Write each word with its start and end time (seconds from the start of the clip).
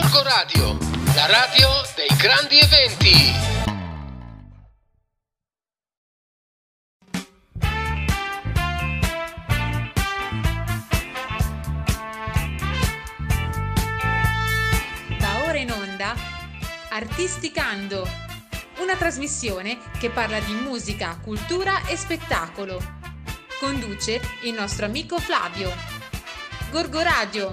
Gorgo 0.00 0.22
Radio, 0.22 0.78
la 1.16 1.26
radio 1.26 1.68
dei 1.96 2.16
grandi 2.16 2.56
eventi. 2.60 3.32
Va 15.18 15.44
ora 15.46 15.58
in 15.58 15.72
onda 15.72 16.14
Artisticando, 16.90 18.08
una 18.78 18.94
trasmissione 18.94 19.78
che 19.98 20.10
parla 20.10 20.38
di 20.38 20.52
musica, 20.52 21.18
cultura 21.20 21.84
e 21.88 21.96
spettacolo. 21.96 22.80
Conduce 23.58 24.20
il 24.42 24.54
nostro 24.54 24.86
amico 24.86 25.18
Flavio. 25.18 25.74
Gorgo 26.70 27.02
Radio, 27.02 27.52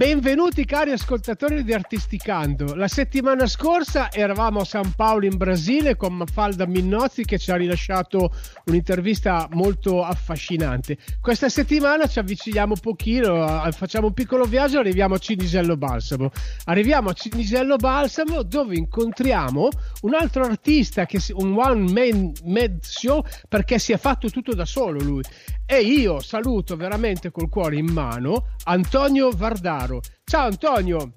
Benvenuti 0.00 0.64
cari 0.64 0.92
ascoltatori 0.92 1.62
di 1.62 1.74
Artisticando. 1.74 2.74
La 2.74 2.88
settimana 2.88 3.46
scorsa 3.46 4.10
eravamo 4.10 4.60
a 4.60 4.64
San 4.64 4.94
Paolo 4.94 5.26
in 5.26 5.36
Brasile 5.36 5.94
con 5.96 6.14
Mafalda 6.14 6.64
Minnozzi 6.64 7.22
che 7.26 7.36
ci 7.36 7.50
ha 7.50 7.56
rilasciato 7.56 8.32
un'intervista 8.64 9.46
molto 9.52 10.02
affascinante. 10.02 10.96
Questa 11.20 11.50
settimana 11.50 12.06
ci 12.06 12.18
avviciniamo 12.18 12.72
un 12.72 12.80
pochino, 12.80 13.70
facciamo 13.72 14.06
un 14.06 14.14
piccolo 14.14 14.46
viaggio 14.46 14.76
e 14.76 14.80
arriviamo 14.80 15.16
a 15.16 15.18
Cinisello 15.18 15.76
Balsamo. 15.76 16.30
Arriviamo 16.64 17.10
a 17.10 17.12
Cinisello 17.12 17.76
Balsamo 17.76 18.42
dove 18.42 18.76
incontriamo 18.76 19.68
un 20.00 20.14
altro 20.14 20.44
artista, 20.44 21.04
che, 21.04 21.20
un 21.32 21.54
one 21.54 21.92
man 21.92 22.32
made 22.44 22.78
show 22.80 23.22
perché 23.50 23.78
si 23.78 23.92
è 23.92 23.98
fatto 23.98 24.30
tutto 24.30 24.54
da 24.54 24.64
solo 24.64 24.98
lui. 24.98 25.22
E 25.66 25.82
io 25.82 26.18
saluto 26.20 26.74
veramente 26.74 27.30
col 27.30 27.48
cuore 27.48 27.76
in 27.76 27.92
mano 27.92 28.46
Antonio 28.64 29.30
Vardaro. 29.30 29.89
Ciao 30.24 30.46
Antonio! 30.46 31.14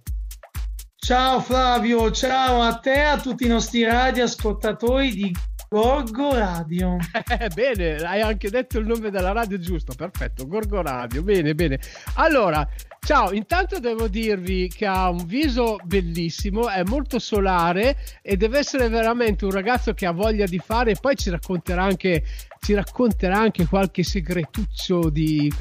Ciao 0.95 1.41
Flavio, 1.41 2.11
ciao 2.11 2.61
a 2.61 2.77
te 2.77 2.93
e 2.93 3.01
a 3.01 3.19
tutti 3.19 3.43
i 3.43 3.49
nostri 3.49 3.83
radioascoltatori 3.83 5.11
di 5.11 5.35
Gorgo 5.73 6.33
Radio. 6.33 6.97
Eh, 7.27 7.49
bene, 7.49 7.95
hai 7.95 8.21
anche 8.21 8.49
detto 8.49 8.77
il 8.77 8.85
nome 8.85 9.09
della 9.09 9.31
radio 9.31 9.57
giusto, 9.59 9.93
perfetto, 9.95 10.47
Gorgo 10.47 10.81
Radio, 10.81 11.23
bene, 11.23 11.55
bene. 11.55 11.79
Allora, 12.15 12.65
ciao, 12.99 13.33
intanto 13.33 13.79
devo 13.79 14.07
dirvi 14.07 14.69
che 14.69 14.85
ha 14.85 15.09
un 15.09 15.25
viso 15.25 15.77
bellissimo, 15.83 16.69
è 16.69 16.83
molto 16.83 17.19
solare 17.19 17.97
e 18.21 18.37
deve 18.37 18.59
essere 18.59 18.87
veramente 18.87 19.45
un 19.45 19.51
ragazzo 19.51 19.93
che 19.93 20.05
ha 20.05 20.11
voglia 20.11 20.45
di 20.45 20.59
fare 20.59 20.91
e 20.91 20.97
poi 21.01 21.15
ci 21.15 21.29
racconterà 21.29 21.83
anche, 21.83 22.23
ci 22.59 22.73
racconterà 22.73 23.37
anche 23.37 23.65
qualche 23.65 24.03
segretuccio 24.03 25.09
di, 25.09 25.51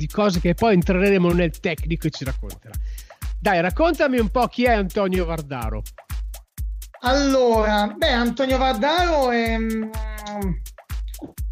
di 0.00 0.06
cose 0.06 0.40
che 0.40 0.54
poi 0.54 0.72
entreremo 0.72 1.30
nel 1.30 1.60
tecnico 1.60 2.06
e 2.06 2.10
ci 2.10 2.24
racconterà. 2.24 2.72
Dai, 3.38 3.60
raccontami 3.60 4.18
un 4.18 4.30
po' 4.30 4.46
chi 4.46 4.64
è 4.64 4.72
Antonio 4.72 5.26
Vardaro. 5.26 5.82
Allora, 7.02 7.94
beh, 7.94 8.10
Antonio 8.10 8.56
Vardaro 8.56 9.30
è 9.30 9.56
um, 9.56 9.90
un 10.40 10.54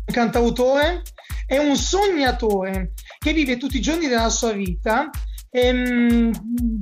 cantautore, 0.07 1.03
è 1.47 1.59
un 1.59 1.77
sognatore 1.77 2.93
che 3.19 3.33
vive 3.35 3.59
tutti 3.59 3.77
i 3.77 3.83
giorni 3.83 4.09
della 4.09 4.31
sua 4.31 4.53
vita 4.53 5.11
e 5.51 5.71
um, 5.71 6.31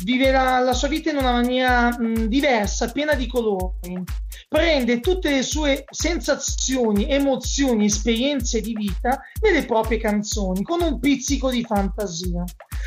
vive 0.05 0.31
la, 0.31 0.61
la, 0.61 0.73
sua 0.73 0.89
vita 0.89 1.11
in 1.11 1.17
una 1.17 1.33
maniera 1.33 1.97
um, 1.99 2.27
diversa, 2.27 2.91
piena 2.93 3.15
di 3.15 3.27
colori. 3.27 4.03
Prende 4.49 5.01
tutte 5.01 5.31
le 5.31 5.43
sue 5.43 5.85
sensazioni, 5.91 7.11
emozioni, 7.11 7.87
esperienze 7.87 8.61
di 8.61 8.75
vita 8.75 9.21
nelle 9.41 9.65
proprie 9.65 9.99
canzoni, 9.99 10.63
con 10.63 10.81
un 10.83 11.01
pizzico 11.01 11.51
di 11.51 11.65
fantasia. 11.65 12.45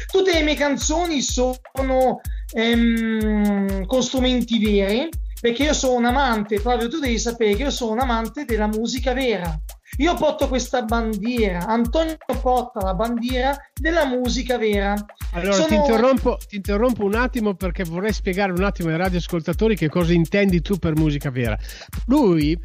Tutte 0.09 0.31
le 0.31 0.41
mie 0.41 0.55
canzoni 0.55 1.21
sono 1.21 2.21
ehm, 2.53 3.85
con 3.85 4.01
strumenti 4.01 4.57
veri, 4.57 5.09
perché 5.41 5.63
io 5.63 5.73
sono 5.73 5.97
un 5.97 6.05
amante, 6.05 6.59
Flavio, 6.59 6.87
tu 6.87 6.99
devi 6.99 7.19
sapere 7.19 7.55
che 7.55 7.63
io 7.63 7.71
sono 7.71 7.91
un 7.91 7.99
amante 7.99 8.45
della 8.45 8.67
musica 8.67 9.13
vera. 9.13 9.59
Io 9.97 10.13
porto 10.15 10.47
questa 10.47 10.83
bandiera, 10.83 11.65
Antonio 11.65 12.15
porta 12.41 12.79
la 12.81 12.93
bandiera 12.93 13.57
della 13.73 14.05
musica 14.05 14.57
vera. 14.57 14.93
Allora 15.33 15.53
sono... 15.53 15.67
ti, 15.67 15.75
interrompo, 15.75 16.37
ti, 16.47 16.55
interrompo, 16.55 17.03
un 17.03 17.15
attimo 17.15 17.53
perché 17.55 17.83
vorrei 17.83 18.13
spiegare 18.13 18.51
un 18.51 18.63
attimo 18.63 18.89
ai 18.89 18.97
radioascoltatori 18.97 19.75
che 19.75 19.89
cosa 19.89 20.13
intendi 20.13 20.61
tu 20.61 20.77
per 20.77 20.95
musica 20.95 21.29
vera. 21.29 21.57
Lui 22.05 22.57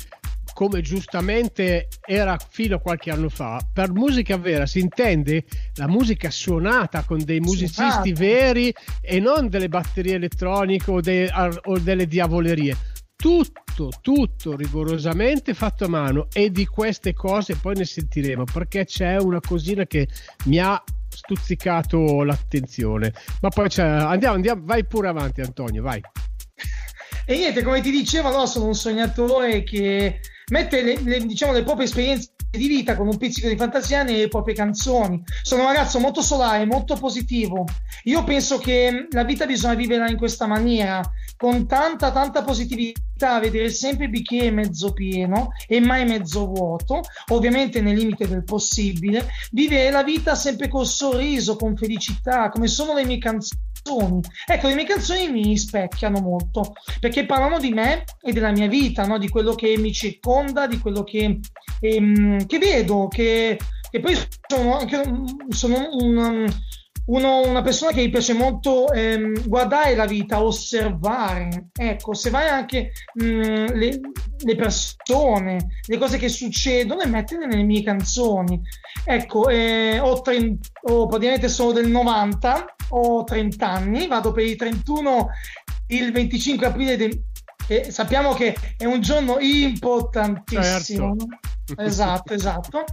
come 0.54 0.80
giustamente 0.80 1.88
era 2.06 2.38
fino 2.48 2.76
a 2.76 2.78
qualche 2.78 3.10
anno 3.10 3.28
fa, 3.28 3.60
per 3.70 3.92
musica 3.92 4.38
vera 4.38 4.66
si 4.66 4.78
intende 4.78 5.44
la 5.74 5.88
musica 5.88 6.30
suonata 6.30 7.02
con 7.02 7.22
dei 7.22 7.40
musicisti 7.40 8.12
veri 8.12 8.72
e 9.00 9.18
non 9.18 9.48
delle 9.48 9.68
batterie 9.68 10.14
elettroniche 10.14 10.90
o, 10.90 11.00
de, 11.00 11.30
o 11.64 11.78
delle 11.78 12.06
diavolerie. 12.06 12.76
Tutto, 13.16 13.90
tutto 14.00 14.56
rigorosamente 14.56 15.54
fatto 15.54 15.84
a 15.84 15.88
mano 15.88 16.28
e 16.32 16.50
di 16.50 16.66
queste 16.66 17.14
cose 17.14 17.56
poi 17.56 17.74
ne 17.74 17.84
sentiremo 17.84 18.44
perché 18.44 18.84
c'è 18.84 19.16
una 19.16 19.40
cosina 19.40 19.86
che 19.86 20.08
mi 20.44 20.58
ha 20.58 20.82
stuzzicato 21.08 22.22
l'attenzione. 22.22 23.12
Ma 23.40 23.48
poi 23.48 23.68
c'è, 23.68 23.84
andiamo, 23.84 24.34
andiamo, 24.34 24.62
vai 24.64 24.84
pure 24.84 25.08
avanti 25.08 25.40
Antonio, 25.40 25.82
vai. 25.82 26.00
E 27.26 27.36
niente, 27.36 27.62
come 27.62 27.80
ti 27.80 27.90
dicevo, 27.90 28.30
no, 28.30 28.44
sono 28.46 28.66
un 28.66 28.74
sognatore 28.74 29.62
che 29.62 30.20
mette 30.50 30.82
le, 30.82 31.00
le, 31.00 31.24
diciamo, 31.24 31.52
le 31.52 31.62
proprie 31.62 31.86
esperienze 31.86 32.32
di 32.50 32.68
vita 32.68 32.96
con 32.96 33.08
un 33.08 33.16
pizzico 33.16 33.48
di 33.48 33.56
fantasia 33.56 34.02
nelle 34.02 34.28
proprie 34.28 34.54
canzoni. 34.54 35.22
Sono 35.42 35.62
un 35.62 35.68
ragazzo 35.68 35.98
molto 35.98 36.20
solare, 36.20 36.66
molto 36.66 36.96
positivo. 36.96 37.64
Io 38.04 38.22
penso 38.24 38.58
che 38.58 39.08
la 39.10 39.24
vita 39.24 39.46
bisogna 39.46 39.74
viverla 39.74 40.08
in 40.08 40.16
questa 40.16 40.46
maniera, 40.46 41.00
con 41.44 41.66
tanta, 41.66 42.10
tanta 42.10 42.42
positività, 42.42 43.38
vedere 43.38 43.68
sempre 43.68 44.04
il 44.04 44.10
bicchiere 44.10 44.50
mezzo 44.50 44.94
pieno 44.94 45.50
e 45.68 45.78
mai 45.78 46.06
mezzo 46.06 46.46
vuoto, 46.46 47.02
ovviamente 47.32 47.82
nel 47.82 47.98
limite 47.98 48.26
del 48.26 48.44
possibile. 48.44 49.28
Vivere 49.50 49.90
la 49.90 50.02
vita 50.02 50.34
sempre 50.36 50.68
col 50.68 50.86
sorriso, 50.86 51.56
con 51.56 51.76
felicità, 51.76 52.48
come 52.48 52.66
sono 52.66 52.94
le 52.94 53.04
mie 53.04 53.18
canzoni 53.18 53.60
Ecco, 54.46 54.68
le 54.68 54.74
mie 54.74 54.86
canzoni 54.86 55.30
mi 55.30 55.58
specchiano 55.58 56.18
molto 56.18 56.72
perché 57.00 57.26
parlano 57.26 57.58
di 57.58 57.68
me 57.68 58.04
e 58.22 58.32
della 58.32 58.50
mia 58.50 58.66
vita, 58.66 59.04
no? 59.04 59.18
di 59.18 59.28
quello 59.28 59.54
che 59.54 59.76
mi 59.76 59.92
circonda, 59.92 60.66
di 60.66 60.78
quello 60.78 61.04
che, 61.04 61.40
ehm, 61.80 62.46
che 62.46 62.58
vedo, 62.58 63.08
che, 63.08 63.58
che 63.90 64.00
poi 64.00 64.16
sono, 64.46 64.78
anche, 64.78 65.02
sono 65.50 65.88
un, 66.00 66.46
uno, 67.06 67.46
una 67.46 67.62
persona 67.62 67.92
che 67.92 68.02
gli 68.02 68.10
piace 68.10 68.32
molto 68.32 68.90
ehm, 68.92 69.46
guardare 69.46 69.94
la 69.94 70.06
vita, 70.06 70.42
osservare, 70.42 71.68
ecco, 71.72 72.10
osservare 72.10 72.48
anche 72.48 72.92
mh, 73.14 73.72
le, 73.74 74.00
le, 74.38 74.54
persone, 74.56 75.78
le 75.86 75.98
cose 75.98 76.18
che 76.18 76.28
succedono 76.28 77.02
e 77.02 77.06
metterle 77.06 77.46
nelle 77.46 77.62
mie 77.62 77.82
canzoni. 77.82 78.60
Ecco, 79.04 79.48
eh, 79.48 79.98
ho, 80.00 80.20
30, 80.20 80.68
ho 80.82 81.06
praticamente 81.06 81.48
sono 81.48 81.72
del 81.72 81.88
90, 81.88 82.74
ho 82.90 83.24
30 83.24 83.68
anni, 83.68 84.06
vado 84.06 84.32
per 84.32 84.46
i 84.46 84.56
31 84.56 85.28
il 85.88 86.12
25 86.12 86.66
aprile 86.66 86.96
del, 86.96 87.22
e 87.66 87.90
sappiamo 87.90 88.32
che 88.34 88.54
è 88.76 88.84
un 88.84 89.00
giorno 89.00 89.38
importantissimo. 89.38 91.16
Certo. 91.16 91.82
Esatto, 91.82 92.34
esatto. 92.34 92.84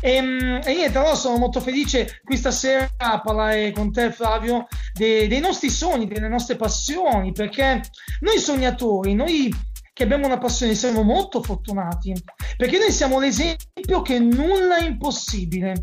E, 0.00 0.14
ehm, 0.14 0.60
e, 0.64 0.74
niente, 0.74 0.98
allora 0.98 1.14
sono 1.14 1.36
molto 1.36 1.60
felice 1.60 2.20
qui 2.24 2.36
stasera 2.36 2.88
a 2.96 3.20
parlare 3.20 3.70
con 3.72 3.92
te, 3.92 4.10
Flavio, 4.10 4.66
dei, 4.92 5.28
dei 5.28 5.40
nostri 5.40 5.70
sogni, 5.70 6.06
delle 6.06 6.28
nostre 6.28 6.56
passioni, 6.56 7.32
perché 7.32 7.80
noi 8.20 8.38
sognatori, 8.38 9.14
noi 9.14 9.54
che 9.92 10.06
abbiamo 10.06 10.24
una 10.24 10.38
passione, 10.38 10.74
siamo 10.74 11.02
molto 11.02 11.42
fortunati, 11.42 12.14
perché 12.56 12.78
noi 12.78 12.90
siamo 12.90 13.18
l'esempio 13.18 14.00
che 14.02 14.18
nulla 14.18 14.78
è 14.78 14.86
impossibile. 14.86 15.74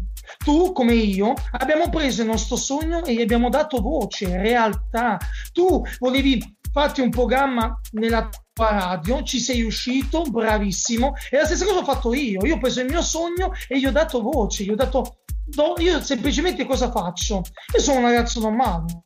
Tu, 0.44 0.72
come 0.72 0.94
io, 0.94 1.34
abbiamo 1.52 1.90
preso 1.90 2.22
il 2.22 2.28
nostro 2.28 2.56
sogno 2.56 3.04
e 3.04 3.14
gli 3.14 3.22
abbiamo 3.22 3.50
dato 3.50 3.82
voce, 3.82 4.38
realtà. 4.38 5.18
Tu 5.52 5.82
volevi 6.00 6.58
farti 6.72 7.02
un 7.02 7.10
programma 7.10 7.80
nella 7.94 8.30
tua 8.54 8.72
radio, 8.72 9.24
ci 9.24 9.40
sei 9.40 9.64
uscito, 9.64 10.22
bravissimo. 10.24 11.14
E 11.30 11.38
la 11.38 11.46
stessa 11.46 11.66
cosa 11.66 11.80
ho 11.80 11.84
fatto 11.84 12.14
io. 12.14 12.46
Io 12.46 12.56
ho 12.56 12.60
preso 12.60 12.82
il 12.82 12.88
mio 12.90 13.02
sogno 13.02 13.52
e 13.68 13.80
gli 13.80 13.86
ho 13.86 13.92
dato 13.92 14.22
voce, 14.22 14.64
gli 14.64 14.70
ho 14.70 14.76
dato. 14.76 15.20
Do, 15.46 15.76
io 15.78 16.02
semplicemente 16.02 16.66
cosa 16.66 16.92
faccio? 16.92 17.42
Io 17.74 17.82
sono 17.82 18.00
un 18.00 18.06
ragazzo 18.06 18.42
normale, 18.42 19.06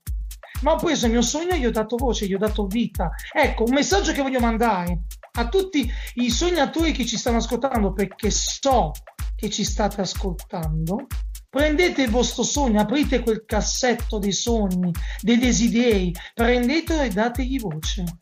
ma 0.62 0.74
ho 0.74 0.78
preso 0.78 1.06
il 1.06 1.12
mio 1.12 1.22
sogno 1.22 1.52
e 1.52 1.60
gli 1.60 1.66
ho 1.66 1.72
dato 1.72 1.98
voce, 1.98 2.26
gli 2.26 2.34
ho 2.34 2.40
dato 2.40 2.66
vita. 2.66 3.12
Ecco, 3.32 3.64
un 3.64 3.74
messaggio 3.74 4.12
che 4.12 4.22
voglio 4.22 4.40
mandare 4.40 5.04
a 5.34 5.48
tutti 5.48 5.90
i 6.16 6.30
sognatori 6.30 6.92
che 6.92 7.06
ci 7.06 7.18
stanno 7.18 7.38
ascoltando, 7.38 7.94
perché 7.94 8.32
so 8.32 8.92
che 9.42 9.50
ci 9.50 9.64
state 9.64 10.02
ascoltando. 10.02 11.08
Prendete 11.50 12.04
il 12.04 12.12
vostro 12.12 12.44
sogno, 12.44 12.80
aprite 12.80 13.24
quel 13.24 13.44
cassetto 13.44 14.20
dei 14.20 14.34
sogni, 14.34 14.92
dei 15.20 15.40
desideri, 15.40 16.14
prendetelo 16.36 17.02
e 17.02 17.10
dategli 17.10 17.60
voce. 17.60 18.21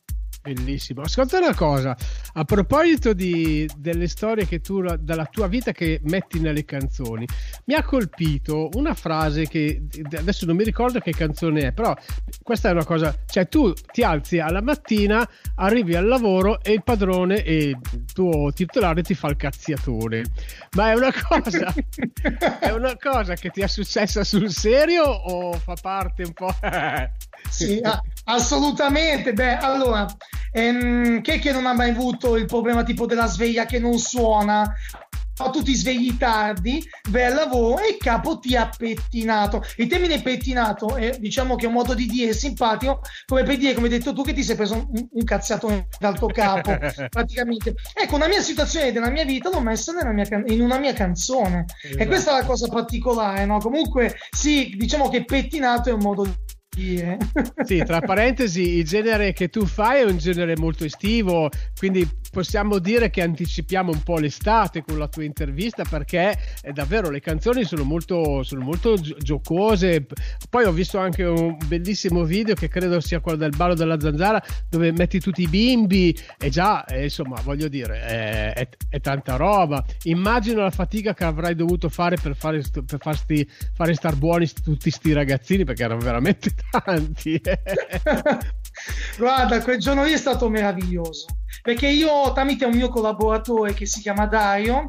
Bellissimo. 0.54 1.02
Ascolta 1.02 1.38
una 1.38 1.54
cosa, 1.54 1.96
a 2.34 2.44
proposito 2.44 3.14
di, 3.14 3.70
delle 3.78 4.08
storie 4.08 4.48
che 4.48 4.62
tu, 4.62 4.82
dalla 4.82 5.26
tua 5.26 5.48
vita 5.48 5.72
che 5.72 6.00
metti 6.06 6.40
nelle 6.40 6.66
canzoni, 6.66 7.28
mi 7.66 7.76
ha 7.76 7.84
colpito 7.84 8.70
una 8.74 8.96
frase 8.96 9.48
che 9.48 9.84
adesso 10.18 10.48
non 10.48 10.56
mi 10.56 10.64
ricordo 10.64 11.00
che 11.00 11.12
canzone 11.12 11.68
è, 11.68 11.72
però 11.72 11.96
questa 12.42 12.70
è 12.70 12.72
una 12.72 12.84
cosa, 12.84 13.16
cioè 13.28 13.48
tu 13.48 13.72
ti 13.92 14.02
alzi 14.02 14.40
alla 14.40 14.62
mattina, 14.62 15.28
arrivi 15.56 15.96
al 15.96 16.08
lavoro 16.08 16.62
e 16.64 16.72
il 16.72 16.84
padrone 16.84 17.44
e 17.44 17.56
il 17.56 17.80
tuo 18.12 18.52
titolare 18.52 19.04
ti 19.04 19.14
fa 19.14 19.28
il 19.28 19.36
cazziatore. 19.36 20.24
Ma 20.76 20.92
è 20.92 20.96
una 20.96 21.14
cosa, 21.14 21.72
è 22.60 22.72
una 22.72 22.96
cosa 22.98 23.36
che 23.36 23.50
ti 23.52 23.62
è 23.62 23.68
successa 23.68 24.24
sul 24.24 24.50
serio 24.50 25.04
o 25.04 25.54
fa 25.54 25.76
parte 25.80 26.24
un 26.24 26.34
po'... 26.34 26.56
sì, 27.50 27.80
assolutamente. 28.24 29.34
Beh, 29.34 29.58
allora, 29.58 30.08
ehm, 30.52 31.22
che, 31.22 31.40
che 31.40 31.52
non 31.52 31.66
ha 31.66 31.74
mai 31.74 31.90
avuto 31.90 32.36
il 32.36 32.46
problema 32.46 32.84
tipo 32.84 33.06
della 33.06 33.28
sveglia 33.28 33.66
che 33.66 33.80
non 33.80 33.98
suona? 33.98 34.74
tu 35.50 35.62
ti 35.64 35.74
svegli 35.74 36.18
tardi, 36.18 36.84
vai 37.10 37.24
al 37.24 37.34
lavoro 37.34 37.80
e 37.80 37.92
il 37.92 37.98
capo 37.98 38.40
ti 38.40 38.58
ha 38.58 38.70
pettinato. 38.76 39.64
Il 39.78 39.88
termine 39.88 40.22
pettinato 40.22 40.96
è 40.96 41.18
diciamo 41.18 41.56
che 41.56 41.64
è 41.64 41.68
un 41.68 41.74
modo 41.74 41.94
di 41.94 42.06
dire 42.06 42.34
simpatico, 42.34 43.02
come 43.26 43.44
per 43.44 43.58
dire, 43.58 43.74
come 43.74 43.88
hai 43.88 43.98
detto 43.98 44.12
tu, 44.12 44.22
che 44.22 44.34
ti 44.34 44.44
sei 44.44 44.58
preso 44.58 44.76
un, 44.76 45.08
un 45.10 45.24
cazziato 45.24 45.88
dal 45.98 46.18
tuo 46.18 46.28
capo, 46.28 46.78
praticamente. 47.10 47.76
Ecco, 47.94 48.16
una 48.16 48.28
mia 48.28 48.42
situazione 48.42 48.92
della 48.92 49.10
mia 49.10 49.24
vita 49.24 49.50
l'ho 49.50 49.62
messa 49.62 49.94
mia, 50.12 50.44
in 50.48 50.62
una 50.62 50.78
mia 50.78 50.94
canzone. 50.94 51.66
Esatto. 51.84 52.04
E 52.04 52.06
questa 52.06 52.32
è 52.32 52.42
la 52.42 52.46
cosa 52.46 52.68
particolare, 52.68 53.46
no? 53.46 53.60
Comunque, 53.60 54.18
sì, 54.30 54.76
diciamo 54.78 55.08
che 55.08 55.24
pettinato 55.24 55.90
è 55.90 55.94
un 55.94 56.02
modo 56.02 56.24
di. 56.24 56.34
Sì, 57.66 57.84
tra 57.84 58.00
parentesi, 58.02 58.78
il 58.78 58.86
genere 58.86 59.34
che 59.34 59.50
tu 59.50 59.66
fai 59.66 60.02
è 60.02 60.06
un 60.06 60.18
genere 60.18 60.56
molto 60.56 60.86
estivo, 60.86 61.50
quindi 61.78 62.08
possiamo 62.32 62.80
dire 62.80 63.10
che 63.10 63.22
anticipiamo 63.22 63.92
un 63.92 64.04
po' 64.04 64.18
l'estate 64.18 64.84
con 64.84 64.98
la 64.98 65.08
tua 65.08 65.24
intervista 65.24 65.84
perché 65.84 66.38
eh, 66.62 66.72
davvero 66.72 67.10
le 67.10 67.20
canzoni 67.20 67.64
sono 67.64 67.84
molto, 67.84 68.44
sono 68.44 68.62
molto 68.62 68.96
giocose. 68.96 70.06
Poi 70.50 70.66
ho 70.66 70.72
visto 70.72 70.98
anche 70.98 71.24
un 71.24 71.58
bellissimo 71.66 72.24
video 72.24 72.56
che 72.56 72.68
credo 72.68 73.00
sia 73.00 73.20
quello 73.20 73.38
del 73.38 73.54
ballo 73.56 73.74
della 73.74 74.00
zanzara 74.00 74.42
dove 74.70 74.92
metti 74.92 75.20
tutti 75.20 75.42
i 75.42 75.48
bimbi 75.48 76.18
e 76.38 76.50
già, 76.50 76.86
eh, 76.86 77.04
insomma, 77.04 77.40
voglio 77.42 77.68
dire, 77.68 78.02
è, 78.02 78.54
è, 78.54 78.70
è, 78.90 79.00
tanta 79.00 79.36
roba. 79.36 79.84
Immagino 80.04 80.62
la 80.62 80.72
fatica 80.72 81.14
che 81.14 81.24
avrai 81.24 81.56
dovuto 81.56 81.90
fare 81.90 82.18
per, 82.22 82.36
fare, 82.36 82.62
per 82.86 83.00
farsti, 83.00 83.50
fare 83.74 83.94
star 83.94 84.16
buoni 84.16 84.48
tutti 84.64 84.90
sti 84.90 85.14
ragazzini 85.14 85.64
perché 85.64 85.84
erano 85.84 86.02
veramente 86.02 86.52
tanti. 86.70 87.42
Guarda, 89.18 89.62
quel 89.62 89.80
giorno 89.80 90.04
lì 90.04 90.12
è 90.14 90.18
stato 90.18 90.50
meraviglioso 90.50 91.26
perché 91.62 91.88
io 91.88 92.32
tramite 92.34 92.66
un 92.66 92.76
mio 92.76 92.90
collaboratore 92.90 93.74
che 93.74 93.86
si 93.86 94.02
chiama 94.02 94.26
Dario, 94.26 94.86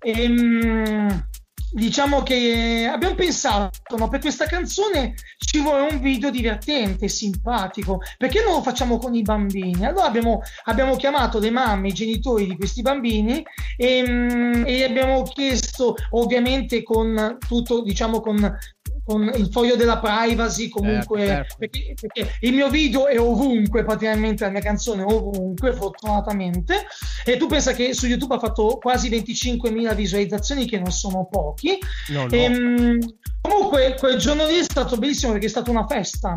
ehm, 0.00 1.28
diciamo 1.74 2.22
che 2.22 2.88
abbiamo 2.92 3.14
pensato 3.14 3.96
no, 3.96 4.08
per 4.08 4.20
questa 4.20 4.44
canzone 4.44 5.14
ci 5.38 5.60
vuole 5.60 5.90
un 5.90 6.00
video 6.00 6.30
divertente, 6.30 7.08
simpatico, 7.08 8.00
perché 8.18 8.42
non 8.42 8.52
lo 8.52 8.62
facciamo 8.62 8.98
con 8.98 9.14
i 9.14 9.22
bambini? 9.22 9.84
Allora 9.86 10.04
abbiamo, 10.04 10.42
abbiamo 10.64 10.96
chiamato 10.96 11.38
le 11.38 11.50
mamme, 11.50 11.88
i 11.88 11.92
genitori 11.92 12.46
di 12.46 12.56
questi 12.56 12.82
bambini 12.82 13.42
e, 13.76 13.96
ehm, 13.98 14.64
e 14.66 14.84
abbiamo 14.84 15.22
chiesto 15.22 15.94
ovviamente 16.10 16.82
con 16.82 17.38
tutto, 17.46 17.82
diciamo 17.82 18.20
con 18.20 18.58
con 19.04 19.30
il 19.34 19.48
foglio 19.50 19.76
della 19.76 19.98
privacy 19.98 20.68
comunque 20.68 21.26
certo, 21.26 21.34
certo. 21.34 21.56
Perché, 21.58 21.94
perché, 22.00 22.30
il 22.40 22.52
mio 22.52 22.68
video 22.68 23.06
è 23.06 23.18
ovunque 23.18 23.84
praticamente 23.84 24.44
la 24.44 24.50
mia 24.50 24.60
canzone 24.60 25.02
è 25.02 25.06
ovunque 25.06 25.72
fortunatamente 25.72 26.86
e 27.24 27.36
tu 27.36 27.46
pensa 27.46 27.72
che 27.72 27.94
su 27.94 28.06
youtube 28.06 28.36
ha 28.36 28.38
fatto 28.38 28.78
quasi 28.80 29.08
25.000 29.10 29.94
visualizzazioni 29.94 30.66
che 30.66 30.78
non 30.78 30.92
sono 30.92 31.26
pochi 31.30 31.78
no, 32.08 32.24
no. 32.24 32.30
E, 32.30 32.42
ehm, 32.42 32.98
comunque 33.40 33.96
quel 33.98 34.18
giorno 34.18 34.46
lì 34.46 34.58
è 34.58 34.62
stato 34.62 34.96
bellissimo 34.96 35.32
perché 35.32 35.46
è 35.46 35.50
stata 35.50 35.70
una 35.70 35.86
festa 35.86 36.34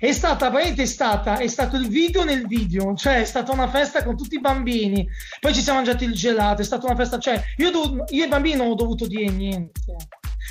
è 0.00 0.12
stata 0.12 0.48
veramente 0.48 0.86
stata, 0.86 1.38
è 1.38 1.48
stato 1.48 1.76
il 1.76 1.88
video 1.88 2.22
nel 2.22 2.46
video, 2.46 2.94
cioè 2.94 3.20
è 3.20 3.24
stata 3.24 3.50
una 3.50 3.68
festa 3.68 4.04
con 4.04 4.16
tutti 4.16 4.36
i 4.36 4.40
bambini, 4.40 5.04
poi 5.40 5.52
ci 5.52 5.60
siamo 5.60 5.78
mangiati 5.78 6.04
il 6.04 6.12
gelato, 6.12 6.62
è 6.62 6.64
stata 6.64 6.86
una 6.86 6.94
festa, 6.94 7.18
cioè 7.18 7.42
io, 7.56 7.70
io 7.70 8.22
e 8.22 8.26
i 8.26 8.28
bambini 8.28 8.56
non 8.56 8.68
ho 8.68 8.74
dovuto 8.74 9.08
dire 9.08 9.28
niente 9.30 9.96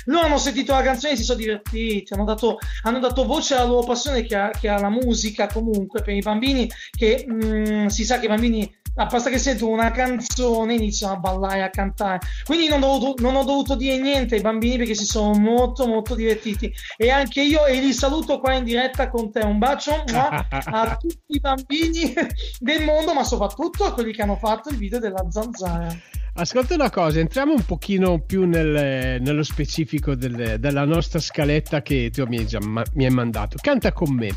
loro 0.08 0.26
hanno 0.26 0.38
sentito 0.38 0.72
la 0.72 0.82
canzone 0.82 1.12
e 1.12 1.16
si 1.16 1.24
sono 1.24 1.38
divertiti, 1.38 2.12
hanno 2.12 2.24
dato, 2.24 2.58
hanno 2.82 2.98
dato 2.98 3.24
voce 3.24 3.54
alla 3.54 3.64
loro 3.64 3.86
passione 3.86 4.22
che 4.22 4.36
ha, 4.36 4.50
che 4.50 4.68
ha, 4.68 4.78
la 4.80 4.90
musica 4.90 5.46
comunque 5.46 6.02
per 6.02 6.14
i 6.14 6.20
bambini, 6.20 6.68
che 6.90 7.24
mh, 7.26 7.82
mm, 7.82 7.86
si 7.86 8.04
sa 8.04 8.18
che 8.18 8.26
i 8.26 8.28
bambini 8.28 8.76
basta 8.94 9.30
che 9.30 9.38
sentono 9.38 9.72
una 9.72 9.90
canzone 9.90 10.74
iniziano 10.74 11.14
a 11.14 11.18
ballare, 11.18 11.62
a 11.62 11.70
cantare. 11.70 12.20
Quindi 12.44 12.68
non 12.68 12.82
ho, 12.82 12.98
dovuto, 12.98 13.22
non 13.22 13.36
ho, 13.36 13.44
dovuto, 13.44 13.76
dire 13.76 13.98
niente 13.98 14.36
ai 14.36 14.40
bambini 14.40 14.78
perché 14.78 14.94
si 14.94 15.04
sono 15.04 15.32
molto 15.38 15.86
molto 15.86 16.14
divertiti. 16.14 16.72
E 16.96 17.10
anche 17.10 17.42
io 17.42 17.66
e 17.66 17.80
li 17.80 17.92
saluto 17.92 18.40
qua 18.40 18.54
in 18.54 18.64
diretta 18.64 19.08
con 19.08 19.30
te. 19.30 19.40
Un 19.40 19.58
bacio 19.58 19.92
a 20.08 20.96
tutti 20.98 21.36
i 21.36 21.40
bambini 21.40 22.12
del 22.58 22.84
mondo, 22.84 23.14
ma 23.14 23.24
soprattutto 23.24 23.84
a 23.84 23.92
quelli 23.92 24.12
che 24.12 24.22
hanno 24.22 24.36
fatto 24.36 24.68
il 24.70 24.76
video 24.76 24.98
della 24.98 25.24
zanzara. 25.28 25.96
Ascolta 26.40 26.74
una 26.74 26.88
cosa, 26.88 27.18
entriamo 27.18 27.52
un 27.52 27.64
pochino 27.64 28.20
più 28.20 28.44
nel, 28.44 29.20
nello 29.20 29.42
specifico 29.42 30.14
del, 30.14 30.60
della 30.60 30.84
nostra 30.84 31.18
scaletta 31.18 31.82
che 31.82 32.10
tu 32.12 32.24
mi 32.26 32.38
hai, 32.38 32.46
già, 32.46 32.60
ma, 32.60 32.84
mi 32.94 33.06
hai 33.06 33.10
mandato. 33.10 33.56
Canta 33.60 33.92
con 33.92 34.14
me. 34.14 34.30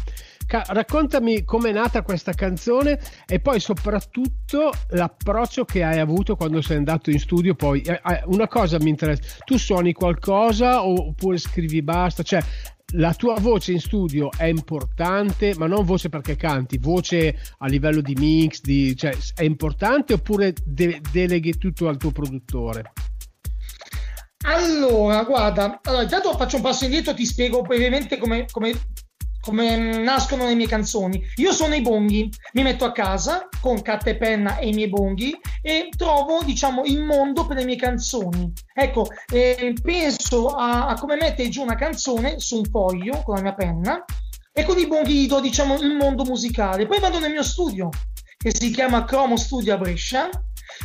Ca- 0.52 0.66
raccontami 0.68 1.46
com'è 1.46 1.72
nata 1.72 2.02
questa 2.02 2.34
canzone 2.34 3.00
e 3.26 3.40
poi 3.40 3.62
soprattutto 3.62 4.70
l'approccio 4.90 5.64
che 5.64 5.82
hai 5.82 5.98
avuto 5.98 6.36
quando 6.36 6.62
sei 6.62 6.76
andato 6.76 7.10
in 7.10 7.20
studio. 7.20 7.56
Poi 7.56 7.80
eh, 7.80 8.02
eh 8.06 8.22
una 8.26 8.50
cosa 8.50 8.78
mi 8.82 8.90
interessa, 8.90 9.38
tu 9.46 9.58
suoni 9.58 9.94
qualcosa 9.94 10.84
oppure 10.86 11.38
scrivi 11.38 11.82
basta? 11.82 12.22
Cioè 12.22 12.44
la 12.96 13.14
tua 13.14 13.40
voce 13.40 13.72
in 13.72 13.80
studio 13.80 14.30
è 14.36 14.44
importante, 14.44 15.54
ma 15.56 15.68
non 15.68 15.86
voce 15.86 16.10
perché 16.10 16.36
canti, 16.36 16.78
voce 16.80 17.34
a 17.60 17.68
livello 17.68 18.02
di 18.02 18.16
mix, 18.16 18.60
di, 18.60 18.94
cioè, 18.98 19.16
è 19.36 19.44
importante 19.44 20.12
oppure 20.12 20.54
de- 20.66 21.00
deleghi 21.14 21.58
tutto 21.58 21.88
al 21.88 21.96
tuo 21.96 22.12
produttore? 22.12 22.92
Allora, 24.44 25.24
guarda, 25.24 25.80
allora, 25.82 26.04
intanto 26.04 26.36
faccio 26.36 26.58
un 26.58 26.62
passo 26.62 26.84
indietro, 26.84 27.14
ti 27.14 27.26
spiego 27.26 27.62
brevemente 27.62 28.18
come, 28.18 28.48
come 28.52 28.74
come 29.42 29.76
nascono 29.98 30.46
le 30.46 30.56
mie 30.56 30.68
canzoni. 30.68 31.22
Io 31.36 31.52
sono 31.52 31.74
i 31.74 31.82
bonghi, 31.82 32.30
mi 32.54 32.64
metto 32.64 32.86
a 32.86 32.92
casa 32.92 33.50
con 33.60 33.82
carta 33.82 34.12
e 34.12 34.18
penna 34.18 34.58
e 34.58 34.70
i 34.70 34.74
miei 34.74 34.90
bonghi 34.90 35.38
e 35.62 35.90
trovo, 35.96 36.42
diciamo, 36.44 36.84
il 36.86 37.02
mondo 37.02 37.46
per 37.46 37.58
le 37.58 37.66
mie 37.66 37.76
canzoni. 37.76 38.52
Ecco, 38.74 39.08
eh, 39.32 39.74
penso 39.82 40.50
a, 40.50 40.88
a, 40.88 40.94
come 40.96 41.16
mettere 41.16 41.50
giù 41.50 41.62
una 41.62 41.76
canzone 41.76 42.40
su 42.40 42.58
un 42.58 42.66
foglio 42.66 43.22
con 43.24 43.36
la 43.36 43.42
mia 43.42 43.54
penna 43.54 44.06
e 44.54 44.64
con 44.64 44.78
i 44.78 44.88
bonghi 44.88 45.28
do, 45.28 45.40
diciamo, 45.40 45.80
il 45.80 45.96
mondo 45.96 46.24
musicale. 46.24 46.86
Poi 46.86 47.00
vado 47.00 47.20
nel 47.20 47.32
mio 47.32 47.44
studio, 47.44 47.90
che 48.38 48.52
si 48.54 48.72
chiama 48.72 49.04
Chromo 49.06 49.38
Studio 49.38 49.74
a 49.74 49.78
Brescia, 49.78 50.30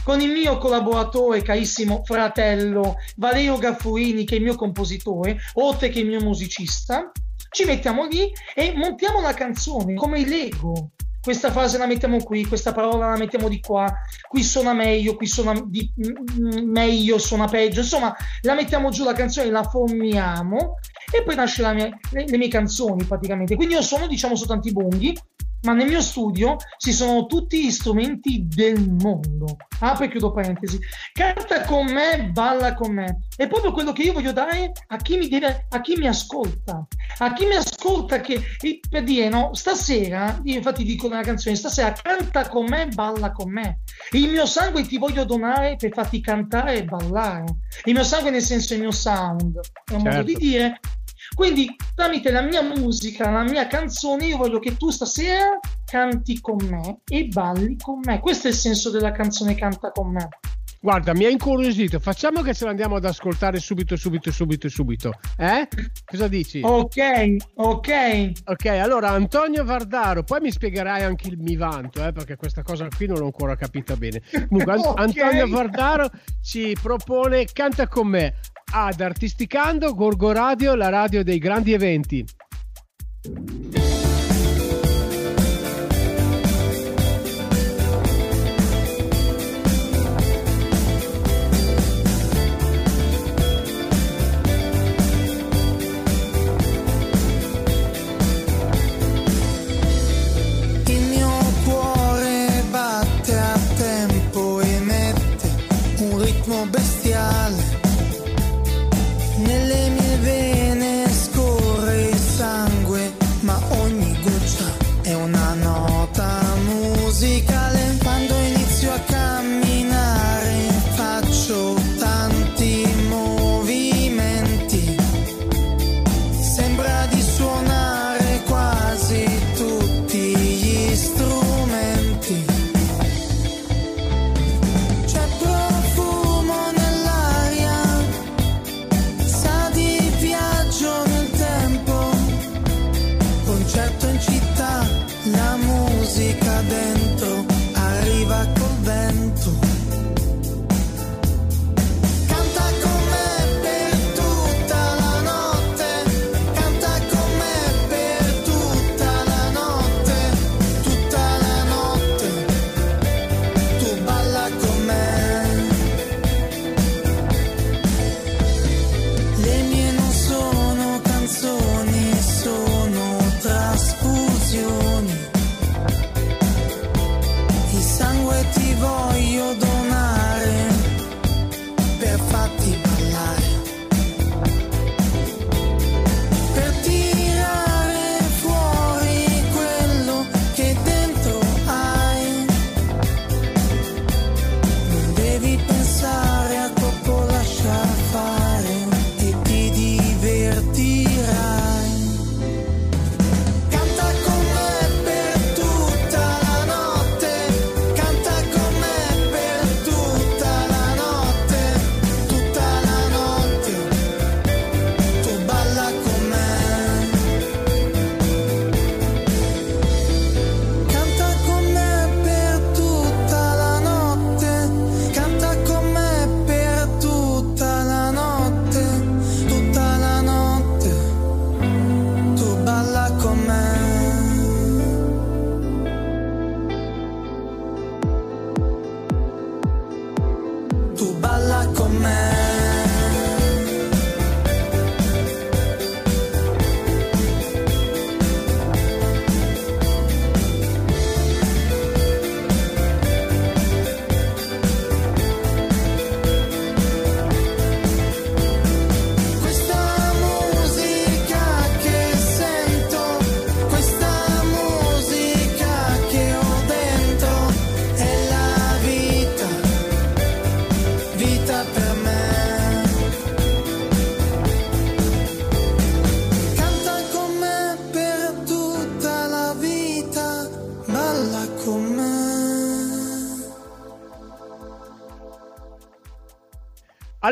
con 0.02 0.20
il 0.20 0.30
mio 0.30 0.58
collaboratore, 0.58 1.42
carissimo 1.42 2.02
fratello 2.04 2.96
Valerio 3.16 3.58
Gaffurini, 3.58 4.24
che 4.24 4.34
è 4.34 4.38
il 4.38 4.44
mio 4.44 4.54
compositore, 4.54 5.38
oltre 5.54 5.88
che 5.88 6.00
il 6.00 6.06
mio 6.06 6.20
musicista 6.20 7.10
ci 7.56 7.64
mettiamo 7.64 8.04
lì 8.04 8.30
e 8.54 8.74
montiamo 8.76 9.22
la 9.22 9.32
canzone 9.32 9.94
come 9.94 10.20
i 10.20 10.26
Lego. 10.26 10.90
Questa 11.22 11.50
frase 11.50 11.78
la 11.78 11.86
mettiamo 11.86 12.22
qui, 12.22 12.44
questa 12.44 12.72
parola 12.72 13.08
la 13.08 13.16
mettiamo 13.16 13.48
di 13.48 13.60
qua, 13.60 13.90
qui 14.28 14.44
suona 14.44 14.74
meglio, 14.74 15.16
qui 15.16 15.26
suona 15.26 15.58
di, 15.64 15.90
m- 15.96 16.70
meglio, 16.70 17.16
suona 17.16 17.46
peggio. 17.46 17.80
Insomma, 17.80 18.14
la 18.42 18.54
mettiamo 18.54 18.90
giù 18.90 19.04
la 19.04 19.14
canzone, 19.14 19.50
la 19.50 19.62
formiamo 19.62 20.74
e 21.10 21.22
poi 21.22 21.34
nasce 21.34 21.62
mia, 21.72 21.88
le, 22.10 22.24
le, 22.26 22.36
mie 22.36 22.48
canzoni 22.48 23.04
praticamente. 23.04 23.56
Quindi 23.56 23.74
io 23.74 23.82
sono, 23.82 24.06
diciamo, 24.06 24.36
soltanto 24.36 24.68
i 24.68 24.72
bonghi 24.72 25.18
ma 25.66 25.72
nel 25.72 25.88
mio 25.88 26.00
studio 26.00 26.56
ci 26.78 26.92
sono 26.92 27.26
tutti 27.26 27.64
gli 27.64 27.70
strumenti 27.72 28.46
del 28.46 28.88
mondo. 28.88 29.56
Apro 29.80 30.04
e 30.04 30.08
chiudo 30.08 30.30
parentesi. 30.30 30.78
Canta 31.12 31.62
con 31.62 31.86
me, 31.86 32.30
balla 32.32 32.74
con 32.74 32.94
me. 32.94 33.26
È 33.34 33.48
proprio 33.48 33.72
quello 33.72 33.90
che 33.90 34.02
io 34.02 34.12
voglio 34.12 34.32
dare 34.32 34.70
a 34.86 34.96
chi 34.96 35.18
mi, 35.18 35.26
deve, 35.28 35.66
a 35.68 35.80
chi 35.80 35.96
mi 35.96 36.06
ascolta. 36.06 36.86
A 37.18 37.32
chi 37.32 37.46
mi 37.46 37.56
ascolta 37.56 38.20
che, 38.20 38.40
per 38.88 39.02
dire, 39.02 39.28
no, 39.28 39.54
stasera, 39.54 40.40
io 40.44 40.54
infatti 40.54 40.84
dico 40.84 41.08
nella 41.08 41.22
canzone, 41.22 41.56
stasera 41.56 41.92
canta 41.92 42.48
con 42.48 42.66
me, 42.66 42.86
balla 42.86 43.32
con 43.32 43.50
me. 43.50 43.80
Il 44.12 44.30
mio 44.30 44.46
sangue 44.46 44.86
ti 44.86 44.98
voglio 44.98 45.24
donare 45.24 45.74
per 45.76 45.92
farti 45.92 46.20
cantare 46.20 46.76
e 46.76 46.84
ballare. 46.84 47.44
Il 47.84 47.94
mio 47.94 48.04
sangue 48.04 48.30
nel 48.30 48.42
senso 48.42 48.74
il 48.74 48.80
mio 48.80 48.92
sound. 48.92 49.58
È 49.84 49.94
un 49.94 50.00
certo. 50.00 50.08
modo 50.08 50.22
di 50.22 50.32
certo. 50.32 50.46
dire 50.46 50.80
quindi 51.34 51.74
tramite 51.94 52.30
la 52.30 52.42
mia 52.42 52.62
musica, 52.62 53.30
la 53.30 53.42
mia 53.42 53.66
canzone, 53.66 54.26
io 54.26 54.36
voglio 54.36 54.58
che 54.58 54.76
tu 54.76 54.90
stasera 54.90 55.58
canti 55.84 56.40
con 56.40 56.56
me 56.68 57.00
e 57.08 57.26
balli 57.26 57.76
con 57.76 58.00
me. 58.04 58.20
Questo 58.20 58.48
è 58.48 58.50
il 58.50 58.56
senso 58.56 58.90
della 58.90 59.12
canzone 59.12 59.54
Canta 59.54 59.90
con 59.90 60.12
me. 60.12 60.28
Guarda, 60.80 61.14
mi 61.14 61.24
ha 61.24 61.30
incuriosito. 61.30 61.98
Facciamo 61.98 62.42
che 62.42 62.54
ce 62.54 62.64
l'andiamo 62.64 62.96
ad 62.96 63.04
ascoltare 63.04 63.58
subito, 63.58 63.96
subito, 63.96 64.30
subito, 64.30 64.68
subito. 64.68 65.10
Eh? 65.36 65.66
Cosa 66.04 66.28
dici? 66.28 66.60
Ok, 66.62 67.36
ok. 67.56 68.32
Ok, 68.44 68.66
allora 68.66 69.08
Antonio 69.10 69.64
Vardaro, 69.64 70.22
poi 70.22 70.40
mi 70.42 70.52
spiegherai 70.52 71.02
anche 71.02 71.28
il 71.28 71.38
mi 71.38 71.56
vanto, 71.56 72.06
eh, 72.06 72.12
perché 72.12 72.36
questa 72.36 72.62
cosa 72.62 72.86
qui 72.94 73.06
non 73.06 73.18
l'ho 73.18 73.24
ancora 73.24 73.56
capita 73.56 73.96
bene. 73.96 74.22
Comunque, 74.48 74.74
okay. 74.78 75.04
Antonio 75.04 75.48
Vardaro 75.48 76.08
ci 76.40 76.76
propone 76.80 77.46
Canta 77.46 77.88
con 77.88 78.06
me 78.06 78.34
ad 78.72 79.00
Artisticando 79.00 79.94
Gorgo 79.94 80.32
Radio, 80.32 80.74
la 80.74 80.88
radio 80.88 81.22
dei 81.22 81.38
grandi 81.38 81.72
eventi. 81.72 82.24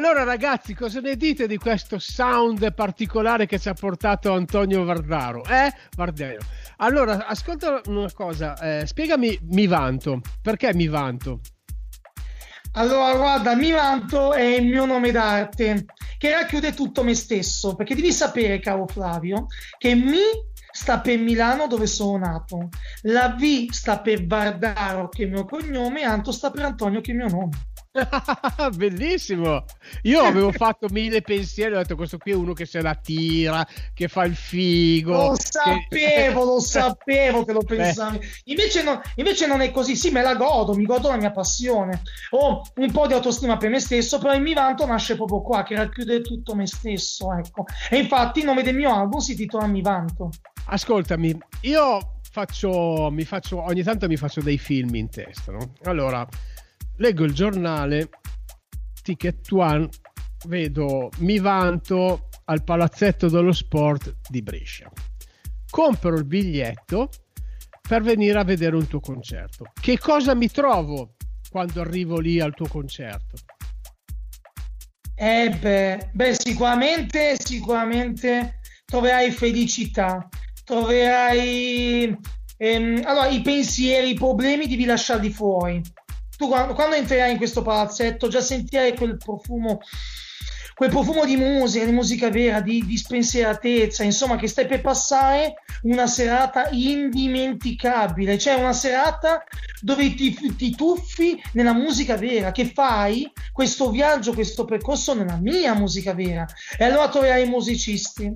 Allora 0.04 0.22
ragazzi, 0.24 0.74
cosa 0.74 1.00
ne 1.00 1.16
dite 1.16 1.46
di 1.46 1.56
questo 1.56 1.98
sound 1.98 2.74
particolare 2.74 3.46
che 3.46 3.58
ci 3.58 3.70
ha 3.70 3.72
portato 3.72 4.34
Antonio 4.34 4.84
Vardaro? 4.84 5.42
Eh? 5.46 5.72
Vardero. 5.96 6.40
Allora, 6.76 7.26
ascolta 7.26 7.80
una 7.86 8.12
cosa, 8.12 8.54
eh, 8.58 8.86
spiegami 8.86 9.38
mi 9.52 9.66
vanto. 9.66 10.20
Perché 10.42 10.74
mi 10.74 10.88
vanto? 10.88 11.40
Allora, 12.72 13.16
guarda, 13.16 13.54
mi 13.54 13.70
vanto 13.70 14.34
è 14.34 14.42
il 14.42 14.66
mio 14.66 14.84
nome 14.84 15.10
d'arte, 15.10 15.86
che 16.18 16.30
racchiude 16.32 16.74
tutto 16.74 17.02
me 17.02 17.14
stesso, 17.14 17.74
perché 17.74 17.94
devi 17.94 18.12
sapere, 18.12 18.60
caro 18.60 18.86
Flavio, 18.86 19.46
che 19.78 19.94
mi 19.94 20.20
sta 20.70 21.00
per 21.00 21.16
Milano 21.16 21.66
dove 21.66 21.86
sono 21.86 22.18
nato, 22.18 22.68
la 23.04 23.30
V 23.30 23.70
sta 23.70 24.00
per 24.00 24.26
Vardaro 24.26 25.08
che 25.08 25.22
è 25.22 25.24
il 25.24 25.32
mio 25.32 25.46
cognome 25.46 26.00
e 26.00 26.04
Anto 26.04 26.30
sta 26.30 26.50
per 26.50 26.64
Antonio 26.66 27.00
che 27.00 27.12
è 27.12 27.14
il 27.14 27.20
mio 27.20 27.28
nome. 27.28 27.72
Bellissimo! 28.74 29.64
Io 30.02 30.20
avevo 30.20 30.50
fatto 30.50 30.88
mille 30.90 31.22
pensieri, 31.22 31.74
ho 31.74 31.78
detto 31.78 31.94
questo 31.94 32.18
qui 32.18 32.32
è 32.32 32.34
uno 32.34 32.52
che 32.52 32.66
se 32.66 32.82
la 32.82 32.94
tira, 32.94 33.66
che 33.92 34.08
fa 34.08 34.24
il 34.24 34.34
figo. 34.34 35.12
Lo 35.12 35.34
sapevo, 35.38 36.40
che... 36.40 36.46
lo 36.46 36.60
sapevo 36.60 37.44
che 37.44 37.52
lo 37.52 37.62
pensavi. 37.62 38.18
Invece, 38.44 38.82
no, 38.82 39.00
invece, 39.14 39.46
non 39.46 39.60
è 39.60 39.70
così, 39.70 39.94
sì, 39.94 40.10
me 40.10 40.22
la 40.22 40.34
godo, 40.34 40.74
mi 40.74 40.84
godo 40.84 41.08
la 41.08 41.16
mia 41.16 41.30
passione. 41.30 42.02
Ho 42.30 42.62
un 42.76 42.90
po' 42.90 43.06
di 43.06 43.12
autostima 43.12 43.56
per 43.56 43.70
me 43.70 43.78
stesso, 43.78 44.18
però 44.18 44.34
il 44.34 44.42
mi 44.42 44.54
vanto 44.54 44.84
nasce 44.86 45.14
proprio 45.14 45.40
qua, 45.40 45.62
che 45.62 45.76
racchiude 45.76 46.20
tutto 46.20 46.56
me 46.56 46.66
stesso, 46.66 47.32
ecco. 47.32 47.64
E 47.90 47.98
infatti 47.98 48.40
il 48.40 48.46
nome 48.46 48.62
del 48.62 48.74
mio 48.74 48.92
album 48.92 49.20
si 49.20 49.32
intitola 49.32 49.66
Mi 49.66 49.82
vanto. 49.82 50.30
Ascoltami, 50.66 51.38
io 51.60 52.14
faccio, 52.28 53.08
mi 53.12 53.24
faccio, 53.24 53.62
ogni 53.62 53.84
tanto 53.84 54.08
mi 54.08 54.16
faccio 54.16 54.40
dei 54.40 54.58
film 54.58 54.94
in 54.96 55.08
testa, 55.08 55.52
no? 55.52 55.74
Allora 55.84 56.26
leggo 56.96 57.24
il 57.24 57.32
giornale 57.32 58.08
Ticket 59.02 59.50
One, 59.52 59.88
vedo 60.46 61.10
mi 61.18 61.38
vanto 61.38 62.28
al 62.44 62.62
palazzetto 62.62 63.28
dello 63.28 63.52
sport 63.52 64.16
di 64.28 64.42
Brescia. 64.42 64.90
Compro 65.70 66.16
il 66.16 66.24
biglietto 66.24 67.10
per 67.86 68.02
venire 68.02 68.38
a 68.38 68.44
vedere 68.44 68.76
un 68.76 68.86
tuo 68.86 69.00
concerto. 69.00 69.66
Che 69.80 69.98
cosa 69.98 70.34
mi 70.34 70.48
trovo? 70.48 71.14
quando 71.54 71.82
arrivo 71.82 72.18
lì 72.18 72.40
al 72.40 72.52
tuo 72.52 72.66
concerto? 72.66 73.36
Eh 75.14 75.56
beh, 75.56 76.10
beh, 76.12 76.34
sicuramente, 76.36 77.36
sicuramente 77.38 78.58
troverai 78.84 79.30
felicità, 79.30 80.28
troverai 80.64 82.18
ehm, 82.56 83.02
allora, 83.04 83.28
i 83.28 83.40
pensieri, 83.40 84.10
i 84.10 84.14
problemi 84.14 84.66
devi 84.66 84.84
lasciarli 84.84 85.30
fuori. 85.30 85.80
Tu 86.36 86.48
quando, 86.48 86.74
quando 86.74 86.96
entrerai 86.96 87.32
in 87.32 87.36
questo 87.36 87.62
palazzetto 87.62 88.28
già 88.28 88.40
sentirai 88.40 88.96
quel 88.96 89.16
profumo 89.16 89.80
quel 90.74 90.90
profumo 90.90 91.24
di 91.24 91.36
musica, 91.36 91.84
di 91.84 91.92
musica 91.92 92.30
vera, 92.30 92.60
di, 92.60 92.84
di 92.84 92.96
spensieratezza, 92.96 94.02
insomma, 94.02 94.36
che 94.36 94.48
stai 94.48 94.66
per 94.66 94.80
passare 94.80 95.54
una 95.82 96.06
serata 96.06 96.68
indimenticabile, 96.70 98.38
cioè 98.38 98.54
una 98.54 98.72
serata 98.72 99.44
dove 99.80 100.14
ti, 100.14 100.34
ti 100.56 100.74
tuffi 100.74 101.40
nella 101.52 101.72
musica 101.72 102.16
vera, 102.16 102.50
che 102.50 102.66
fai 102.66 103.30
questo 103.52 103.90
viaggio, 103.90 104.34
questo 104.34 104.64
percorso 104.64 105.14
nella 105.14 105.36
mia 105.36 105.74
musica 105.74 106.12
vera. 106.12 106.44
E 106.76 106.84
allora 106.84 107.08
troverai 107.08 107.44
i 107.44 107.48
musicisti, 107.48 108.34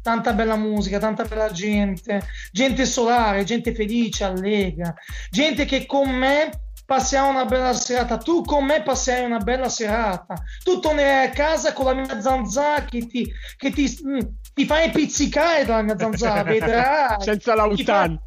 tanta 0.00 0.32
bella 0.32 0.56
musica, 0.56 0.98
tanta 0.98 1.24
bella 1.24 1.50
gente, 1.50 2.22
gente 2.52 2.86
solare, 2.86 3.42
gente 3.42 3.74
felice, 3.74 4.24
allegra, 4.24 4.94
gente 5.28 5.64
che 5.64 5.86
con 5.86 6.08
me 6.08 6.50
passiamo 6.90 7.28
una 7.28 7.44
bella 7.44 7.72
serata. 7.72 8.18
Tu 8.18 8.42
con 8.42 8.64
me 8.64 8.82
passerai 8.82 9.24
una 9.24 9.38
bella 9.38 9.68
serata. 9.68 10.34
Tu 10.64 10.80
tornerai 10.80 11.28
a 11.28 11.30
casa 11.30 11.72
con 11.72 11.84
la 11.84 11.94
mia 11.94 12.20
zanzara 12.20 12.84
che 12.84 13.06
ti, 13.06 13.32
che 13.56 13.70
ti, 13.70 13.96
mm, 14.04 14.18
ti 14.52 14.66
fai 14.66 14.90
pizzicare 14.90 15.64
dalla 15.64 15.82
mia 15.82 15.96
zanzara, 15.96 16.42
vedrai. 16.50 17.22
Senza 17.22 17.54
l'autan. 17.54 18.20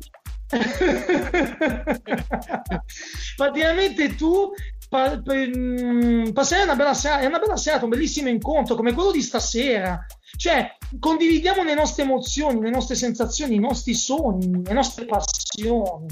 Praticamente 3.35 4.15
tu 4.15 4.53
pa- 4.87 5.21
mm, 5.21 6.29
passerai 6.29 6.63
una 6.63 6.75
bella 6.77 6.93
serata, 6.93 7.21
è 7.21 7.25
una 7.25 7.39
bella 7.39 7.57
serata, 7.57 7.83
un 7.83 7.89
bellissimo 7.89 8.29
incontro 8.29 8.75
come 8.75 8.93
quello 8.93 9.11
di 9.11 9.21
stasera. 9.21 10.05
Cioè, 10.37 10.77
condividiamo 10.99 11.63
le 11.63 11.73
nostre 11.73 12.03
emozioni, 12.03 12.61
le 12.61 12.69
nostre 12.69 12.95
sensazioni, 12.95 13.55
i 13.55 13.59
nostri 13.59 13.93
sogni, 13.93 14.63
le 14.63 14.71
nostre 14.71 15.03
passioni 15.03 16.07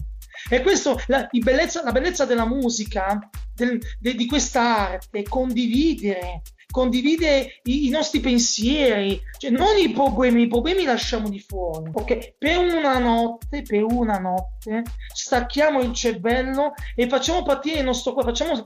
e 0.49 0.61
questo, 0.61 0.99
la, 1.07 1.27
bellezza, 1.31 1.83
la 1.83 1.91
bellezza 1.91 2.25
della 2.25 2.45
musica, 2.45 3.19
del, 3.53 3.79
de, 3.99 4.15
di 4.15 4.25
questa 4.25 4.89
arte, 4.89 5.23
condividere, 5.23 6.41
condividere 6.71 7.59
i, 7.63 7.87
i, 7.87 7.89
nostri 7.89 8.19
pensieri, 8.19 9.21
cioè 9.37 9.51
non 9.51 9.77
i 9.77 9.91
problemi, 9.91 10.43
i 10.43 10.47
problemi 10.47 10.85
lasciamo 10.85 11.29
di 11.29 11.39
fuori. 11.39 11.91
Ok, 11.93 12.35
per 12.37 12.57
una 12.57 12.97
notte, 12.97 13.61
per 13.61 13.83
una 13.83 14.17
notte, 14.17 14.83
stacchiamo 15.13 15.81
il 15.81 15.93
cervello 15.93 16.73
e 16.95 17.07
facciamo 17.07 17.43
partire 17.43 17.79
il 17.79 17.85
nostro 17.85 18.13
cuore, 18.13 18.29
facciamo, 18.29 18.65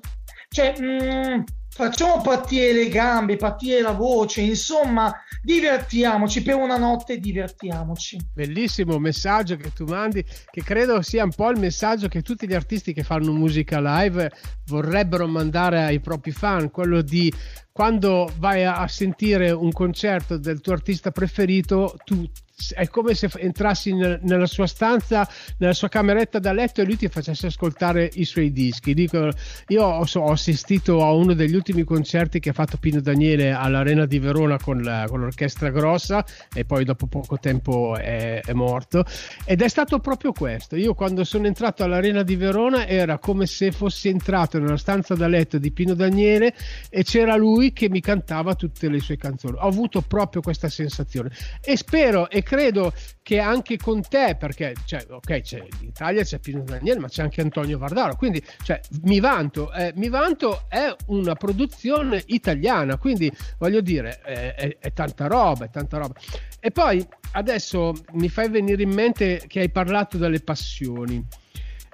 cioè, 0.49 0.73
mm, 0.79 1.41
facciamo 1.75 2.21
partire 2.21 2.71
le 2.71 2.87
gambe, 2.87 3.35
partire 3.35 3.81
la 3.81 3.91
voce, 3.91 4.39
insomma, 4.39 5.13
divertiamoci 5.43 6.41
per 6.41 6.55
una 6.55 6.77
notte, 6.77 7.19
divertiamoci. 7.19 8.17
Bellissimo 8.33 8.97
messaggio 8.97 9.57
che 9.57 9.73
tu 9.73 9.83
mandi, 9.83 10.23
che 10.23 10.63
credo 10.63 11.01
sia 11.01 11.25
un 11.25 11.33
po' 11.35 11.49
il 11.49 11.59
messaggio 11.59 12.07
che 12.07 12.21
tutti 12.21 12.47
gli 12.47 12.53
artisti 12.53 12.93
che 12.93 13.03
fanno 13.03 13.33
musica 13.33 13.81
live 13.81 14.31
vorrebbero 14.67 15.27
mandare 15.27 15.83
ai 15.83 15.99
propri 15.99 16.31
fan, 16.31 16.71
quello 16.71 17.01
di 17.01 17.31
quando 17.73 18.31
vai 18.37 18.63
a 18.63 18.87
sentire 18.87 19.51
un 19.51 19.73
concerto 19.73 20.37
del 20.37 20.61
tuo 20.61 20.71
artista 20.71 21.11
preferito, 21.11 21.97
tu 22.05 22.25
è 22.73 22.87
come 22.87 23.13
se 23.15 23.29
entrassi 23.35 23.93
nella 23.93 24.45
sua 24.45 24.65
stanza, 24.65 25.27
nella 25.57 25.73
sua 25.73 25.89
cameretta 25.89 26.39
da 26.39 26.53
letto 26.53 26.81
e 26.81 26.85
lui 26.85 26.95
ti 26.95 27.09
facesse 27.09 27.47
ascoltare 27.47 28.09
i 28.13 28.23
suoi 28.23 28.51
dischi. 28.51 28.93
Dico, 28.93 29.29
io 29.67 29.83
ho, 29.83 30.05
ho, 30.11 30.31
assistito 30.31 31.03
a 31.03 31.11
uno 31.11 31.33
degli 31.33 31.53
ultimi 31.53 31.83
concerti 31.83 32.39
che 32.39 32.49
ha 32.49 32.53
fatto 32.53 32.77
Pino 32.77 33.01
Daniele 33.01 33.51
all'Arena 33.51 34.05
di 34.05 34.19
Verona 34.19 34.57
con, 34.57 34.81
la, 34.81 35.05
con 35.07 35.19
l'orchestra 35.19 35.69
grossa 35.69 36.25
e 36.53 36.63
poi 36.63 36.85
dopo 36.85 37.07
poco 37.07 37.37
tempo 37.39 37.97
è, 37.97 38.41
è, 38.43 38.53
morto 38.53 39.03
ed 39.43 39.61
è 39.61 39.67
stato 39.67 39.99
proprio 39.99 40.31
questo. 40.31 40.77
Io 40.77 40.93
quando 40.93 41.25
sono 41.25 41.47
entrato 41.47 41.83
all'Arena 41.83 42.23
di 42.23 42.37
Verona 42.37 42.87
era 42.87 43.19
come 43.19 43.47
se 43.47 43.73
fossi 43.73 44.07
entrato 44.07 44.59
nella 44.59 44.77
stanza 44.77 45.13
da 45.13 45.27
letto 45.27 45.57
di 45.57 45.71
Pino 45.71 45.93
Daniele 45.93 46.55
e 46.89 47.03
c'era 47.03 47.35
lui 47.35 47.73
che 47.73 47.89
mi 47.89 47.99
cantava 47.99 48.55
tutte 48.55 48.87
le 48.87 49.01
sue 49.01 49.17
canzoni. 49.17 49.57
Ho 49.59 49.67
avuto 49.67 50.01
proprio 50.01 50.41
questa 50.41 50.69
sensazione 50.69 51.31
e 51.61 51.75
spero 51.75 52.29
e 52.29 52.43
credo 52.45 52.93
che 53.21 53.39
anche 53.39 53.75
con 53.77 54.01
te, 54.01 54.37
perché 54.39 54.73
cioè, 54.85 55.05
ok, 55.09 55.41
c'è, 55.41 55.57
in 55.57 55.87
Italia 55.87 56.23
c'è 56.23 56.39
Pino 56.39 56.61
Daniele, 56.63 56.99
ma 56.99 57.07
c'è 57.09 57.23
anche 57.23 57.41
Antonio 57.41 57.77
Vardaro, 57.77 58.15
quindi 58.15 58.41
cioè, 58.63 58.79
mi 59.01 59.19
vanto, 59.19 59.73
eh, 59.73 59.91
mi 59.95 60.09
vanto 60.09 60.65
è 60.69 60.95
una 61.07 61.33
produzione 61.33 62.21
italiana, 62.27 62.97
quindi 62.97 63.31
voglio 63.57 63.81
dire, 63.81 64.21
è, 64.21 64.53
è, 64.53 64.77
è 64.79 64.93
tanta 64.93 65.27
roba, 65.27 65.65
è 65.65 65.69
tanta 65.69 65.97
roba. 65.97 66.13
E 66.59 66.71
poi 66.71 67.05
adesso 67.33 67.93
mi 68.13 68.29
fai 68.29 68.49
venire 68.49 68.83
in 68.83 68.91
mente 68.91 69.43
che 69.47 69.59
hai 69.59 69.69
parlato 69.69 70.17
delle 70.17 70.39
passioni. 70.39 71.23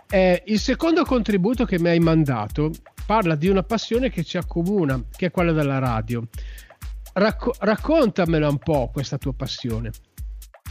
Eh, 0.09 0.43
il 0.47 0.59
secondo 0.59 1.05
contributo 1.05 1.63
che 1.63 1.79
mi 1.79 1.87
hai 1.87 1.99
mandato 1.99 2.71
parla 3.05 3.35
di 3.35 3.47
una 3.47 3.63
passione 3.63 4.09
che 4.09 4.23
ci 4.23 4.37
accomuna, 4.37 5.01
che 5.15 5.27
è 5.27 5.31
quella 5.31 5.51
della 5.51 5.79
radio. 5.79 6.27
Racco- 7.13 7.55
raccontamela 7.59 8.47
un 8.47 8.57
po' 8.57 8.89
questa 8.91 9.17
tua 9.17 9.33
passione. 9.33 9.91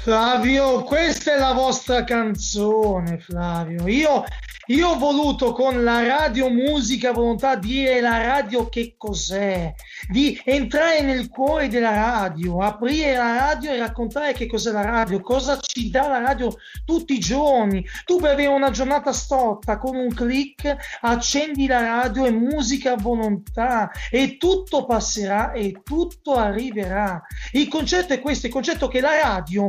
Flavio, 0.02 0.82
questa 0.82 1.34
è 1.34 1.38
la 1.38 1.52
vostra 1.52 2.04
canzone, 2.04 3.18
Flavio. 3.18 3.86
Io, 3.86 4.24
io 4.68 4.88
ho 4.88 4.96
voluto 4.98 5.52
con 5.52 5.84
la 5.84 6.02
radio 6.02 6.48
musica 6.48 7.12
volontà 7.12 7.54
dire 7.56 8.00
la 8.00 8.16
radio 8.16 8.70
che 8.70 8.94
cos'è, 8.96 9.74
di 10.08 10.40
entrare 10.42 11.02
nel 11.02 11.28
cuore 11.28 11.68
della 11.68 11.92
radio, 11.92 12.60
aprire 12.60 13.14
la 13.14 13.36
radio 13.36 13.72
e 13.72 13.78
raccontare 13.78 14.32
che 14.32 14.46
cos'è 14.46 14.72
la 14.72 14.84
radio, 14.86 15.20
cosa 15.20 15.60
ci 15.60 15.90
dà 15.90 16.08
la 16.08 16.20
radio 16.20 16.50
tutti 16.86 17.12
i 17.12 17.20
giorni. 17.20 17.86
Tu 18.06 18.18
per 18.18 18.30
avere 18.30 18.48
una 18.48 18.70
giornata 18.70 19.12
storta 19.12 19.76
con 19.76 19.96
un 19.96 20.14
clic 20.14 20.74
accendi 21.02 21.66
la 21.66 21.82
radio 21.82 22.24
e 22.24 22.30
musica 22.30 22.96
volontà 22.96 23.90
e 24.10 24.38
tutto 24.38 24.86
passerà 24.86 25.52
e 25.52 25.82
tutto 25.84 26.36
arriverà. 26.36 27.20
Il 27.52 27.68
concetto 27.68 28.14
è 28.14 28.20
questo, 28.20 28.46
il 28.46 28.52
concetto 28.52 28.88
che 28.88 29.02
la 29.02 29.20
radio 29.20 29.68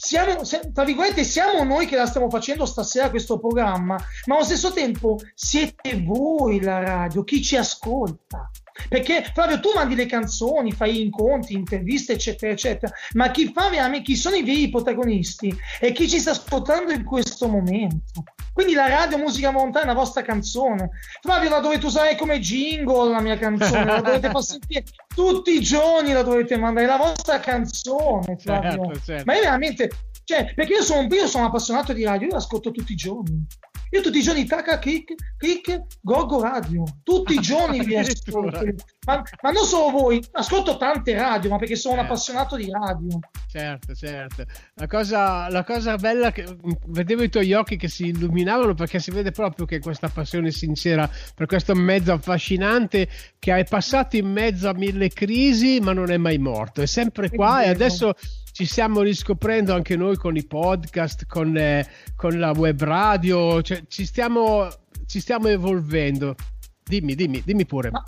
siamo, 0.00 0.42
tra 0.72 0.84
virgolette, 0.84 1.24
siamo 1.24 1.64
noi 1.64 1.86
che 1.86 1.96
la 1.96 2.06
stiamo 2.06 2.30
facendo 2.30 2.64
stasera 2.66 3.10
questo 3.10 3.40
programma, 3.40 3.96
ma 4.26 4.34
allo 4.36 4.44
stesso 4.44 4.72
tempo 4.72 5.18
siete 5.34 6.00
voi 6.04 6.60
la 6.60 6.78
radio, 6.78 7.24
chi 7.24 7.42
ci 7.42 7.56
ascolta. 7.56 8.48
Perché 8.88 9.28
Flavio, 9.34 9.58
tu 9.58 9.70
mandi 9.74 9.96
le 9.96 10.06
canzoni, 10.06 10.70
fai 10.70 11.00
incontri, 11.02 11.54
interviste, 11.54 12.12
eccetera, 12.12 12.52
eccetera, 12.52 12.92
ma 13.14 13.32
chi 13.32 13.50
fa 13.52 13.68
veramente, 13.70 14.04
chi 14.04 14.14
sono 14.14 14.36
i 14.36 14.44
veri 14.44 14.70
protagonisti 14.70 15.52
e 15.80 15.90
chi 15.90 16.08
ci 16.08 16.20
sta 16.20 16.30
ascoltando 16.30 16.92
in 16.92 17.04
questo 17.04 17.48
momento. 17.48 18.22
Quindi 18.58 18.74
la 18.74 18.88
radio 18.88 19.18
Musica 19.18 19.52
Montana 19.52 19.84
è 19.84 19.86
la 19.86 19.94
vostra 19.94 20.22
canzone. 20.22 20.90
Flavio, 21.22 21.48
la 21.48 21.60
dovete 21.60 21.86
usare 21.86 22.16
come 22.16 22.40
jingle 22.40 23.08
la 23.08 23.20
mia 23.20 23.38
canzone, 23.38 23.84
la 23.84 24.00
dovete 24.00 24.30
far 24.30 24.42
sentire 24.42 24.82
tutti 25.14 25.52
i 25.52 25.60
giorni, 25.60 26.10
la 26.10 26.24
dovete 26.24 26.58
mandare, 26.58 26.86
la 26.86 26.96
vostra 26.96 27.38
canzone, 27.38 28.36
Flavio. 28.36 28.70
Certo, 28.70 29.00
certo. 29.04 29.22
Ma 29.26 29.36
è 29.36 29.40
veramente, 29.42 29.90
cioè, 30.24 30.52
perché 30.56 30.72
io 30.72 30.82
sono, 30.82 31.06
io 31.06 31.28
sono 31.28 31.46
appassionato 31.46 31.92
di 31.92 32.02
radio, 32.02 32.26
io 32.26 32.34
l'ascolto 32.34 32.72
tutti 32.72 32.90
i 32.90 32.96
giorni. 32.96 33.46
Io 33.90 34.00
tutti 34.02 34.18
i 34.18 34.22
giorni 34.22 34.44
tacca, 34.44 34.78
click, 34.78 35.14
click, 35.36 35.84
Gogo 36.00 36.42
Radio. 36.42 36.84
Tutti 37.02 37.34
i 37.34 37.40
giorni 37.40 37.80
vi 37.84 37.96
ascolto. 37.96 38.64
Ma, 39.06 39.22
ma, 39.42 39.50
non 39.50 39.64
solo 39.64 39.90
voi, 39.90 40.22
ascolto 40.32 40.76
tante 40.76 41.14
radio, 41.14 41.50
ma 41.50 41.56
perché 41.58 41.76
sono 41.76 41.94
certo. 41.94 42.06
un 42.06 42.12
appassionato 42.12 42.56
di 42.56 42.70
radio. 42.70 43.18
Certo, 43.50 43.94
certo. 43.94 44.44
La 44.74 44.86
cosa, 44.86 45.48
la 45.48 45.64
cosa 45.64 45.96
bella 45.96 46.32
che 46.32 46.44
vedevo 46.88 47.22
i 47.22 47.30
tuoi 47.30 47.54
occhi 47.54 47.76
che 47.76 47.88
si 47.88 48.08
illuminavano 48.08 48.74
perché 48.74 48.98
si 48.98 49.10
vede 49.10 49.30
proprio 49.30 49.64
che 49.64 49.80
questa 49.80 50.08
passione 50.08 50.50
sincera 50.50 51.08
per 51.34 51.46
questo 51.46 51.74
mezzo 51.74 52.12
affascinante 52.12 53.08
che 53.38 53.52
hai 53.52 53.64
passato 53.64 54.16
in 54.16 54.30
mezzo 54.30 54.68
a 54.68 54.74
mille 54.74 55.08
crisi 55.08 55.80
ma 55.80 55.94
non 55.94 56.10
è 56.10 56.18
mai 56.18 56.36
morto, 56.36 56.82
è 56.82 56.86
sempre 56.86 57.30
qua 57.30 57.62
è 57.62 57.66
e 57.66 57.70
adesso 57.70 58.14
ci 58.58 58.66
stiamo 58.66 59.02
riscoprendo 59.02 59.72
anche 59.72 59.94
noi 59.94 60.16
con 60.16 60.34
i 60.34 60.44
podcast, 60.44 61.26
con, 61.26 61.56
eh, 61.56 61.86
con 62.16 62.40
la 62.40 62.50
web 62.50 62.82
radio, 62.82 63.62
cioè, 63.62 63.84
ci, 63.86 64.04
stiamo, 64.04 64.68
ci 65.06 65.20
stiamo 65.20 65.46
evolvendo. 65.46 66.34
Dimmi, 66.82 67.14
dimmi, 67.14 67.40
dimmi 67.44 67.64
pure. 67.66 67.92
Ma, 67.92 68.02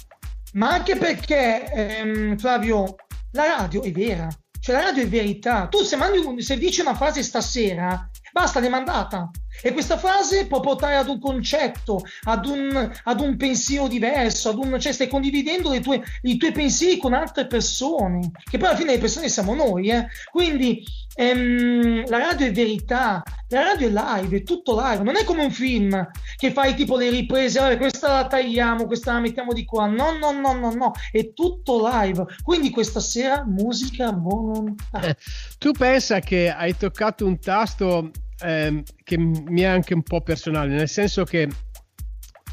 ma 0.55 0.71
anche 0.71 0.97
perché, 0.97 1.71
ehm, 1.73 2.37
Flavio, 2.37 2.97
la 3.31 3.45
radio 3.45 3.81
è 3.85 3.93
vera, 3.93 4.29
cioè 4.59 4.75
la 4.75 4.83
radio 4.87 5.05
è 5.05 5.09
verità. 5.09 5.69
Tu 5.69 5.85
se, 5.85 5.95
mandi 5.95 6.19
un, 6.19 6.41
se 6.41 6.59
dici 6.59 6.81
una 6.81 6.97
frase 6.97 7.23
stasera, 7.23 8.11
basta, 8.33 8.59
l'hai 8.59 8.71
mandata. 8.71 9.31
E 9.63 9.73
questa 9.73 9.99
frase 9.99 10.47
può 10.47 10.61
portare 10.61 10.97
ad 10.97 11.09
un 11.09 11.21
concetto, 11.21 12.03
ad 12.25 12.47
un, 12.47 12.91
ad 13.05 13.21
un 13.21 13.37
pensiero 13.37 13.89
diverso, 13.89 14.59
un, 14.59 14.79
cioè 14.81 14.93
stai 14.93 15.09
condividendo 15.09 15.79
tue, 15.81 16.03
i 16.23 16.37
tuoi 16.37 16.53
pensieri 16.53 16.97
con 16.97 17.13
altre 17.13 17.47
persone, 17.47 18.31
che 18.49 18.59
poi 18.59 18.69
alla 18.69 18.77
fine 18.77 18.93
le 18.93 18.99
persone 18.99 19.29
siamo 19.29 19.55
noi. 19.55 19.89
Eh? 19.89 20.07
Quindi 20.31 20.83
ehm, 21.15 22.09
la 22.09 22.19
radio 22.19 22.47
è 22.47 22.53
verità, 22.53 23.23
la 23.49 23.63
radio 23.63 23.89
è 23.89 23.91
live, 23.91 24.39
è 24.39 24.43
tutto 24.43 24.81
live, 24.81 25.03
non 25.03 25.17
è 25.17 25.25
come 25.25 25.45
un 25.45 25.51
film 25.51 26.09
che 26.37 26.53
fai 26.53 26.75
tipo 26.75 26.97
le 26.97 27.11
riprese, 27.11 27.61
vabbè, 27.61 27.77
questa 27.77 28.13
la 28.13 28.27
tagliamo, 28.27 28.87
questa 28.87 29.13
la 29.13 29.21
mettiamo 29.21 29.53
di 29.53 29.65
qua. 29.65 29.87
No, 29.87 30.17
no, 30.17 30.33
no, 30.33 30.53
no, 30.53 30.73
no, 30.73 30.93
è 31.11 31.33
tutto 31.33 31.87
live. 31.87 32.25
Quindi 32.43 32.71
questa 32.71 33.01
sera 33.01 33.45
musica 33.45 34.11
volontà. 34.13 35.01
Eh, 35.01 35.17
tu 35.59 35.73
pensa 35.73 36.21
che 36.21 36.51
hai 36.51 36.77
toccato 36.77 37.27
un 37.27 37.39
tasto 37.39 38.11
eh, 38.43 38.83
che 39.03 39.17
mi 39.19 39.61
è 39.61 39.67
anche 39.67 39.95
un 39.95 40.03
po' 40.03 40.21
personale, 40.21 40.71
nel 40.71 40.89
senso 40.89 41.25
che 41.25 41.49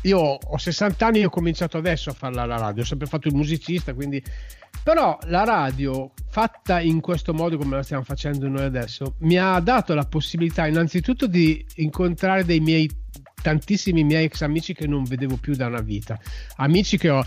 io 0.04 0.19
ho 0.19 0.58
60 0.58 1.06
anni 1.06 1.19
e 1.19 1.26
ho 1.26 1.30
cominciato 1.30 1.78
adesso 1.78 2.10
a 2.10 2.13
farla 2.13 2.43
alla 2.43 2.58
radio, 2.58 2.84
ho 2.84 2.86
sempre 2.86 3.08
fatto 3.08 3.28
il 3.28 3.36
musicista, 3.36 3.93
quindi 3.93 4.23
però 4.84 5.17
la 5.26 5.43
radio 5.43 6.13
fatta 6.30 6.80
in 6.80 7.02
questo 7.02 7.34
modo 7.34 7.58
come 7.58 7.76
la 7.76 7.84
stiamo 7.84 8.04
facendo 8.04 8.47
noi 8.47 8.63
adesso 8.63 9.15
mi 9.19 9.38
ha 9.38 9.60
dato 9.60 9.93
la 9.93 10.06
possibilità 10.06 10.67
innanzitutto 10.67 11.28
di 11.28 11.65
incontrare 11.76 12.45
dei 12.45 12.60
miei 12.60 12.89
tantissimi 13.41 14.04
miei 14.04 14.26
ex 14.26 14.41
amici 14.41 14.74
che 14.74 14.88
non 14.88 15.04
vedevo 15.04 15.38
più 15.38 15.56
da 15.56 15.67
una 15.67 15.80
vita, 15.80 16.20
amici 16.58 16.98
che 16.98 17.10
ho, 17.10 17.24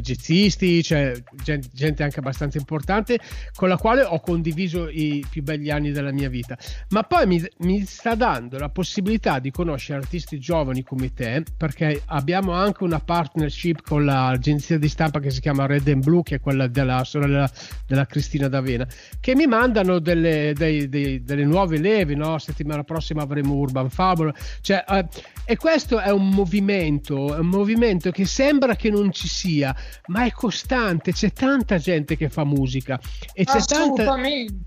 jazzisti, 0.00 0.82
cioè 0.82 1.14
gente, 1.42 1.68
gente, 1.72 2.02
anche 2.02 2.18
abbastanza 2.18 2.58
importante 2.58 3.18
con 3.54 3.68
la 3.68 3.76
quale 3.76 4.02
ho 4.02 4.20
condiviso 4.20 4.88
i 4.88 5.24
più 5.28 5.42
belli 5.42 5.70
anni 5.70 5.90
della 5.90 6.12
mia 6.12 6.28
vita, 6.28 6.58
ma 6.90 7.04
poi 7.04 7.26
mi, 7.26 7.42
mi 7.60 7.84
sta 7.86 8.14
dando 8.14 8.58
la 8.58 8.68
possibilità 8.68 9.38
di 9.38 9.50
conoscere 9.50 10.00
artisti 10.00 10.38
giovani 10.38 10.82
come 10.82 11.14
te, 11.14 11.42
perché 11.56 12.02
abbiamo 12.06 12.52
anche 12.52 12.84
una 12.84 13.00
partnership 13.00 13.82
con 13.82 14.04
l'agenzia 14.04 14.78
di 14.78 14.88
stampa 14.88 15.20
che 15.20 15.30
si 15.30 15.40
chiama 15.40 15.64
Red 15.64 15.88
and 15.88 16.04
Blue, 16.04 16.22
che 16.22 16.34
è 16.34 16.40
quella 16.40 16.66
della 16.66 17.02
sorella 17.04 17.50
della 17.86 18.04
Cristina 18.04 18.48
D'Avena, 18.48 18.86
che 19.20 19.34
mi 19.34 19.46
mandano 19.46 20.00
delle, 20.00 20.52
dei, 20.54 20.88
dei, 20.88 21.22
delle 21.22 21.44
nuove 21.44 21.78
leve, 21.78 22.14
no? 22.14 22.38
settimana 22.38 22.84
prossima 22.84 23.22
avremo 23.22 23.54
Urban 23.54 23.88
Fabula, 23.88 24.34
cioè, 24.60 24.84
eh, 24.86 25.06
e 25.44 25.56
questo 25.56 25.98
è 25.98 26.10
un 26.10 26.28
movimento, 26.28 27.34
è 27.34 27.38
un 27.38 27.48
movimento 27.48 28.12
che 28.12 28.26
sembra 28.26 28.76
che 28.76 28.90
non 28.90 29.10
ci 29.10 29.26
sia, 29.26 29.74
ma 30.06 30.24
è 30.24 30.30
costante. 30.30 31.12
C'è 31.12 31.32
tanta 31.32 31.78
gente 31.78 32.16
che 32.16 32.28
fa 32.28 32.44
musica 32.44 33.00
e 33.34 33.44
c'è, 33.44 33.60
tanta, 33.60 34.16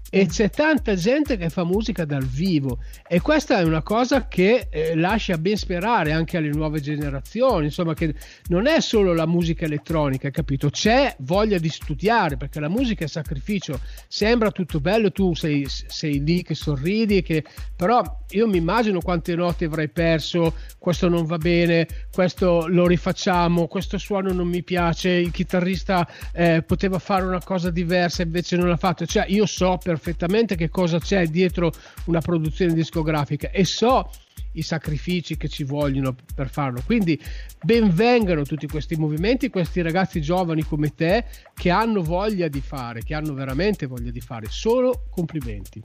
e 0.10 0.26
c'è 0.28 0.50
tanta 0.50 0.96
gente 0.96 1.38
che 1.38 1.50
fa 1.50 1.64
musica 1.64 2.04
dal 2.04 2.26
vivo. 2.26 2.80
E 3.08 3.22
questa 3.22 3.60
è 3.60 3.64
una 3.64 3.82
cosa 3.82 4.28
che 4.28 4.68
eh, 4.70 4.96
lascia 4.96 5.38
ben 5.38 5.56
sperare 5.56 6.12
anche 6.12 6.36
alle 6.36 6.50
nuove 6.50 6.82
generazioni. 6.82 7.66
Insomma, 7.66 7.94
che 7.94 8.14
non 8.48 8.68
è 8.68 8.82
solo 8.82 9.14
la 9.14 9.26
musica 9.26 9.64
elettronica, 9.64 10.30
capito? 10.30 10.70
C'è 10.70 11.16
voglia 11.20 11.58
di 11.58 11.70
studiare 11.70 12.36
perché 12.36 12.60
la 12.60 12.70
musica 12.70 13.06
è 13.06 13.08
sacrificio. 13.08 13.80
Sembra 14.10 14.52
tutto 14.52 14.82
bello, 14.82 15.10
tu 15.12 15.34
sei, 15.34 15.66
sei 15.68 16.22
lì 16.22 16.44
che 16.44 16.54
sorridi, 16.54 17.22
che... 17.22 17.46
però 17.78 18.04
io 18.32 18.48
mi 18.48 18.58
immagino 18.58 19.00
quante 19.00 19.36
notti 19.36 19.64
avrai 19.64 19.88
perso 19.88 20.45
questo 20.78 21.08
non 21.08 21.26
va 21.26 21.38
bene, 21.38 21.88
questo 22.12 22.68
lo 22.68 22.88
rifacciamo, 22.88 23.68
questo 23.68 23.98
suono 23.98 24.32
non 24.32 24.48
mi 24.48 24.64
piace, 24.64 25.10
il 25.10 25.32
chitarrista 25.32 26.08
eh, 26.34 26.64
poteva 26.66 27.00
fare 27.00 27.26
una 27.26 27.44
cosa 27.44 27.70
diversa 27.70 28.24
invece 28.24 28.56
non 28.58 28.68
l'ha 28.68 28.78
fatto. 28.78 29.06
Cioè 29.06 29.26
io 29.28 29.46
so 29.46 29.78
perfettamente 29.82 30.56
che 30.56 30.70
cosa 30.70 31.00
c'è 31.00 31.28
dietro 31.28 31.72
una 32.06 32.20
produzione 32.20 32.74
discografica 32.74 33.50
e 33.50 33.66
so 33.66 34.10
i 34.56 34.62
sacrifici 34.62 35.38
che 35.38 35.48
ci 35.48 35.64
vogliono 35.64 36.16
per 36.34 36.50
farlo. 36.50 36.82
Quindi 36.86 37.20
benvengano 37.64 38.44
tutti 38.44 38.68
questi 38.68 38.96
movimenti, 38.96 39.50
questi 39.50 39.82
ragazzi 39.82 40.22
giovani 40.22 40.64
come 40.64 40.94
te 40.94 41.26
che 41.54 41.70
hanno 41.70 42.02
voglia 42.02 42.48
di 42.48 42.62
fare, 42.62 43.04
che 43.04 43.14
hanno 43.14 43.34
veramente 43.34 43.86
voglia 43.86 44.12
di 44.12 44.22
fare. 44.22 44.48
Solo 44.50 45.06
complimenti. 45.10 45.84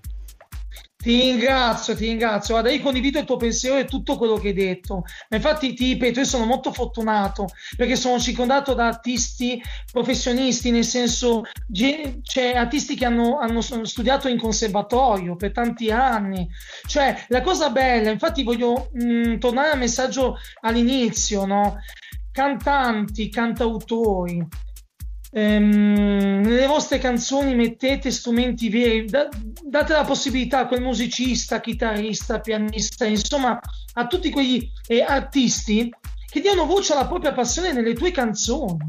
Ti 1.01 1.19
ringrazio, 1.19 1.97
ti 1.97 2.05
ringrazio. 2.05 2.55
Guarda, 2.55 2.71
io 2.71 2.83
condivido 2.83 3.19
il 3.19 3.25
tuo 3.25 3.39
pensiero 3.39 3.79
e 3.79 3.87
tutto 3.87 4.19
quello 4.19 4.37
che 4.37 4.49
hai 4.49 4.55
detto. 4.55 5.05
Ma 5.31 5.37
infatti, 5.37 5.73
ti 5.73 5.93
ripeto, 5.93 6.21
io 6.21 6.27
sono 6.27 6.45
molto 6.45 6.73
fortunato 6.73 7.49
perché 7.75 7.97
sono 7.97 8.19
circondato 8.19 8.75
da 8.75 8.87
artisti 8.87 9.63
professionisti, 9.91 10.71
nel 10.71 10.85
senso, 10.85 11.45
cioè 11.73 12.55
artisti 12.55 12.97
che 12.97 13.07
hanno, 13.07 13.39
hanno 13.39 13.63
studiato 13.63 14.29
in 14.29 14.39
conservatorio 14.39 15.37
per 15.37 15.53
tanti 15.53 15.91
anni. 15.91 16.47
Cioè, 16.87 17.25
la 17.29 17.41
cosa 17.41 17.71
bella, 17.71 18.11
infatti, 18.11 18.43
voglio 18.43 18.91
mh, 18.93 19.05
mm, 19.05 19.39
tornare 19.39 19.71
al 19.71 19.79
messaggio 19.79 20.37
all'inizio, 20.61 21.47
no? 21.47 21.79
Cantanti, 22.31 23.31
cantautori 23.31 24.47
ehm, 25.31 26.40
nelle 26.43 26.66
vostre 26.66 26.99
canzoni 26.99 27.55
mettete 27.55 28.11
strumenti 28.11 28.69
veri, 28.69 29.05
da, 29.05 29.29
date 29.64 29.93
la 29.93 30.05
possibilità 30.05 30.61
a 30.61 30.66
quel 30.66 30.83
musicista, 30.83 31.61
chitarrista, 31.61 32.40
pianista, 32.40 33.05
insomma 33.05 33.59
a 33.95 34.07
tutti 34.07 34.31
quegli 34.31 34.71
eh, 34.87 35.03
artisti 35.03 35.90
che 36.31 36.40
diano 36.40 36.66
voce 36.66 36.93
alla 36.93 37.07
propria 37.07 37.33
passione 37.33 37.73
nelle 37.73 37.95
tue 37.95 38.11
canzoni. 38.11 38.88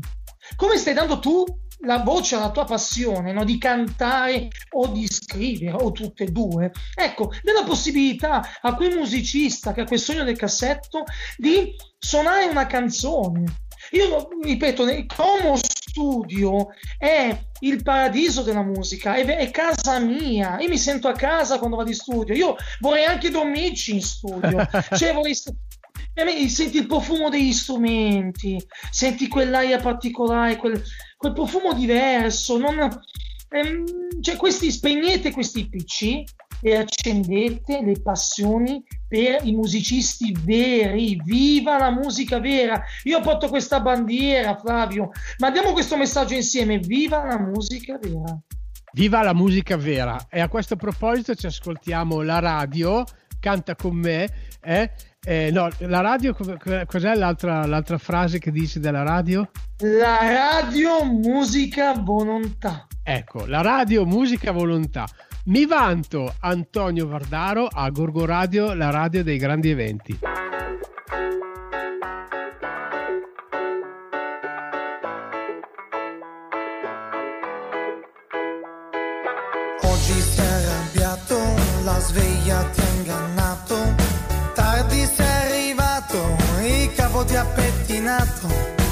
Come 0.56 0.78
stai 0.78 0.94
dando 0.94 1.20
tu 1.20 1.44
la 1.84 2.00
voce 2.00 2.36
alla 2.36 2.52
tua 2.52 2.66
passione 2.66 3.32
no? 3.32 3.44
di 3.44 3.58
cantare 3.58 4.50
o 4.72 4.88
di 4.88 5.08
scrivere 5.08 5.76
o 5.82 5.92
tutte 5.92 6.26
e 6.26 6.32
due. 6.32 6.72
Ecco, 6.94 7.32
della 7.42 7.64
possibilità 7.64 8.60
a 8.62 8.76
quel 8.76 8.98
musicista 8.98 9.74
che 9.74 9.82
ha 9.82 9.86
quel 9.86 10.00
sogno 10.00 10.24
del 10.24 10.38
cassetto 10.38 11.04
di 11.38 11.76
suonare 11.98 12.46
una 12.46 12.68
canzone. 12.68 13.44
Io 13.92 14.28
ripeto, 14.42 14.86
Como 15.16 15.58
studio 15.92 16.70
è 16.98 17.38
il 17.60 17.84
paradiso 17.84 18.42
della 18.42 18.64
musica, 18.64 19.16
è, 19.16 19.26
è, 19.26 19.52
casa 19.52 20.00
mia. 20.00 20.60
Io 20.60 20.70
mi 20.70 20.78
sento 20.78 21.08
a 21.10 21.14
casa 21.14 21.60
quando 21.60 21.76
vado 21.76 21.90
in 21.90 21.96
studio. 21.96 22.34
Io 22.34 22.56
vorrei 22.80 23.06
anche 23.06 23.30
dormirci 23.30 23.94
in 23.94 24.02
studio. 24.02 24.68
cioè, 24.96 25.14
vorrei 25.14 25.36
st- 25.36 25.54
senti 26.48 26.78
il 26.78 26.88
profumo 26.88 27.30
degli 27.30 27.52
strumenti, 27.52 28.62
senti 28.90 29.28
quell'aria 29.28 29.80
particolare, 29.80 30.56
quel, 30.56 30.82
quel 31.18 31.34
profumo 31.34 31.74
diverso. 31.74 32.58
Non, 32.58 32.80
ehm, 33.50 34.22
cioè, 34.22 34.38
questi 34.38 34.72
spegnete 34.72 35.32
questi 35.32 35.68
PC 35.68 36.24
e 36.62 36.76
accendete 36.76 37.82
le 37.82 38.00
passioni 38.02 38.84
per 39.08 39.42
i 39.44 39.54
musicisti 39.54 40.36
veri. 40.44 41.20
Viva 41.24 41.78
la 41.78 41.92
musica 41.92 42.40
vera! 42.40 42.82
Io 43.04 43.20
porto 43.22 43.50
questa 43.50 43.80
bandiera, 43.80 44.56
Flavio. 44.56 45.10
Mandiamo 45.40 45.74
questo 45.74 45.98
messaggio 45.98 46.36
insieme. 46.36 46.78
Viva 46.78 47.26
la 47.26 47.40
musica 47.40 47.98
vera! 47.98 48.40
Viva 48.94 49.22
la 49.22 49.34
musica 49.34 49.76
vera! 49.76 50.28
E 50.30 50.40
a 50.40 50.48
questo 50.48 50.76
proposito 50.76 51.36
ci 51.36 51.48
ascoltiamo 51.48 52.22
la 52.22 52.40
radio, 52.40 53.04
canta 53.40 53.76
con 53.76 53.96
me. 53.96 54.30
Eh? 54.62 54.92
Eh, 55.24 55.52
no, 55.52 55.70
la 55.80 56.02
radio, 56.02 56.34
cos'è 56.34 57.16
l'altra, 57.16 57.66
l'altra 57.66 57.98
frase 57.98 58.40
che 58.40 58.52
dice 58.52 58.80
della 58.80 59.04
radio? 59.04 59.50
La 59.80 60.20
radio 60.20 61.04
musica 61.04 61.94
volontà. 61.94 62.88
Ecco, 63.04 63.46
la 63.46 63.62
radio 63.62 64.06
musica 64.06 64.52
volontà. 64.52 65.06
Mi 65.46 65.66
vanto 65.66 66.36
Antonio 66.42 67.08
Vardaro 67.08 67.66
a 67.66 67.90
Gorgo 67.90 68.26
Radio, 68.26 68.76
la 68.76 68.92
radio 68.92 69.24
dei 69.24 69.40
grandi 69.40 69.72
eventi. 69.72 70.20
Oggi 79.82 80.20
sei 80.22 80.66
arrabbiato, 80.66 81.38
la 81.86 82.00
sveglia 82.00 82.64
ti 82.66 82.82
ha 82.82 82.90
ingannato, 82.98 83.76
tardi 84.54 85.06
sei 85.06 85.26
arrivato, 85.26 86.36
il 86.62 86.94
capo 86.94 87.26
ti 87.26 87.36
ha 87.36 87.46
pettinato, 87.46 88.48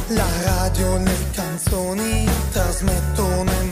la 0.07 0.27
radio, 0.43 0.97
le 0.97 1.15
canzoni 1.31 2.27
trasmettono 2.51 3.68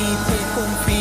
senza 0.00 0.30
limite 0.30 0.32
e 0.34 0.99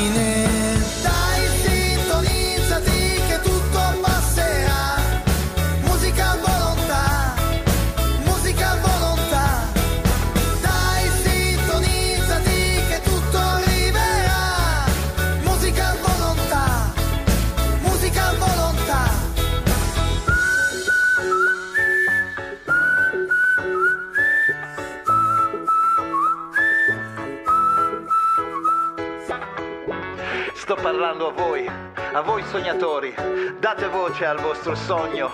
a 32.13 32.21
voi 32.21 32.43
sognatori. 32.43 33.13
Date 33.59 33.87
voce 33.87 34.25
al 34.25 34.39
vostro 34.39 34.75
sogno. 34.75 35.29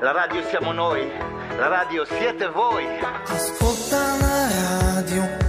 La 0.00 0.12
radio 0.12 0.42
siamo 0.44 0.72
noi, 0.72 1.10
la 1.56 1.68
radio 1.68 2.04
siete 2.04 2.48
voi. 2.48 2.84
Ascolta 3.26 4.16
la 4.20 4.94
radio, 4.94 5.41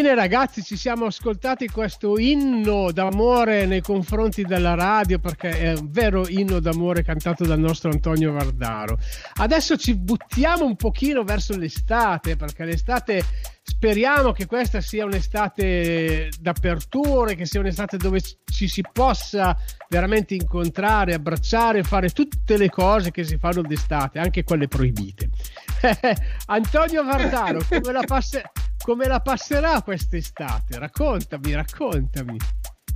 Bene 0.00 0.14
ragazzi, 0.14 0.62
ci 0.62 0.78
siamo 0.78 1.04
ascoltati 1.04 1.68
questo 1.68 2.18
inno 2.18 2.90
d'amore 2.90 3.66
nei 3.66 3.82
confronti 3.82 4.44
della 4.44 4.72
radio 4.72 5.18
perché 5.18 5.50
è 5.50 5.72
un 5.74 5.90
vero 5.90 6.26
inno 6.26 6.58
d'amore 6.58 7.02
cantato 7.02 7.44
dal 7.44 7.58
nostro 7.58 7.90
Antonio 7.90 8.32
Vardaro. 8.32 8.96
Adesso 9.34 9.76
ci 9.76 9.94
buttiamo 9.94 10.64
un 10.64 10.76
pochino 10.76 11.22
verso 11.22 11.54
l'estate 11.54 12.36
perché 12.36 12.64
l'estate 12.64 13.22
speriamo 13.62 14.32
che 14.32 14.46
questa 14.46 14.80
sia 14.80 15.04
un'estate 15.04 16.30
d'aperture, 16.40 17.34
che 17.34 17.44
sia 17.44 17.60
un'estate 17.60 17.98
dove 17.98 18.22
ci 18.22 18.68
si 18.68 18.82
possa 18.90 19.54
veramente 19.90 20.32
incontrare, 20.32 21.12
abbracciare, 21.12 21.82
fare 21.82 22.08
tutte 22.08 22.56
le 22.56 22.70
cose 22.70 23.10
che 23.10 23.22
si 23.22 23.36
fanno 23.36 23.60
d'estate, 23.60 24.18
anche 24.18 24.44
quelle 24.44 24.66
proibite. 24.66 25.28
Antonio 26.46 27.04
Vardaro, 27.04 27.60
come 27.68 27.92
la, 27.92 28.02
passe- 28.02 28.50
come 28.82 29.06
la 29.06 29.20
passerà 29.20 29.82
quest'estate? 29.82 30.78
Raccontami, 30.78 31.54
raccontami. 31.54 32.36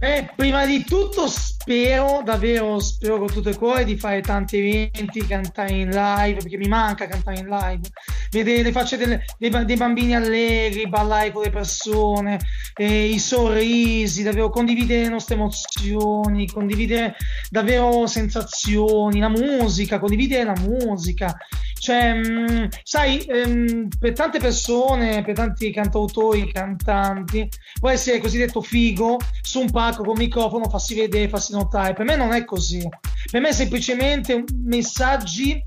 Eh, 0.01 0.29
prima 0.35 0.67
di 0.67 0.85
tutto 0.85 1.29
spero, 1.29 2.21
davvero 2.25 2.81
spero 2.81 3.19
con 3.19 3.29
tutto 3.29 3.49
il 3.49 3.57
cuore 3.57 3.85
di 3.85 3.97
fare 3.97 4.21
tanti 4.21 4.59
eventi, 4.59 5.25
cantare 5.27 5.73
in 5.73 5.91
live, 5.91 6.41
perché 6.41 6.57
mi 6.57 6.69
manca 6.69 7.07
cantare 7.07 7.39
in 7.39 7.47
live, 7.47 7.89
vedere 8.35 8.63
le 8.63 8.73
facce 8.73 8.97
delle- 8.97 9.25
dei, 9.39 9.51
dei 9.65 9.77
bambini 9.77 10.15
allegri, 10.15 10.89
ballare 10.89 11.33
con 11.33 11.43
le 11.43 11.51
persone, 11.51 12.41
eh, 12.77 13.07
i 13.07 13.19
sorrisi, 13.19 14.23
davvero 14.23 14.51
condividere 14.51 15.03
le 15.03 15.09
nostre 15.09 15.37
emozioni, 15.37 16.49
condividere 16.49 17.15
davvero 17.49 18.07
sensazioni, 18.07 19.21
la 19.21 19.29
musica, 19.29 20.01
condividere 20.01 20.45
la 20.45 20.57
musica. 20.61 21.35
Cioè, 21.79 22.15
mh, 22.15 22.69
sai, 22.83 23.19
ehm, 23.21 23.89
per 23.99 24.13
tante 24.15 24.39
persone, 24.39 25.23
per 25.23 25.35
tanti 25.35 25.71
cantautori, 25.71 26.51
cantanti, 26.51 27.47
può 27.79 27.91
essere 27.91 28.21
cosiddetto 28.21 28.63
figo 28.63 29.19
su 29.43 29.61
un 29.61 29.71
palco 29.71 30.03
con 30.03 30.17
microfono, 30.17 30.69
farsi 30.69 30.95
vedere, 30.95 31.29
farsi 31.29 31.53
notare. 31.53 31.93
Per 31.93 32.07
me 32.07 32.17
non 32.17 32.33
è 32.33 32.45
così. 32.45 32.89
Per 33.31 33.41
me 33.41 33.51
è 33.51 33.53
semplicemente 33.53 34.45
messaggi 34.65 35.63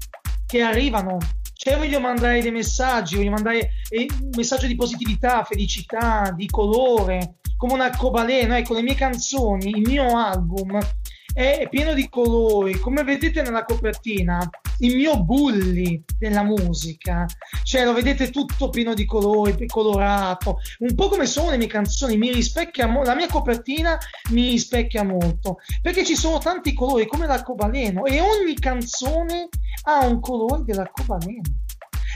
che 0.48 0.62
arrivano. 0.62 1.18
Cioè, 1.58 1.74
io 1.74 1.80
voglio 1.80 2.00
mandare 2.00 2.40
dei 2.40 2.52
messaggi, 2.52 3.16
voglio 3.16 3.32
mandare 3.32 3.72
eh, 3.90 4.08
un 4.22 4.30
messaggio 4.36 4.68
di 4.68 4.76
positività, 4.76 5.44
felicità, 5.44 6.32
di 6.36 6.46
colore, 6.46 7.40
come 7.58 7.74
un 7.74 7.82
arcobaleno. 7.82 8.56
Ecco, 8.56 8.76
le 8.76 8.84
mie 8.84 8.94
canzoni, 8.94 9.70
il 9.72 9.82
mio 9.82 10.16
album 10.16 10.78
è 11.38 11.68
pieno 11.70 11.94
di 11.94 12.10
colori. 12.10 12.80
Come 12.80 13.04
vedete 13.04 13.44
nella 13.44 13.64
copertina, 13.64 14.50
il 14.80 14.96
mio 14.96 15.24
bulli 15.24 16.04
della 16.18 16.42
musica, 16.42 17.28
cioè 17.64 17.86
lo 17.86 17.94
vedete 17.94 18.32
tutto 18.32 18.72
pieno 18.72 18.96
di 18.96 19.06
colori, 19.06 19.68
colorato, 19.68 20.58
un 20.80 20.96
po' 20.96 21.10
come 21.10 21.28
sono 21.28 21.52
le 21.52 21.58
mie 21.58 21.68
canzoni, 21.68 22.18
mi 22.18 22.32
rispecchia 22.32 22.88
mo- 22.88 23.04
la 23.04 23.14
mia 23.14 23.28
copertina 23.28 24.00
mi 24.32 24.50
rispecchia 24.50 25.04
molto, 25.04 25.60
perché 25.80 26.04
ci 26.04 26.16
sono 26.16 26.40
tanti 26.40 26.74
colori 26.74 27.06
come 27.06 27.28
l'arcobaleno 27.28 28.06
e 28.06 28.20
ogni 28.20 28.56
canzone 28.56 29.50
ha 29.84 30.08
un 30.08 30.20
colore 30.20 30.64
dell'arcobaleno. 30.64 31.67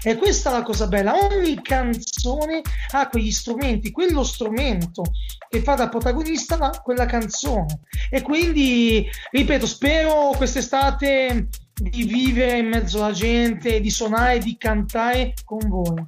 E 0.04 0.16
questa 0.16 0.50
è 0.50 0.54
la 0.54 0.64
cosa 0.64 0.88
bella, 0.88 1.14
ogni 1.14 1.62
canzone 1.62 2.62
ha 2.92 3.08
quegli 3.08 3.32
strumenti, 3.32 3.92
quello 3.92 4.24
strumento 4.24 5.04
che 5.48 5.62
fa 5.62 5.76
da 5.76 5.90
protagonista 5.90 6.58
la- 6.58 6.82
quella 6.84 7.06
canzone. 7.06 7.82
E 8.10 8.22
quindi, 8.22 9.08
ripeto, 9.32 9.68
spero 9.68 10.32
quest'estate 10.36 11.48
di 11.74 12.04
vivere 12.04 12.58
in 12.60 12.68
mezzo 12.68 13.04
alla 13.04 13.14
gente, 13.14 13.80
di 13.80 13.90
suonare, 13.90 14.40
di 14.40 14.58
cantare 14.58 15.34
con 15.46 15.60
voi. 15.68 16.04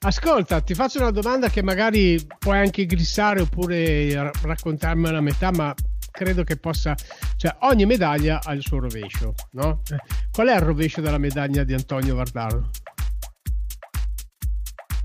Ascolta, 0.00 0.60
ti 0.60 0.74
faccio 0.74 0.98
una 1.00 1.10
domanda 1.10 1.48
che 1.48 1.62
magari 1.62 2.24
puoi 2.38 2.58
anche 2.58 2.84
glissare 2.86 3.40
oppure 3.40 4.12
ra- 4.14 4.30
raccontarmela 4.42 5.18
a 5.18 5.22
metà, 5.22 5.50
ma 5.52 5.74
credo 6.10 6.44
che 6.44 6.56
possa, 6.56 6.94
cioè 7.36 7.56
ogni 7.60 7.86
medaglia 7.86 8.40
ha 8.42 8.52
il 8.52 8.62
suo 8.62 8.78
rovescio, 8.78 9.34
no? 9.52 9.82
Eh, 9.90 9.96
Qual 10.30 10.48
è 10.48 10.54
il 10.54 10.60
rovescio 10.60 11.00
della 11.00 11.18
medaglia 11.18 11.64
di 11.64 11.74
Antonio 11.74 12.14
Vardaro? 12.14 12.70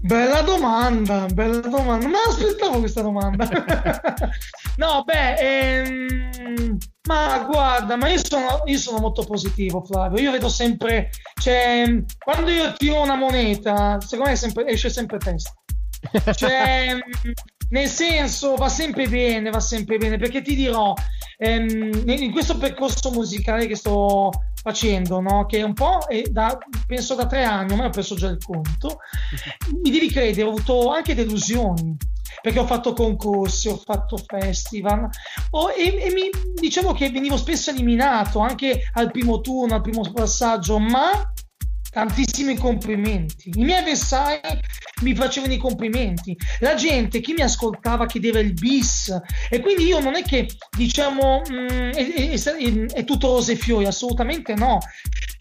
Bella 0.04 0.42
domanda, 0.42 1.28
bella 1.28 1.60
domanda. 1.60 2.08
Ma 2.08 2.18
aspettavo 2.28 2.80
questa 2.80 3.02
domanda. 3.02 3.48
no, 4.78 5.04
beh, 5.04 5.36
ehm, 5.36 6.78
ma 7.08 7.46
guarda, 7.48 7.96
ma 7.98 8.10
io 8.10 8.20
sono, 8.24 8.64
io 8.66 8.80
sono 8.80 8.98
molto 8.98 9.24
positivo, 9.24 9.84
Flavio. 9.84 10.20
Io 10.20 10.32
vedo 10.32 10.50
sempre, 10.50 11.12
cioè, 11.40 12.04
quando 12.18 12.50
io 12.50 12.74
tiro 12.74 13.02
una 13.02 13.16
moneta, 13.16 14.02
secondo 14.02 14.32
me 14.32 14.36
sempre- 14.36 14.66
esce 14.68 14.90
sempre 14.90 15.20
testa. 15.20 15.54
Cioè, 16.34 16.98
nel 17.70 17.88
senso, 17.88 18.56
va 18.56 18.70
sempre 18.70 19.08
bene, 19.08 19.52
va 19.52 19.60
sempre 19.60 19.98
bene, 19.98 20.18
perché 20.18 20.42
ti 20.42 20.56
dirò, 20.56 20.96
ehm, 21.38 22.04
in 22.08 22.32
questo 22.32 22.58
percorso 22.58 23.12
musicale 23.12 23.68
che 23.68 23.76
sto 23.76 24.32
facendo, 24.62 25.20
no? 25.20 25.46
che 25.46 25.60
è 25.60 25.64
un 25.64 25.74
po' 25.74 26.06
è 26.08 26.22
da, 26.24 26.58
penso 26.86 27.16
da 27.16 27.26
tre 27.26 27.44
anni, 27.44 27.72
ormai 27.72 27.88
ho 27.88 27.92
perso 27.92 28.16
già 28.16 28.28
il 28.28 28.38
conto, 28.44 29.00
mi 29.84 29.90
devi 29.90 30.10
credere, 30.10 30.44
ho 30.44 30.50
avuto 30.50 30.92
anche 30.92 31.16
delusioni 31.16 31.98
perché 32.42 32.60
ho 32.60 32.66
fatto 32.66 32.94
concorsi, 32.94 33.68
ho 33.68 33.78
fatto 33.78 34.18
festival 34.18 35.10
ho, 35.52 35.70
e, 35.70 36.02
e 36.02 36.12
mi, 36.14 36.30
diciamo 36.56 36.94
che 36.94 37.10
venivo 37.10 37.38
spesso 37.38 37.72
eliminato 37.72 38.40
anche 38.40 38.82
al 38.94 39.12
primo 39.12 39.42
turno, 39.42 39.76
al 39.76 39.82
primo 39.82 40.10
passaggio, 40.12 40.80
ma 40.80 41.12
tantissimi 41.92 42.56
complimenti. 42.56 43.52
I 43.54 43.64
miei 43.64 43.80
avversari 43.80 44.40
mi 45.02 45.14
facevano 45.14 45.54
i 45.54 45.58
complimenti. 45.58 46.36
La 46.60 46.74
gente, 46.76 47.20
chi 47.20 47.34
mi 47.34 47.42
ascoltava, 47.42 48.06
chiedeva 48.06 48.40
il 48.40 48.54
bis. 48.54 49.14
E 49.50 49.60
quindi 49.60 49.86
io 49.86 50.00
non 50.00 50.16
è 50.16 50.24
che 50.24 50.48
diciamo 50.76 51.42
mh, 51.48 51.54
mm, 51.54 51.92
è, 51.92 52.14
è, 52.14 52.32
è, 52.32 52.86
è, 52.94 53.04
tutto 53.04 53.28
rose 53.28 53.52
e 53.52 53.56
fiori, 53.56 53.86
assolutamente 53.86 54.56
no. 54.56 54.80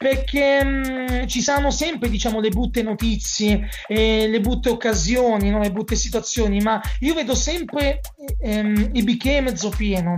Perché 0.02 0.64
mh, 0.64 1.22
mm, 1.24 1.26
ci 1.26 1.42
saranno 1.42 1.70
sempre 1.70 2.08
diciamo 2.08 2.40
le 2.40 2.48
brutte 2.48 2.82
notizie, 2.82 3.68
eh, 3.86 4.28
le 4.28 4.40
brutte 4.40 4.70
occasioni, 4.70 5.50
no? 5.50 5.58
le 5.58 5.70
brutte 5.70 5.94
situazioni, 5.94 6.58
ma 6.60 6.80
io 7.00 7.12
vedo 7.12 7.34
sempre 7.34 8.00
ehm, 8.40 8.92
il 8.94 9.04
bicchiere 9.04 9.42
mezzo 9.42 9.68
pieno. 9.68 10.16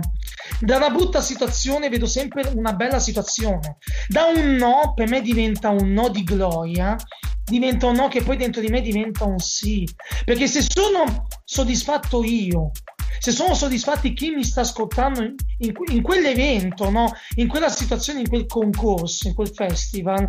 Da 0.61 0.77
una 0.77 0.89
brutta 0.89 1.19
situazione 1.19 1.89
vedo 1.89 2.05
sempre 2.05 2.49
una 2.55 2.71
bella 2.71 2.99
situazione. 2.99 3.75
Da 4.07 4.23
un 4.23 4.55
no, 4.55 4.93
per 4.95 5.09
me 5.09 5.19
diventa 5.19 5.67
un 5.67 5.91
no 5.91 6.07
di 6.07 6.23
gloria, 6.23 6.95
diventa 7.43 7.87
un 7.87 7.95
no 7.95 8.07
che 8.07 8.23
poi 8.23 8.37
dentro 8.37 8.61
di 8.61 8.69
me 8.69 8.79
diventa 8.79 9.25
un 9.25 9.37
sì. 9.37 9.85
Perché 10.23 10.47
se 10.47 10.61
sono 10.65 11.27
soddisfatto 11.43 12.23
io, 12.23 12.71
se 13.19 13.31
sono 13.31 13.53
soddisfatti 13.53 14.13
chi 14.13 14.31
mi 14.31 14.43
sta 14.43 14.61
ascoltando 14.61 15.21
in, 15.21 15.35
in, 15.59 15.73
in 15.91 16.01
quell'evento, 16.01 16.89
no? 16.89 17.11
in 17.35 17.47
quella 17.47 17.69
situazione, 17.69 18.21
in 18.21 18.29
quel 18.29 18.45
concorso, 18.45 19.27
in 19.27 19.33
quel 19.33 19.51
festival, 19.53 20.27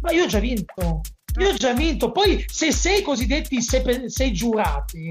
ma 0.00 0.10
io 0.12 0.24
ho 0.24 0.26
già 0.26 0.38
vinto. 0.38 1.00
Io 1.40 1.48
ho 1.48 1.54
già 1.54 1.72
vinto. 1.72 2.12
Poi, 2.12 2.44
se 2.46 2.72
sei 2.72 3.02
cosiddetti 3.02 3.62
sei, 3.62 4.10
sei 4.10 4.32
giurati, 4.32 5.10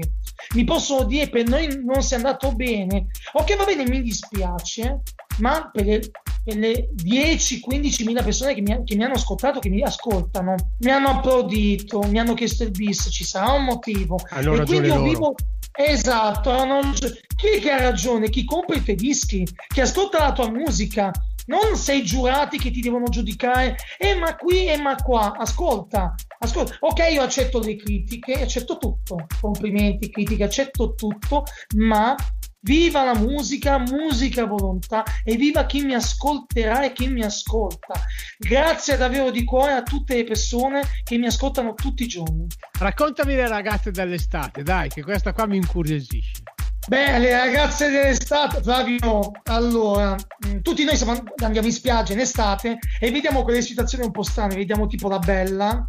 mi 0.54 0.64
possono 0.64 1.04
dire 1.04 1.28
per 1.28 1.48
noi 1.48 1.82
non 1.82 2.02
sia 2.02 2.16
andato 2.16 2.54
bene. 2.54 3.06
Ok, 3.32 3.56
va 3.56 3.64
bene, 3.64 3.84
mi 3.88 4.02
dispiace, 4.02 5.02
ma 5.38 5.68
per 5.72 5.84
le, 5.84 6.00
per 6.44 6.56
le 6.56 6.90
10-15 6.94 8.04
mila 8.04 8.22
persone 8.22 8.54
che 8.54 8.60
mi, 8.60 8.84
che 8.84 8.94
mi, 8.94 9.04
hanno 9.04 9.14
ascoltato, 9.14 9.58
che 9.58 9.68
mi 9.68 9.82
ascoltano, 9.82 10.54
mi 10.78 10.90
hanno 10.90 11.08
applaudito, 11.08 12.00
mi 12.02 12.18
hanno 12.18 12.34
chiesto 12.34 12.62
il 12.62 12.70
bis, 12.70 13.08
ci 13.10 13.24
sarà 13.24 13.52
un 13.52 13.64
motivo. 13.64 14.18
Hanno 14.30 14.54
e 14.54 14.64
quindi 14.64 14.88
io 14.88 15.02
vivo. 15.02 15.34
Esatto, 15.74 16.50
hanno... 16.50 16.92
chi 16.92 17.60
che 17.60 17.70
ha 17.70 17.80
ragione? 17.80 18.28
Chi 18.28 18.44
compra 18.44 18.76
i 18.76 18.82
tuoi 18.82 18.96
dischi, 18.96 19.46
chi 19.68 19.80
ascolta 19.80 20.18
la 20.18 20.32
tua 20.32 20.50
musica, 20.50 21.10
non 21.46 21.76
sei 21.76 22.04
giurati 22.04 22.58
che 22.58 22.70
ti 22.70 22.80
devono 22.80 23.06
giudicare, 23.06 23.76
eh 23.98 24.14
ma 24.14 24.36
qui 24.36 24.66
e 24.66 24.76
ma 24.76 24.94
qua, 24.96 25.34
ascolta, 25.36 26.14
ascolta, 26.38 26.76
ok 26.80 27.12
io 27.12 27.22
accetto 27.22 27.58
le 27.58 27.76
critiche, 27.76 28.42
accetto 28.42 28.76
tutto, 28.76 29.26
complimenti, 29.40 30.10
critiche, 30.10 30.44
accetto 30.44 30.94
tutto, 30.94 31.44
ma 31.76 32.14
viva 32.62 33.04
la 33.04 33.14
musica, 33.14 33.78
musica 33.78 34.44
volontà 34.44 35.04
e 35.24 35.36
viva 35.36 35.66
chi 35.66 35.82
mi 35.82 35.94
ascolterà 35.94 36.84
e 36.84 36.92
chi 36.92 37.08
mi 37.08 37.22
ascolta. 37.22 37.94
Grazie 38.38 38.96
davvero 38.96 39.30
di 39.30 39.44
cuore 39.44 39.72
a 39.72 39.82
tutte 39.82 40.14
le 40.14 40.24
persone 40.24 40.82
che 41.02 41.18
mi 41.18 41.26
ascoltano 41.26 41.74
tutti 41.74 42.04
i 42.04 42.08
giorni. 42.08 42.46
Raccontami 42.78 43.34
le 43.34 43.48
ragazze 43.48 43.90
dell'estate, 43.90 44.62
dai, 44.62 44.88
che 44.88 45.02
questa 45.02 45.32
qua 45.32 45.46
mi 45.46 45.56
incuriosisce. 45.56 46.42
Beh, 46.88 47.18
le 47.18 47.30
ragazze 47.30 47.88
dell'estate, 47.90 48.60
Flavio, 48.60 49.30
allora, 49.44 50.16
mm, 50.46 50.58
tutti 50.62 50.82
noi 50.82 50.96
siamo, 50.96 51.12
andiamo 51.36 51.68
in 51.68 51.72
spiaggia 51.72 52.12
in 52.12 52.18
estate 52.18 52.78
e 52.98 53.10
vediamo 53.12 53.44
quelle 53.44 53.62
situazioni 53.62 54.04
un 54.04 54.10
po' 54.10 54.24
strane, 54.24 54.56
vediamo 54.56 54.88
tipo 54.88 55.08
la 55.08 55.20
bella, 55.20 55.88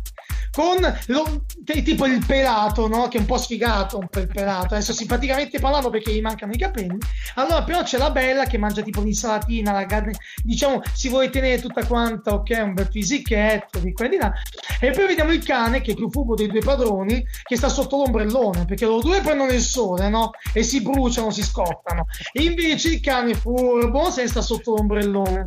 con 0.54 0.78
lo, 1.08 1.46
tipo 1.64 2.06
il 2.06 2.24
pelato, 2.24 2.88
no? 2.88 3.08
che 3.08 3.18
è 3.18 3.20
un 3.20 3.26
po' 3.26 3.38
sfigato, 3.38 4.06
po' 4.08 4.20
il 4.20 4.28
pelato. 4.28 4.76
Adesso 4.76 4.94
simpaticamente 4.94 5.60
parlavo 5.60 5.90
perché 5.90 6.14
gli 6.14 6.22
mancano 6.22 6.52
i 6.52 6.58
capelli. 6.58 6.96
Allora, 7.36 7.64
però 7.64 7.82
c'è 7.82 7.98
la 7.98 8.12
bella 8.12 8.46
che 8.46 8.60
mangia 8.60 8.84
tipo 8.84 9.02
l'insalatina, 9.02 9.72
la 9.72 9.88
carne, 9.88 10.14
diciamo, 10.44 10.82
si 10.94 11.10
vuole 11.10 11.32
tenere 11.32 11.60
tutta 11.60 11.84
quanta, 11.88 12.36
ok, 12.36 12.62
un 12.66 12.74
bel 12.76 12.88
fisichetto 12.92 13.80
di 13.80 13.94
qua 13.94 14.06
e 14.06 14.10
di 14.10 14.18
là. 14.18 14.32
E 14.80 14.92
poi 14.92 15.08
vediamo 15.08 15.32
il 15.32 15.44
cane 15.44 15.82
che 15.82 15.94
è 15.94 15.96
più 15.96 16.08
furbo 16.12 16.36
dei 16.36 16.48
due 16.48 16.62
padroni, 16.62 17.26
che 17.42 17.58
sta 17.58 17.70
sotto 17.70 17.98
l'ombrellone, 17.98 18.66
perché 18.66 18.86
loro 18.86 19.02
due 19.02 19.22
prendono 19.22 19.52
il 19.52 19.62
sole, 19.62 20.08
no? 20.10 20.30
E 20.54 20.62
si 20.62 20.83
bruciano, 20.84 21.32
si 21.32 21.42
scottano. 21.42 22.06
Invece 22.34 22.90
il 22.90 23.00
cane 23.00 23.34
furbo 23.34 24.12
se 24.12 24.28
sta 24.28 24.42
sotto 24.42 24.76
l'ombrellone. 24.76 25.46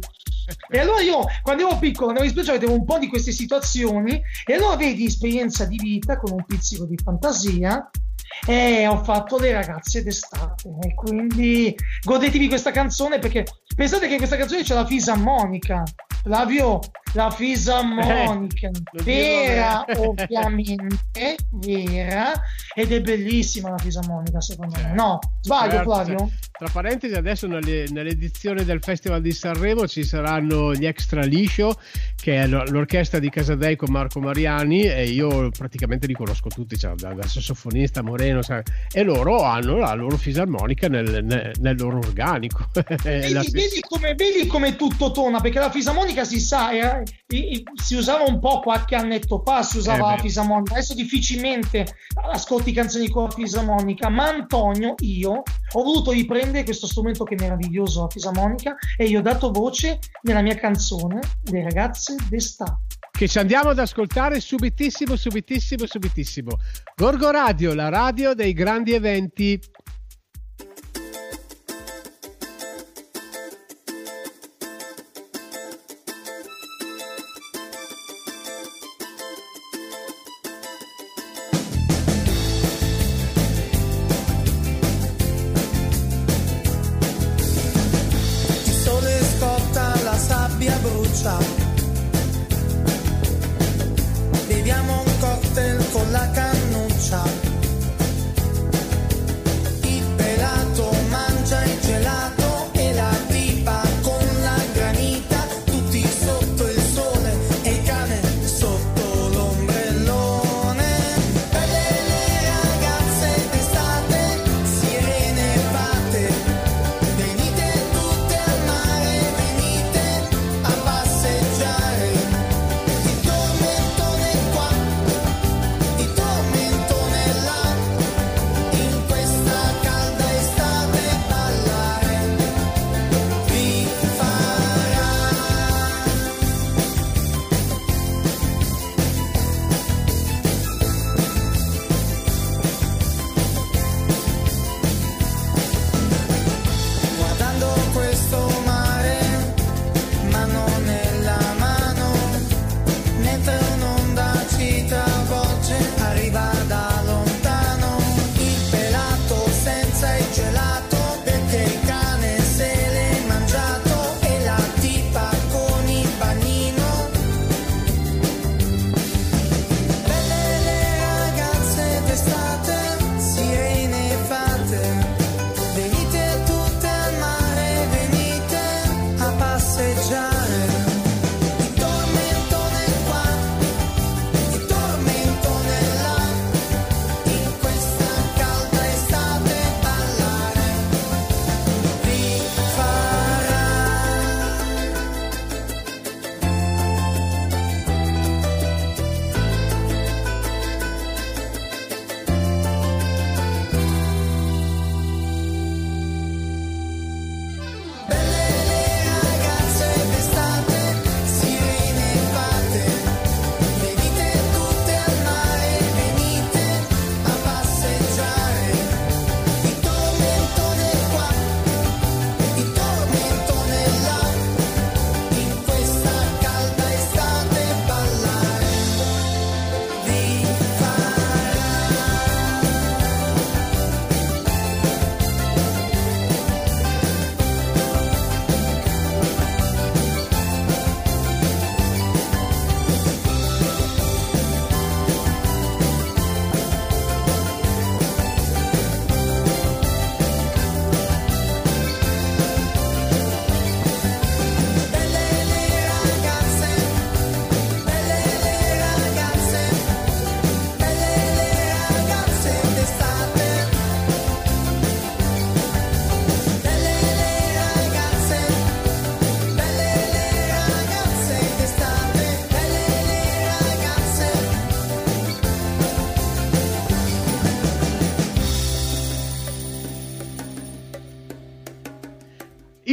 E 0.68 0.79
allora 0.79 1.01
io, 1.01 1.20
quando 1.42 1.66
ero 1.66 1.79
piccolo, 1.79 2.09
andavo 2.09 2.27
in 2.27 2.33
spiaggia, 2.33 2.53
vedevo 2.53 2.72
un 2.72 2.85
po' 2.85 2.99
di 2.99 3.09
queste 3.09 3.33
situazioni 3.33 4.20
e 4.44 4.55
allora 4.55 4.77
vedi 4.77 5.05
esperienza 5.05 5.64
di 5.64 5.77
vita 5.77 6.18
con 6.18 6.33
un 6.33 6.44
pizzico 6.44 6.85
di 6.85 6.96
fantasia 7.03 7.88
e 8.46 8.87
ho 8.87 9.03
fatto 9.03 9.38
le 9.38 9.53
ragazze 9.53 10.03
d'estate 10.03 10.68
e 10.83 10.94
quindi 10.94 11.75
godetevi 12.03 12.49
questa 12.49 12.70
canzone 12.70 13.18
perché 13.18 13.46
pensate 13.75 14.09
che 14.09 14.16
questa 14.16 14.37
canzone 14.37 14.62
c'è 14.62 14.75
la 14.75 14.87
fisarmonica 14.87 15.85
Flavio 16.22 16.81
la 17.12 17.31
fisarmonica 17.31 18.68
eh, 18.68 19.03
vera 19.05 19.85
ovviamente 19.96 21.37
vera 21.53 22.33
ed 22.75 22.92
è 22.92 23.01
bellissima 23.01 23.70
la 23.70 23.79
fisarmonica 23.79 24.40
secondo 24.40 24.75
certo. 24.75 24.88
me 24.88 24.94
no 24.94 25.18
sbaglio 25.40 25.70
certo. 25.70 25.92
Flavio 25.92 26.31
tra 26.59 26.68
parentesi 26.72 27.14
adesso 27.14 27.46
nelle, 27.46 27.87
nell'edizione 27.90 28.64
del 28.64 28.83
Festival 28.83 29.22
di 29.22 29.31
Sanremo 29.31 29.87
ci 29.87 30.03
saranno 30.05 30.75
gli 30.75 30.85
Extra 30.85 31.22
Liscio 31.22 31.79
che 32.16 32.42
è 32.42 32.46
l'orchestra 32.46 33.18
di 33.20 33.31
Casadei 33.31 33.77
con 33.77 33.92
Marco 33.92 34.18
Mariani 34.18 34.83
e 34.83 35.05
io 35.05 35.51
praticamente 35.51 36.07
li 36.07 36.14
conosco 36.14 36.49
tutti 36.49 36.77
cioè, 36.77 36.94
dal 36.94 37.25
sassofonista 37.25 38.03
Moreno 38.03 38.25
sai, 38.42 38.62
e 38.92 39.02
loro 39.02 39.42
hanno 39.42 39.76
la 39.76 39.94
loro 39.94 40.16
fisarmonica 40.16 40.88
nel, 40.88 41.24
nel, 41.24 41.52
nel 41.58 41.76
loro 41.78 41.98
organico. 41.98 42.68
Vedi, 43.02 43.32
la... 43.32 43.42
vedi, 43.50 43.80
come, 43.86 44.14
vedi, 44.14 44.46
come, 44.46 44.76
tutto 44.76 45.10
torna 45.10 45.40
perché 45.40 45.58
la 45.58 45.70
fisarmonica 45.70 46.24
si 46.24 46.40
sa 46.40 46.72
era, 46.72 47.02
si 47.74 47.94
usava 47.94 48.24
un 48.24 48.38
po' 48.40 48.60
qualche 48.60 48.94
annetto 48.94 49.42
fa 49.44 49.62
si 49.62 49.78
usava 49.78 50.12
eh 50.12 50.16
la 50.16 50.22
fisarmonica. 50.22 50.72
Adesso 50.74 50.94
difficilmente 50.94 51.86
ascolti 52.30 52.72
canzoni 52.72 53.08
con 53.08 53.24
la 53.24 53.30
fisarmonica 53.30 54.08
ma 54.08 54.28
Antonio 54.28 54.94
io 54.98 55.42
ho 55.72 55.82
voluto 55.82 56.10
riprendere 56.10 56.64
questo 56.64 56.86
strumento 56.86 57.24
che 57.24 57.34
è 57.34 57.40
meraviglioso 57.40 58.02
la 58.02 58.08
fisarmonica 58.08 58.76
e 58.96 59.08
gli 59.08 59.16
ho 59.16 59.22
dato 59.22 59.50
voce 59.50 59.98
nella 60.22 60.42
mia 60.42 60.56
canzone 60.56 61.20
Le 61.44 61.62
ragazze 61.62 62.16
d'estate 62.28 62.86
che 63.16 63.29
ci 63.29 63.38
andiamo 63.38 63.70
ad 63.70 63.79
ascoltare 63.79 64.40
subitissimo, 64.40 65.16
subitissimo, 65.16 65.87
subitissimo. 65.87 66.59
Gorgo 66.94 67.31
Radio, 67.31 67.72
la 67.72 67.88
radio 67.88 68.35
dei 68.35 68.52
grandi 68.52 68.92
eventi. 68.92 69.59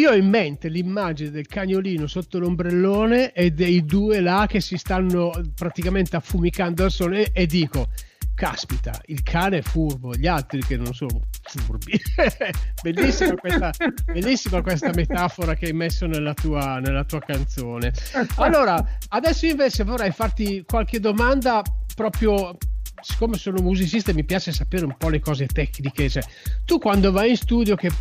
Io 0.03 0.11
ho 0.11 0.15
in 0.15 0.27
mente 0.27 0.67
l'immagine 0.67 1.29
del 1.31 1.47
cagnolino 1.47 2.07
sotto 2.07 2.37
l'ombrellone 2.37 3.31
e 3.31 3.51
dei 3.51 3.85
due 3.85 4.19
là 4.19 4.45
che 4.49 4.59
si 4.59 4.75
stanno 4.75 5.31
praticamente 5.55 6.17
affumicando 6.17 6.83
al 6.83 6.91
sole 6.91 7.31
e 7.31 7.45
dico 7.45 7.87
caspita, 8.35 8.99
il 9.05 9.21
cane 9.23 9.59
è 9.59 9.61
furbo, 9.61 10.13
gli 10.15 10.27
altri 10.27 10.61
che 10.61 10.75
non 10.75 10.93
sono 10.93 11.21
furbi. 11.43 11.97
bellissima, 12.83 13.35
questa, 13.35 13.71
bellissima, 14.05 14.61
questa, 14.61 14.91
metafora 14.93 15.53
che 15.53 15.67
hai 15.67 15.73
messo 15.73 16.05
nella 16.05 16.33
tua, 16.33 16.79
nella 16.79 17.05
tua 17.05 17.19
canzone. 17.19 17.93
Allora, 18.37 18.97
adesso 19.09 19.45
invece 19.45 19.83
vorrei 19.83 20.11
farti 20.11 20.63
qualche 20.65 20.99
domanda 20.99 21.61
proprio 21.95 22.57
siccome 23.03 23.37
sono 23.37 23.61
musicista 23.61 24.13
mi 24.13 24.23
piace 24.23 24.53
sapere 24.53 24.85
un 24.85 24.95
po' 24.97 25.09
le 25.09 25.19
cose 25.19 25.45
tecniche. 25.45 26.09
Cioè, 26.09 26.23
tu 26.65 26.79
quando 26.79 27.11
vai 27.11 27.29
in 27.29 27.37
studio 27.37 27.75
che 27.75 27.91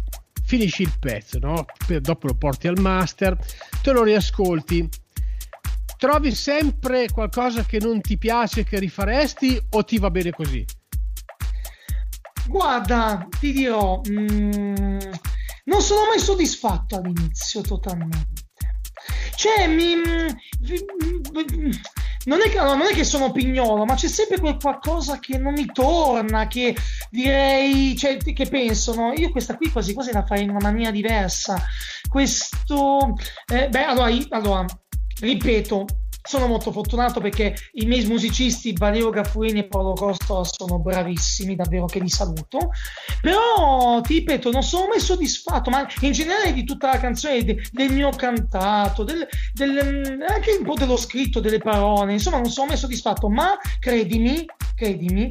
finisci 0.44 0.82
il 0.82 0.96
pezzo, 0.98 1.38
no? 1.38 1.64
dopo 2.00 2.26
lo 2.26 2.34
porti 2.34 2.68
al 2.68 2.78
master, 2.78 3.38
te 3.82 3.92
lo 3.92 4.02
riascolti, 4.02 4.88
trovi 5.96 6.34
sempre 6.34 7.08
qualcosa 7.10 7.64
che 7.64 7.78
non 7.78 8.00
ti 8.00 8.18
piace, 8.18 8.64
che 8.64 8.78
rifaresti 8.78 9.60
o 9.70 9.84
ti 9.84 9.98
va 9.98 10.10
bene 10.10 10.30
così? 10.30 10.64
Guarda, 12.48 13.28
ti 13.38 13.52
dirò, 13.52 14.00
mm, 14.08 14.98
non 15.64 15.80
sono 15.80 16.06
mai 16.08 16.18
soddisfatto 16.18 16.96
all'inizio 16.96 17.60
totalmente. 17.60 18.50
Cioè, 19.36 19.68
mi, 19.68 19.96
mm, 19.96 20.28
non 22.24 22.40
è, 22.40 22.48
che, 22.48 22.60
non 22.60 22.80
è 22.82 22.94
che 22.94 23.04
sono 23.04 23.32
pignolo, 23.32 23.84
ma 23.84 23.94
c'è 23.94 24.08
sempre 24.08 24.38
quel 24.38 24.56
qualcosa 24.56 25.18
che 25.18 25.38
non 25.38 25.54
mi 25.54 25.66
torna, 25.66 26.46
che 26.46 26.76
direi, 27.10 27.96
cioè, 27.96 28.16
che 28.18 28.46
pensano, 28.48 29.12
io 29.12 29.30
questa 29.30 29.56
qui 29.56 29.70
quasi 29.70 29.92
quasi 29.94 30.12
la 30.12 30.24
farei 30.24 30.44
in 30.44 30.50
una 30.50 30.60
maniera 30.60 30.90
diversa. 30.90 31.62
Questo, 32.08 33.14
eh, 33.52 33.68
beh, 33.68 33.84
allora, 33.84 34.10
allora 34.30 34.64
ripeto, 35.20 35.86
sono 36.22 36.46
molto 36.46 36.70
fortunato 36.72 37.20
perché 37.20 37.54
i 37.72 37.86
miei 37.86 38.06
musicisti 38.06 38.72
Valero 38.72 39.10
Gaffurini 39.10 39.60
e 39.60 39.64
Paolo 39.64 39.92
Costa 39.94 40.44
sono 40.44 40.78
bravissimi, 40.78 41.56
davvero 41.56 41.86
che 41.86 41.98
li 41.98 42.08
saluto. 42.08 42.70
Però 43.20 44.00
ti 44.00 44.18
ripeto, 44.18 44.50
non 44.50 44.62
sono 44.62 44.86
mai 44.88 45.00
soddisfatto, 45.00 45.70
ma 45.70 45.86
in 46.00 46.12
generale 46.12 46.52
di 46.52 46.64
tutta 46.64 46.88
la 46.88 46.98
canzone, 46.98 47.44
de, 47.44 47.62
del 47.72 47.92
mio 47.92 48.10
cantato, 48.10 49.02
del, 49.04 49.26
del, 49.52 50.24
anche 50.26 50.56
un 50.58 50.64
po' 50.64 50.74
dello 50.74 50.96
scritto, 50.96 51.40
delle 51.40 51.58
parole, 51.58 52.12
insomma, 52.12 52.38
non 52.38 52.50
sono 52.50 52.68
mai 52.68 52.76
soddisfatto. 52.76 53.28
Ma 53.28 53.58
credimi, 53.80 54.44
credimi, 54.74 55.30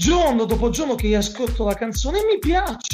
giorno 0.00 0.46
dopo 0.46 0.70
giorno 0.70 0.94
che 0.94 1.14
ascolto 1.14 1.66
la 1.66 1.74
canzone 1.74 2.20
mi 2.24 2.38
piace. 2.38 2.88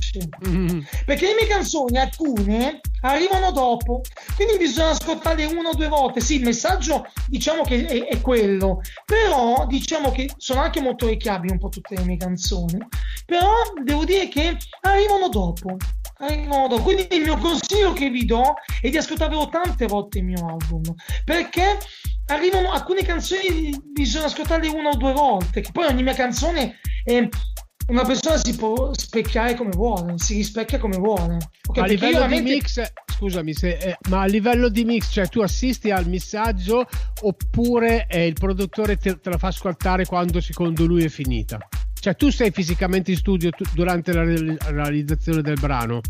Mm-hmm. 0.48 0.80
perché 1.04 1.26
le 1.26 1.34
mie 1.34 1.46
canzoni 1.46 1.98
alcune 1.98 2.80
arrivano 3.02 3.52
dopo. 3.52 4.00
Quindi 4.34 4.56
bisogna 4.56 4.90
ascoltarle 4.90 5.44
una 5.44 5.68
o 5.68 5.74
due 5.74 5.86
volte. 5.86 6.20
Sì 6.20 6.36
il 6.36 6.42
messaggio 6.42 7.06
diciamo 7.28 7.62
che 7.62 7.86
è, 7.86 8.06
è 8.06 8.20
quello. 8.20 8.80
Però 9.04 9.66
diciamo 9.66 10.10
che 10.10 10.28
sono 10.36 10.62
anche 10.62 10.80
molto 10.80 11.04
orecchiabili 11.04 11.52
un 11.52 11.58
po' 11.58 11.68
tutte 11.68 11.94
le 11.94 12.02
mie 12.02 12.16
canzoni. 12.16 12.78
Però 13.24 13.52
devo 13.84 14.04
dire 14.04 14.26
che 14.28 14.56
arrivano 14.80 15.28
dopo. 15.28 15.76
Arrivano 16.18 16.66
dopo. 16.66 16.82
Quindi 16.82 17.06
il 17.10 17.22
mio 17.22 17.36
consiglio 17.36 17.92
che 17.92 18.10
vi 18.10 18.24
do 18.24 18.54
è 18.80 18.88
di 18.88 18.96
ascoltarvelo 18.96 19.48
tante 19.48 19.86
volte 19.86 20.18
il 20.18 20.24
mio 20.24 20.44
album. 20.44 20.82
Perché 21.24 21.78
arrivano 22.26 22.72
alcune 22.72 23.02
canzoni 23.02 23.70
bisogna 23.92 24.24
ascoltarle 24.24 24.66
una 24.68 24.90
o 24.90 24.96
due 24.96 25.12
volte 25.12 25.60
che 25.60 25.70
poi 25.70 25.86
ogni 25.86 26.02
mia 26.02 26.14
canzone 26.14 26.80
è 27.06 27.28
una 27.88 28.04
persona 28.04 28.36
si 28.36 28.56
può 28.56 28.90
specchiare 28.92 29.54
come 29.54 29.70
vuole 29.70 30.14
si 30.16 30.34
rispecchia 30.34 30.78
come 30.78 30.96
vuole. 30.96 31.38
Okay, 31.68 31.84
a 31.84 31.86
livello 31.86 32.18
veramente... 32.18 32.50
di 32.50 32.54
mix 32.56 32.92
scusami 33.06 33.54
se, 33.54 33.78
eh, 33.78 33.96
ma 34.08 34.22
a 34.22 34.26
livello 34.26 34.68
di 34.68 34.84
mix 34.84 35.12
cioè 35.12 35.28
tu 35.28 35.40
assisti 35.40 35.92
al 35.92 36.08
missaggio 36.08 36.84
oppure 37.22 38.06
eh, 38.08 38.26
il 38.26 38.34
produttore 38.34 38.96
te, 38.96 39.20
te 39.20 39.30
la 39.30 39.38
fa 39.38 39.48
ascoltare 39.48 40.04
quando 40.04 40.40
secondo 40.40 40.84
lui 40.84 41.04
è 41.04 41.08
finita? 41.08 41.58
Cioè 41.98 42.16
tu 42.16 42.30
sei 42.30 42.50
fisicamente 42.50 43.12
in 43.12 43.16
studio 43.16 43.50
tu, 43.50 43.64
durante 43.72 44.12
la, 44.12 44.24
la 44.24 44.82
realizzazione 44.82 45.42
del 45.42 45.58
brano 45.60 46.00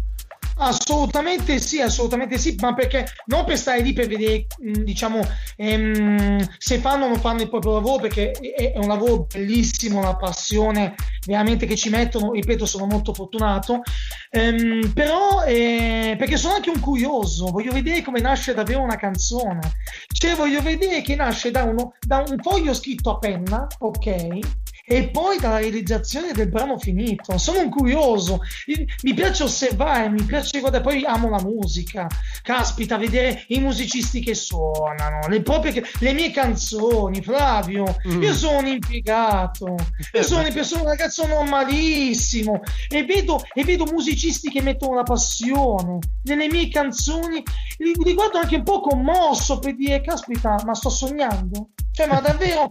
Assolutamente 0.58 1.58
sì, 1.58 1.82
assolutamente 1.82 2.38
sì, 2.38 2.56
ma 2.60 2.72
perché 2.72 3.06
non 3.26 3.44
per 3.44 3.58
stare 3.58 3.82
lì 3.82 3.92
per 3.92 4.06
vedere, 4.06 4.46
diciamo, 4.56 5.20
ehm, 5.56 6.48
se 6.56 6.78
fanno 6.78 7.04
o 7.04 7.08
non 7.08 7.20
fanno 7.20 7.42
il 7.42 7.50
proprio 7.50 7.74
lavoro, 7.74 8.02
perché 8.02 8.30
è, 8.30 8.72
è, 8.72 8.78
un 8.78 8.88
lavoro 8.88 9.26
bellissimo, 9.30 9.98
una 9.98 10.16
passione 10.16 10.94
veramente 11.26 11.66
che 11.66 11.76
ci 11.76 11.90
mettono, 11.90 12.32
ripeto, 12.32 12.64
sono 12.64 12.86
molto 12.86 13.12
fortunato, 13.12 13.82
ehm, 14.30 14.92
però 14.94 15.44
eh, 15.44 16.14
perché 16.16 16.38
sono 16.38 16.54
anche 16.54 16.70
un 16.70 16.80
curioso, 16.80 17.50
voglio 17.50 17.72
vedere 17.72 18.00
come 18.00 18.20
nasce 18.20 18.54
davvero 18.54 18.80
una 18.80 18.96
canzone, 18.96 19.60
cioè 20.10 20.34
voglio 20.36 20.62
vedere 20.62 21.02
che 21.02 21.16
nasce 21.16 21.50
da, 21.50 21.64
uno, 21.64 21.92
da 22.00 22.24
un 22.26 22.38
foglio 22.40 22.72
scritto 22.72 23.10
a 23.10 23.18
penna, 23.18 23.66
ok? 23.80 24.64
E 24.88 25.08
poi 25.08 25.38
dalla 25.40 25.58
realizzazione 25.58 26.32
del 26.32 26.48
brano 26.48 26.78
finito. 26.78 27.36
Sono 27.38 27.60
un 27.60 27.70
curioso, 27.70 28.38
mi 29.02 29.14
piace 29.14 29.42
osservare, 29.42 30.08
mi 30.08 30.22
piace 30.22 30.60
guardare, 30.60 30.84
poi 30.84 31.04
amo 31.04 31.28
la 31.28 31.42
musica. 31.42 32.06
Caspita, 32.40 32.96
vedere 32.96 33.44
i 33.48 33.58
musicisti 33.58 34.20
che 34.20 34.34
suonano, 34.34 35.26
le, 35.26 35.42
proprie, 35.42 35.82
le 35.98 36.12
mie 36.12 36.30
canzoni, 36.30 37.20
Flavio. 37.20 37.96
Mm. 38.06 38.22
Io 38.22 38.32
sono 38.32 38.58
un 38.58 38.66
impiegato, 38.66 39.74
io 40.12 40.22
sono, 40.22 40.44
sono 40.62 40.82
un 40.82 40.88
ragazzo 40.88 41.26
normalissimo 41.26 42.60
e 42.88 43.04
vedo, 43.04 43.42
e 43.54 43.64
vedo 43.64 43.86
musicisti 43.86 44.50
che 44.50 44.62
mettono 44.62 44.94
la 44.94 45.02
passione 45.02 45.98
nelle 46.22 46.46
mie 46.48 46.68
canzoni. 46.68 47.42
Li, 47.78 47.92
li 48.04 48.14
guardo 48.14 48.38
anche 48.38 48.56
un 48.56 48.62
po' 48.62 48.80
commosso 48.80 49.58
per 49.58 49.74
dire, 49.74 50.00
caspita, 50.00 50.62
ma 50.64 50.74
sto 50.74 50.90
sognando. 50.90 51.70
Cioè, 51.90 52.06
ma 52.06 52.20
davvero 52.20 52.70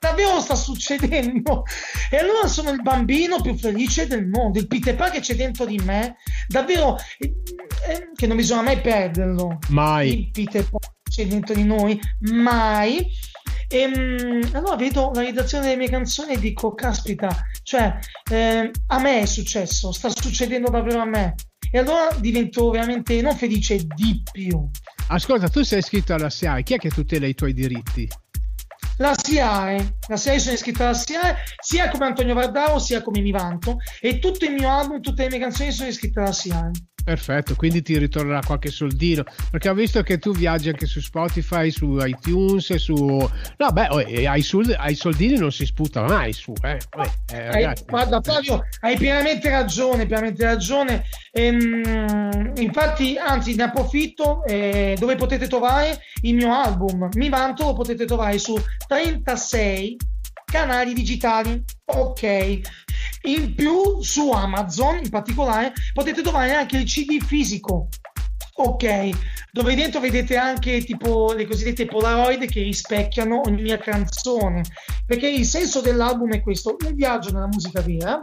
davvero 0.00 0.40
sta 0.40 0.54
succedendo? 0.54 1.64
E 2.10 2.16
allora 2.18 2.46
sono 2.46 2.70
il 2.70 2.82
bambino 2.82 3.40
più 3.40 3.56
felice 3.56 4.06
del 4.06 4.26
mondo 4.26 4.58
il 4.58 4.66
Peter 4.66 4.94
Pan 4.94 5.10
che 5.10 5.20
c'è 5.20 5.34
dentro 5.34 5.64
di 5.64 5.78
me. 5.84 6.16
Davvero 6.48 6.96
eh, 7.18 7.34
eh, 7.88 8.10
che 8.14 8.26
non 8.26 8.36
bisogna 8.36 8.62
mai 8.62 8.80
perderlo. 8.80 9.58
Mai. 9.68 10.12
Il 10.12 10.30
Peter 10.30 10.68
Pan 10.68 10.80
c'è 11.08 11.26
dentro 11.26 11.54
di 11.54 11.64
noi. 11.64 12.00
Mai. 12.20 13.06
E 13.68 13.78
ehm, 13.80 14.50
allora 14.52 14.76
vedo 14.76 15.10
la 15.14 15.22
redazione 15.22 15.64
delle 15.64 15.76
mie 15.76 15.90
canzoni 15.90 16.34
e 16.34 16.38
dico 16.38 16.72
caspita 16.74 17.28
cioè 17.64 17.98
eh, 18.30 18.70
a 18.86 19.00
me 19.00 19.22
è 19.22 19.26
successo 19.26 19.90
sta 19.90 20.08
succedendo 20.08 20.70
davvero 20.70 21.00
a 21.00 21.04
me. 21.04 21.34
E 21.72 21.78
allora 21.78 22.14
divento 22.20 22.70
veramente 22.70 23.20
non 23.20 23.34
felice 23.36 23.76
di 23.76 24.22
più. 24.30 24.70
Ascolta 25.08 25.48
tu 25.48 25.62
sei 25.62 25.80
iscritto 25.80 26.14
alla 26.14 26.30
SIAE 26.30 26.62
chi 26.62 26.74
è 26.74 26.78
che 26.78 26.90
tutela 26.90 27.26
i 27.26 27.34
tuoi 27.34 27.52
diritti? 27.52 28.08
La 28.98 29.14
SIAE, 29.16 29.98
la 30.08 30.16
SIAE 30.16 30.38
sono 30.38 30.54
iscritto 30.54 30.82
alla 30.82 30.94
SIAE 30.94 31.36
sia 31.60 31.88
come 31.90 32.06
Antonio 32.06 32.34
Vardaro 32.34 32.78
sia 32.78 33.02
come 33.02 33.20
mi 33.20 33.30
vanto 33.30 33.76
e 34.00 34.18
tutto 34.18 34.44
il 34.44 34.52
mio 34.52 34.70
album, 34.70 35.00
tutte 35.00 35.22
le 35.24 35.28
mie 35.28 35.38
canzoni 35.38 35.72
sono 35.72 35.88
iscritte 35.88 36.20
alla 36.20 36.32
SIAE. 36.32 36.70
Perfetto, 37.06 37.54
quindi 37.54 37.82
ti 37.82 37.96
ritornerà 37.98 38.40
qualche 38.44 38.68
soldino, 38.68 39.22
perché 39.48 39.68
ho 39.68 39.74
visto 39.74 40.02
che 40.02 40.18
tu 40.18 40.32
viaggi 40.32 40.70
anche 40.70 40.86
su 40.86 41.00
Spotify, 41.00 41.70
su 41.70 41.96
iTunes, 42.00 42.74
su... 42.74 42.94
No, 42.94 43.70
beh, 43.70 43.86
oh, 43.90 44.02
ai, 44.28 44.42
soldi, 44.42 44.72
ai 44.72 44.96
soldini 44.96 45.38
non 45.38 45.52
si 45.52 45.66
sputa 45.66 46.02
mai 46.02 46.32
su, 46.32 46.52
eh. 46.62 46.80
eh, 47.32 47.64
hai, 47.64 47.74
guarda 47.86 48.20
Flavio, 48.20 48.66
hai 48.80 48.96
pienamente 48.96 49.48
ragione, 49.48 50.04
pienamente 50.06 50.44
ragione. 50.44 51.04
Ehm, 51.30 52.50
infatti, 52.56 53.16
anzi, 53.16 53.54
ne 53.54 53.62
approfitto, 53.62 54.44
eh, 54.44 54.96
dove 54.98 55.14
potete 55.14 55.46
trovare 55.46 56.00
il 56.22 56.34
mio 56.34 56.52
album, 56.52 57.08
Mi 57.12 57.28
Vanto, 57.28 57.66
lo 57.66 57.74
potete 57.74 58.04
trovare 58.04 58.36
su 58.38 58.60
36 58.88 59.96
canali 60.44 60.92
digitali. 60.92 61.62
Ok, 61.84 62.60
in 63.26 63.54
più 63.54 64.00
su 64.02 64.30
Amazon 64.30 64.98
in 65.02 65.10
particolare 65.10 65.72
potete 65.92 66.22
trovare 66.22 66.54
anche 66.54 66.78
il 66.78 66.84
CD 66.84 67.22
fisico. 67.22 67.88
Ok, 68.58 69.10
dove 69.52 69.74
dentro 69.74 70.00
vedete 70.00 70.36
anche 70.36 70.82
tipo 70.82 71.32
le 71.32 71.46
cosiddette 71.46 71.84
Polaroid 71.84 72.46
che 72.46 72.62
rispecchiano 72.62 73.42
ogni 73.44 73.60
mia 73.60 73.76
canzone. 73.76 74.62
Perché 75.04 75.28
il 75.28 75.44
senso 75.44 75.82
dell'album 75.82 76.32
è 76.32 76.40
questo: 76.40 76.76
un 76.86 76.94
viaggio 76.94 77.32
nella 77.32 77.48
musica 77.48 77.82
vera 77.82 78.18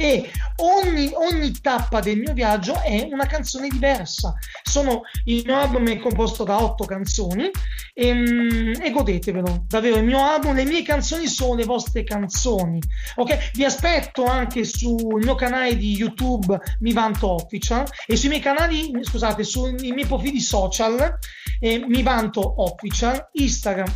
e 0.00 0.30
ogni, 0.56 1.10
ogni, 1.12 1.52
tappa 1.60 2.00
del 2.00 2.16
mio 2.16 2.32
viaggio 2.32 2.80
è 2.80 3.06
una 3.12 3.26
canzone 3.26 3.68
diversa. 3.68 4.32
Sono, 4.62 5.02
il 5.24 5.42
mio 5.44 5.58
album 5.58 5.90
è 5.90 5.98
composto 5.98 6.42
da 6.42 6.58
otto 6.62 6.86
canzoni 6.86 7.50
e, 7.92 8.08
ehm, 8.08 8.80
e, 8.80 8.90
godetevelo. 8.92 9.66
Davvero, 9.68 9.98
il 9.98 10.04
mio 10.04 10.24
album, 10.24 10.54
le 10.54 10.64
mie 10.64 10.82
canzoni 10.82 11.26
sono 11.26 11.54
le 11.54 11.66
vostre 11.66 12.02
canzoni. 12.02 12.80
Ok? 13.16 13.50
Vi 13.52 13.62
aspetto 13.62 14.24
anche 14.24 14.64
sul 14.64 15.22
mio 15.22 15.34
canale 15.34 15.76
di 15.76 15.92
YouTube 15.92 16.58
Mi 16.78 16.94
Vanto 16.94 17.34
Official 17.34 17.84
e 18.06 18.16
sui 18.16 18.30
miei 18.30 18.40
canali, 18.40 18.90
scusate, 19.02 19.44
sui 19.44 19.74
miei 19.74 20.06
profili 20.06 20.40
social 20.40 21.18
eh, 21.60 21.84
Mi 21.86 22.02
Vanto 22.02 22.62
Official, 22.62 23.28
Instagram, 23.32 23.92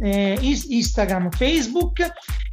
eh, 0.00 0.36
Instagram, 0.40 1.30
Facebook 1.30 2.00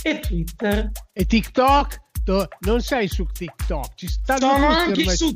e 0.03 0.19
Twitter. 0.19 0.91
E 1.13 1.25
TikTok? 1.25 2.09
Non 2.59 2.81
sei 2.81 3.07
su 3.07 3.25
TikTok, 3.25 3.95
ci 3.95 4.07
stanno 4.07 4.39
sono 4.39 4.67
anche 4.67 5.15
su 5.15 5.35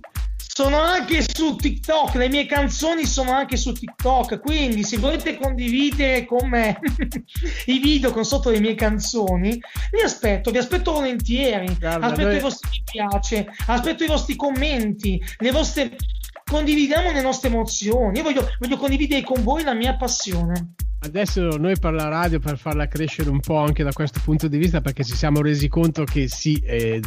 sono 0.55 0.77
anche 0.79 1.21
su 1.21 1.57
TikTok, 1.57 2.15
le 2.15 2.29
mie 2.29 2.45
canzoni 2.45 3.05
sono 3.05 3.33
anche 3.33 3.57
su 3.57 3.73
TikTok, 3.73 4.39
quindi 4.39 4.85
se 4.85 4.97
volete 4.97 5.37
condividere 5.37 6.23
con 6.25 6.47
me 6.47 6.79
i 7.67 7.79
video 7.79 8.11
con 8.11 8.23
sotto 8.23 8.51
le 8.51 8.61
mie 8.61 8.73
canzoni, 8.73 9.59
vi 9.91 10.01
aspetto, 10.01 10.51
vi 10.51 10.57
aspetto 10.57 10.93
volentieri, 10.93 11.75
Guarda, 11.77 12.07
aspetto 12.07 12.27
noi- 12.29 12.37
i 12.37 12.39
vostri 12.39 12.69
mi 12.71 12.83
piace, 12.89 13.47
aspetto 13.65 14.05
i 14.05 14.07
vostri 14.07 14.37
commenti, 14.37 15.21
le 15.39 15.51
vostre... 15.51 15.97
condividiamo 16.49 17.11
le 17.11 17.21
nostre 17.21 17.49
emozioni, 17.49 18.17
io 18.17 18.23
voglio, 18.23 18.47
voglio 18.59 18.77
condividere 18.77 19.23
con 19.23 19.43
voi 19.43 19.63
la 19.63 19.73
mia 19.73 19.95
passione. 19.95 20.73
Adesso 20.99 21.41
noi 21.57 21.77
per 21.77 21.93
la 21.93 22.07
radio, 22.07 22.39
per 22.39 22.57
farla 22.57 22.87
crescere 22.87 23.29
un 23.29 23.39
po' 23.39 23.57
anche 23.57 23.83
da 23.83 23.91
questo 23.91 24.19
punto 24.23 24.47
di 24.47 24.57
vista, 24.57 24.81
perché 24.81 25.03
ci 25.03 25.15
siamo 25.15 25.41
resi 25.41 25.67
conto 25.67 26.03
che 26.03 26.27
sì, 26.27 26.55
eh, 26.65 26.99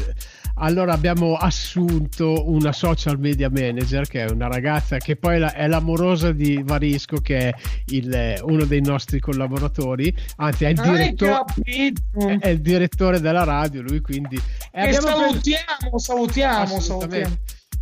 allora 0.57 0.93
abbiamo 0.93 1.35
assunto 1.35 2.49
una 2.49 2.73
social 2.73 3.19
media 3.19 3.49
manager 3.51 4.07
che 4.07 4.25
è 4.25 4.31
una 4.31 4.47
ragazza 4.47 4.99
che 4.99 5.17
poi 5.17 5.37
è 5.37 5.39
la- 5.39 5.53
è 5.53 5.67
l'amorosa 5.67 6.31
di 6.31 6.61
Varisco, 6.65 7.17
che 7.21 7.49
è 7.49 7.55
il, 7.87 8.13
eh, 8.13 8.41
uno 8.43 8.65
dei 8.65 8.83
nostri 8.83 9.19
collaboratori, 9.19 10.15
anzi 10.37 10.65
è 10.65 10.69
il, 10.69 10.79
Hai 10.79 10.91
direttore, 10.91 11.45
capito? 11.47 12.39
è, 12.41 12.49
il 12.49 12.61
direttore 12.61 13.21
della 13.21 13.45
radio, 13.45 13.83
lui 13.83 14.01
quindi... 14.01 14.37
e 14.37 14.81
E 14.81 14.89
preso- 14.91 15.09
salutiamo, 15.09 15.99
salutiamo, 15.99 16.81
salutiamo. 16.81 17.37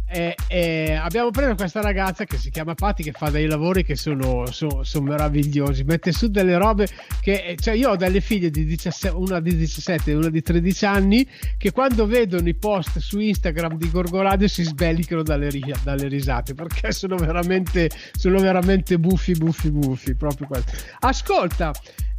E- 0.09 0.37
e 0.47 0.93
abbiamo 0.93 1.31
preso 1.31 1.55
questa 1.57 1.81
ragazza 1.81 2.25
che 2.25 2.39
si 2.39 2.51
chiama 2.51 2.75
Patti 2.75 3.03
che 3.03 3.13
fa 3.13 3.29
dei 3.29 3.47
lavori 3.47 3.85
che 3.85 3.97
sono, 3.97 4.47
so- 4.53 4.85
sono 4.85 5.07
meravigliosi. 5.07 5.83
Mette 5.85 6.13
su 6.13 6.29
delle 6.29 6.57
robe 6.57 6.87
che 7.21 7.57
cioè 7.61 7.75
io 7.75 7.91
ho 7.91 7.97
delle 7.97 8.21
figlie 8.21 8.51
di 8.51 8.65
17, 8.65 9.09
una 9.17 9.41
di 9.41 9.57
17 9.57 10.11
e 10.11 10.15
una 10.15 10.31
di 10.31 10.43
13 10.43 10.85
anni 10.87 11.29
che 11.59 11.73
quando 11.73 12.07
vedono 12.07 12.49
i 12.49 12.55
post 12.55 12.99
su 12.99 13.19
Instagram 13.19 13.77
di 13.77 13.91
Gorgoradio 13.91 14.49
si 14.49 14.63
sbellicano 14.63 15.23
dalle, 15.23 15.51
dalle 15.83 16.09
risate 16.09 16.55
perché 16.55 16.93
sono 16.93 17.17
veramente 17.17 17.91
sono 18.17 18.39
veramente 18.39 18.99
buffi 18.99 19.33
buffi 19.33 19.71
buffi 19.71 20.15
proprio 20.15 20.47
questo 20.47 20.73
ascolta 21.01 21.73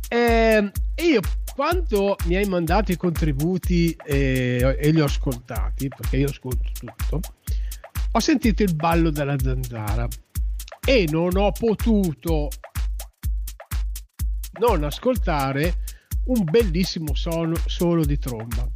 ehm, 0.09 0.71
io 1.03 1.21
quando 1.55 2.15
mi 2.25 2.35
hai 2.35 2.45
mandato 2.45 2.91
i 2.91 2.97
contributi 2.97 3.95
eh, 4.05 4.77
e 4.79 4.91
li 4.91 5.01
ho 5.01 5.05
ascoltati 5.05 5.87
perché 5.87 6.17
io 6.17 6.27
ascolto 6.27 6.69
tutto 6.79 7.21
ho 8.11 8.19
sentito 8.19 8.63
il 8.63 8.75
ballo 8.75 9.09
della 9.09 9.35
zanzara 9.37 10.07
e 10.85 11.07
non 11.09 11.35
ho 11.35 11.51
potuto 11.51 12.49
non 14.59 14.83
ascoltare 14.83 15.83
un 16.25 16.43
bellissimo 16.43 17.13
suono 17.15 17.55
solo 17.65 18.05
di 18.05 18.17
tromba. 18.17 18.69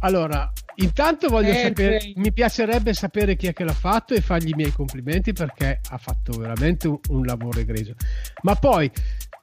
Allora, 0.00 0.50
intanto 0.76 1.28
voglio 1.28 1.50
Eh, 1.50 1.62
sapere, 1.62 2.00
sì. 2.00 2.12
mi 2.16 2.32
piacerebbe 2.32 2.92
sapere 2.92 3.36
chi 3.36 3.46
è 3.46 3.52
che 3.52 3.64
l'ha 3.64 3.72
fatto 3.72 4.14
e 4.14 4.20
fargli 4.20 4.50
i 4.50 4.54
miei 4.54 4.72
complimenti 4.72 5.32
perché 5.32 5.80
ha 5.90 5.98
fatto 5.98 6.38
veramente 6.38 6.88
un, 6.88 6.98
un 7.08 7.24
lavoro 7.24 7.58
egregio. 7.58 7.94
Ma 8.42 8.54
poi, 8.54 8.90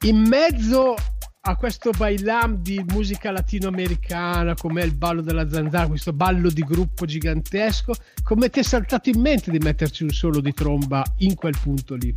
in 0.05 0.17
mezzo 0.17 0.95
a 1.43 1.55
questo 1.55 1.89
bailam 1.89 2.57
di 2.57 2.83
musica 2.89 3.31
latinoamericana, 3.31 4.53
come 4.53 4.83
il 4.83 4.93
ballo 4.93 5.21
della 5.21 5.49
zanzara, 5.49 5.87
questo 5.87 6.13
ballo 6.13 6.51
di 6.51 6.61
gruppo 6.61 7.05
gigantesco, 7.05 7.93
come 8.21 8.49
ti 8.49 8.59
è 8.59 8.63
saltato 8.63 9.09
in 9.09 9.19
mente 9.19 9.49
di 9.49 9.57
metterci 9.57 10.03
un 10.03 10.11
solo 10.11 10.39
di 10.39 10.53
tromba 10.53 11.03
in 11.19 11.33
quel 11.33 11.57
punto 11.59 11.95
lì? 11.95 12.15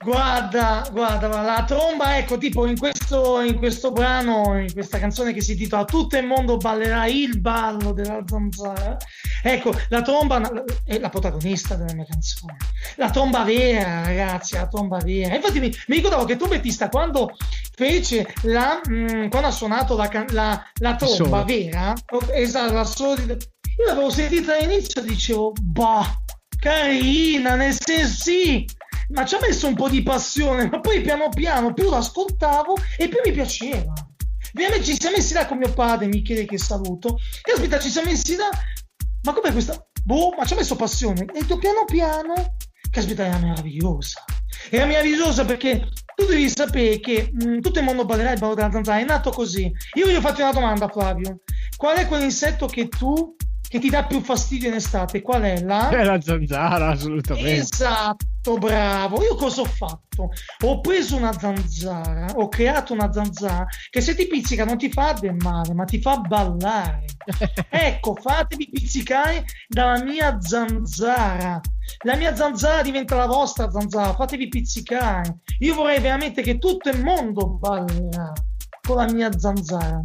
Guarda, 0.00 0.88
guarda, 0.92 1.26
la 1.42 1.64
tromba, 1.66 2.16
ecco, 2.18 2.38
tipo 2.38 2.66
in 2.66 2.78
questo, 2.78 3.40
in 3.40 3.56
questo 3.56 3.90
brano, 3.90 4.56
in 4.56 4.72
questa 4.72 4.98
canzone 4.98 5.32
che 5.32 5.40
si 5.40 5.52
intitola 5.52 5.84
Tutto 5.84 6.16
il 6.16 6.24
mondo 6.24 6.56
ballerà 6.56 7.06
il 7.06 7.40
ballo 7.40 7.92
della 7.92 8.22
zanzara. 8.24 8.96
Ecco, 9.42 9.72
la 9.88 10.02
tromba 10.02 10.40
è 10.84 10.98
la 11.00 11.08
protagonista 11.08 11.74
della 11.74 11.94
mia 11.94 12.06
canzone. 12.08 12.56
La 12.94 13.10
tromba 13.10 13.42
vera, 13.42 14.04
ragazzi, 14.04 14.54
la 14.54 14.68
tromba 14.68 14.98
vera. 14.98 15.34
Infatti 15.34 15.58
mi, 15.58 15.68
mi 15.88 15.96
ricordavo 15.96 16.24
che 16.24 16.36
trombettista 16.36 16.88
quando 16.88 17.34
fece 17.74 18.32
la, 18.42 18.80
mh, 18.82 19.28
quando 19.28 19.48
ha 19.48 19.52
suonato 19.52 19.96
la, 19.96 20.08
la, 20.28 20.64
la 20.80 20.94
tromba 20.94 21.14
Solo. 21.16 21.44
vera, 21.44 21.92
esatto, 22.34 22.72
la 22.72 22.84
solo 22.84 23.14
di- 23.16 23.24
io 23.78 23.86
l'avevo 23.86 24.10
sentita 24.10 24.56
all'inizio 24.56 25.00
e 25.02 25.04
dicevo, 25.04 25.52
bah, 25.60 26.04
carina, 26.58 27.54
nel 27.56 27.76
senso 27.78 28.22
sì, 28.24 28.66
ma 29.08 29.24
ci 29.24 29.34
ha 29.34 29.38
messo 29.40 29.66
un 29.66 29.74
po' 29.74 29.88
di 29.88 30.02
passione, 30.02 30.68
ma 30.68 30.80
poi 30.80 31.00
piano 31.00 31.28
piano 31.28 31.72
più 31.72 31.88
l'ascoltavo 31.88 32.76
e 32.96 33.08
più 33.08 33.18
mi 33.24 33.32
piaceva. 33.32 33.92
Ovviamente 34.54 34.84
ci 34.84 34.96
siamo 34.98 35.16
messi 35.16 35.34
là 35.34 35.46
con 35.46 35.58
mio 35.58 35.72
padre, 35.72 36.06
Michele 36.06 36.44
che 36.44 36.58
saluto, 36.58 37.18
e 37.44 37.52
aspetta, 37.52 37.78
ci 37.78 37.90
siamo 37.90 38.08
messi 38.08 38.36
là, 38.36 38.48
ma 39.22 39.32
com'è 39.32 39.52
questa? 39.52 39.86
Boh, 40.04 40.34
ma 40.36 40.44
ci 40.44 40.54
ha 40.54 40.56
messo 40.56 40.76
passione. 40.76 41.22
E 41.22 41.40
detto 41.40 41.58
piano 41.58 41.84
piano, 41.84 42.56
caspita, 42.90 43.26
era 43.26 43.38
meravigliosa. 43.38 44.24
Era 44.70 44.86
meravigliosa 44.86 45.44
perché 45.44 45.86
tu 46.14 46.24
devi 46.24 46.48
sapere 46.48 46.98
che 47.00 47.30
mh, 47.32 47.60
tutto 47.60 47.78
il 47.78 47.84
mondo 47.84 48.04
ballerà 48.04 48.32
il 48.32 48.38
ballo 48.38 48.54
della 48.54 48.70
zanzara, 48.70 49.00
è 49.00 49.04
nato 49.04 49.30
così. 49.30 49.70
Io 49.94 50.06
voglio 50.06 50.20
farti 50.20 50.40
una 50.40 50.52
domanda, 50.52 50.88
Flavio. 50.88 51.40
Qual 51.76 51.96
è 51.96 52.06
quell'insetto 52.06 52.66
che 52.66 52.88
tu, 52.88 53.36
che 53.68 53.78
ti 53.78 53.90
dà 53.90 54.04
più 54.04 54.22
fastidio 54.22 54.68
in 54.68 54.74
estate? 54.74 55.20
Qual 55.20 55.42
è 55.42 55.60
la? 55.60 55.90
È 55.90 56.02
la 56.02 56.20
zanzara, 56.20 56.88
assolutamente. 56.88 57.56
Esatto, 57.56 58.56
bravo. 58.56 59.22
Io 59.22 59.34
cosa 59.34 59.60
ho 59.60 59.66
fatto? 59.66 60.30
Ho 60.64 60.80
preso 60.80 61.16
una 61.16 61.32
zanzara, 61.32 62.32
ho 62.34 62.48
creato 62.48 62.94
una 62.94 63.12
zanzara 63.12 63.66
che 63.90 64.00
se 64.00 64.14
ti 64.14 64.26
pizzica 64.26 64.64
non 64.64 64.78
ti 64.78 64.90
fa 64.90 65.12
del 65.12 65.34
male, 65.34 65.74
ma 65.74 65.84
ti 65.84 66.00
fa 66.00 66.18
ballare. 66.18 67.04
Ecco, 67.68 68.14
fatevi 68.14 68.70
pizzicare 68.70 69.44
dalla 69.68 70.02
mia 70.02 70.40
zanzara. 70.40 71.60
La 72.04 72.16
mia 72.16 72.34
zanzara 72.34 72.82
diventa 72.82 73.16
la 73.16 73.26
vostra 73.26 73.70
zanzara, 73.70 74.14
fatevi 74.14 74.48
pizzicare. 74.48 75.40
Io 75.58 75.74
vorrei 75.74 76.00
veramente 76.00 76.40
che 76.40 76.58
tutto 76.58 76.88
il 76.88 77.02
mondo 77.02 77.58
ballerà 77.58 78.32
con 78.80 78.96
la 78.96 79.12
mia 79.12 79.30
zanzara. 79.38 80.00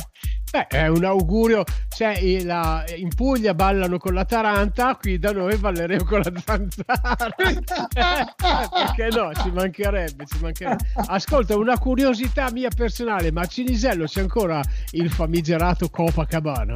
Beh, 0.53 0.67
è 0.67 0.85
un 0.87 1.03
augurio. 1.03 1.63
Cioè, 1.89 2.43
la- 2.43 2.83
in 2.95 3.09
Puglia 3.15 3.55
ballano 3.55 3.97
con 3.97 4.13
la 4.13 4.23
taranta, 4.23 4.95
qui 4.97 5.17
da 5.17 5.31
noi 5.31 5.57
balleremo 5.57 6.03
con 6.03 6.19
la 6.21 6.31
zanzara. 6.45 7.33
Perché 7.35 9.07
no? 9.17 9.33
Ci 9.33 9.49
mancherebbe, 9.49 10.27
ci 10.27 10.37
mancherebbe. 10.39 10.83
Ascolta, 11.07 11.57
una 11.57 11.79
curiosità 11.79 12.51
mia 12.51 12.69
personale, 12.69 13.31
ma 13.31 13.41
a 13.41 13.45
Cinisello 13.47 14.05
c'è 14.05 14.21
ancora 14.21 14.61
il 14.91 15.09
famigerato 15.09 15.89
Copacabana? 15.89 16.75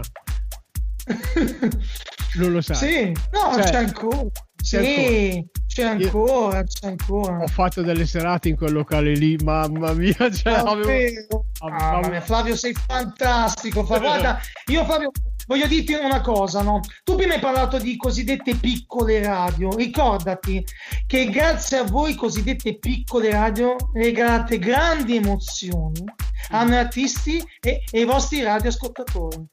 Non 2.38 2.52
lo 2.52 2.62
sai. 2.62 2.76
Sì, 2.76 3.12
no, 3.32 3.54
Cioè, 3.54 3.64
c'è 3.64 3.76
ancora. 3.76 4.28
C'è 4.68 4.84
Sì, 4.84 5.46
c'è 5.68 5.84
Io- 5.84 5.90
ancora, 6.06 6.64
c'è 6.64 6.88
ancora. 6.88 7.38
Ho 7.44 7.48
fatto 7.48 7.82
delle 7.82 8.06
serate 8.06 8.50
in 8.50 8.56
quel 8.58 8.74
locale 8.74 9.14
lì, 9.14 9.36
mamma 9.44 9.94
mia. 9.94 10.14
Cioè, 10.32 10.54
avevo- 10.54 11.46
Ah, 11.60 11.70
mamma 11.94 12.10
mia, 12.10 12.22
Flavio, 12.22 12.56
sei 12.56 12.74
fantastico. 12.74 13.84
Fa- 13.84 14.00
Guarda, 14.00 14.40
io 14.68 14.84
Flavio, 14.86 15.12
voglio 15.48 15.66
dirti 15.68 15.94
una 15.94 16.22
cosa, 16.22 16.62
no? 16.62 16.82
Tu 17.04 17.16
prima 17.16 17.34
hai 17.34 17.40
parlato 17.40 17.78
di 17.80 17.96
cosiddette 17.98 18.56
piccole 18.56 19.24
radio. 19.24 19.74
Ricordati 19.76 20.64
che 21.08 21.30
grazie 21.30 21.78
a 21.78 21.84
voi 21.84 22.14
cosiddette 22.16 22.78
piccole 22.78 23.32
radio 23.32 23.76
regalate 23.94 24.60
grandi 24.60 25.16
emozioni 25.16 26.04
a 26.50 26.64
noi 26.64 26.78
artisti 26.78 27.38
e, 27.62 27.82
e 27.90 28.00
ai 28.00 28.06
vostri 28.06 28.44
radioascoltatori. 28.44 29.46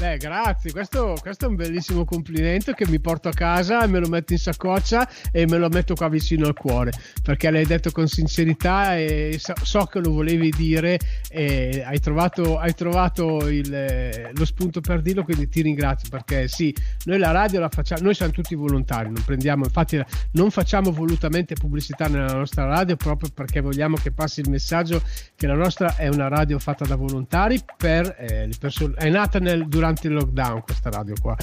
Beh, 0.00 0.16
grazie, 0.16 0.72
questo, 0.72 1.14
questo 1.20 1.44
è 1.44 1.48
un 1.48 1.56
bellissimo 1.56 2.06
complimento 2.06 2.72
che 2.72 2.88
mi 2.88 2.98
porto 3.00 3.28
a 3.28 3.32
casa 3.34 3.86
me 3.86 3.98
lo 3.98 4.08
metto 4.08 4.32
in 4.32 4.38
saccoccia 4.38 5.06
e 5.30 5.46
me 5.46 5.58
lo 5.58 5.68
metto 5.68 5.94
qua 5.94 6.08
vicino 6.08 6.46
al 6.46 6.54
cuore 6.54 6.90
perché 7.22 7.50
l'hai 7.50 7.66
detto 7.66 7.90
con 7.90 8.08
sincerità 8.08 8.96
e 8.96 9.36
so, 9.38 9.52
so 9.60 9.84
che 9.84 9.98
lo 9.98 10.12
volevi 10.12 10.48
dire 10.56 10.98
e 11.28 11.82
hai 11.84 12.00
trovato, 12.00 12.58
hai 12.58 12.72
trovato 12.72 13.46
il, 13.50 13.74
eh, 13.74 14.30
lo 14.34 14.46
spunto 14.46 14.80
per 14.80 15.02
dirlo, 15.02 15.22
quindi 15.22 15.50
ti 15.50 15.60
ringrazio 15.60 16.08
perché 16.08 16.48
sì, 16.48 16.74
noi 17.04 17.18
la 17.18 17.32
radio 17.32 17.60
la 17.60 17.68
facciamo, 17.68 18.00
noi 18.00 18.14
siamo 18.14 18.32
tutti 18.32 18.54
volontari, 18.54 19.10
non 19.10 19.22
prendiamo, 19.22 19.64
infatti 19.64 20.02
non 20.32 20.50
facciamo 20.50 20.92
volutamente 20.92 21.52
pubblicità 21.56 22.06
nella 22.06 22.32
nostra 22.32 22.64
radio 22.64 22.96
proprio 22.96 23.28
perché 23.34 23.60
vogliamo 23.60 23.96
che 23.96 24.12
passi 24.12 24.40
il 24.40 24.48
messaggio 24.48 25.02
che 25.36 25.46
la 25.46 25.54
nostra 25.54 25.94
è 25.96 26.08
una 26.08 26.28
radio 26.28 26.58
fatta 26.58 26.86
da 26.86 26.96
volontari 26.96 27.60
per 27.76 28.16
eh, 28.18 28.46
le 28.46 28.54
persone, 28.58 28.94
è 28.94 29.10
nata 29.10 29.38
nel, 29.38 29.68
durante 29.68 29.88
il 30.06 30.14
lockdown 30.14 30.62
questa 30.62 30.90
radio 30.90 31.14
qua. 31.20 31.36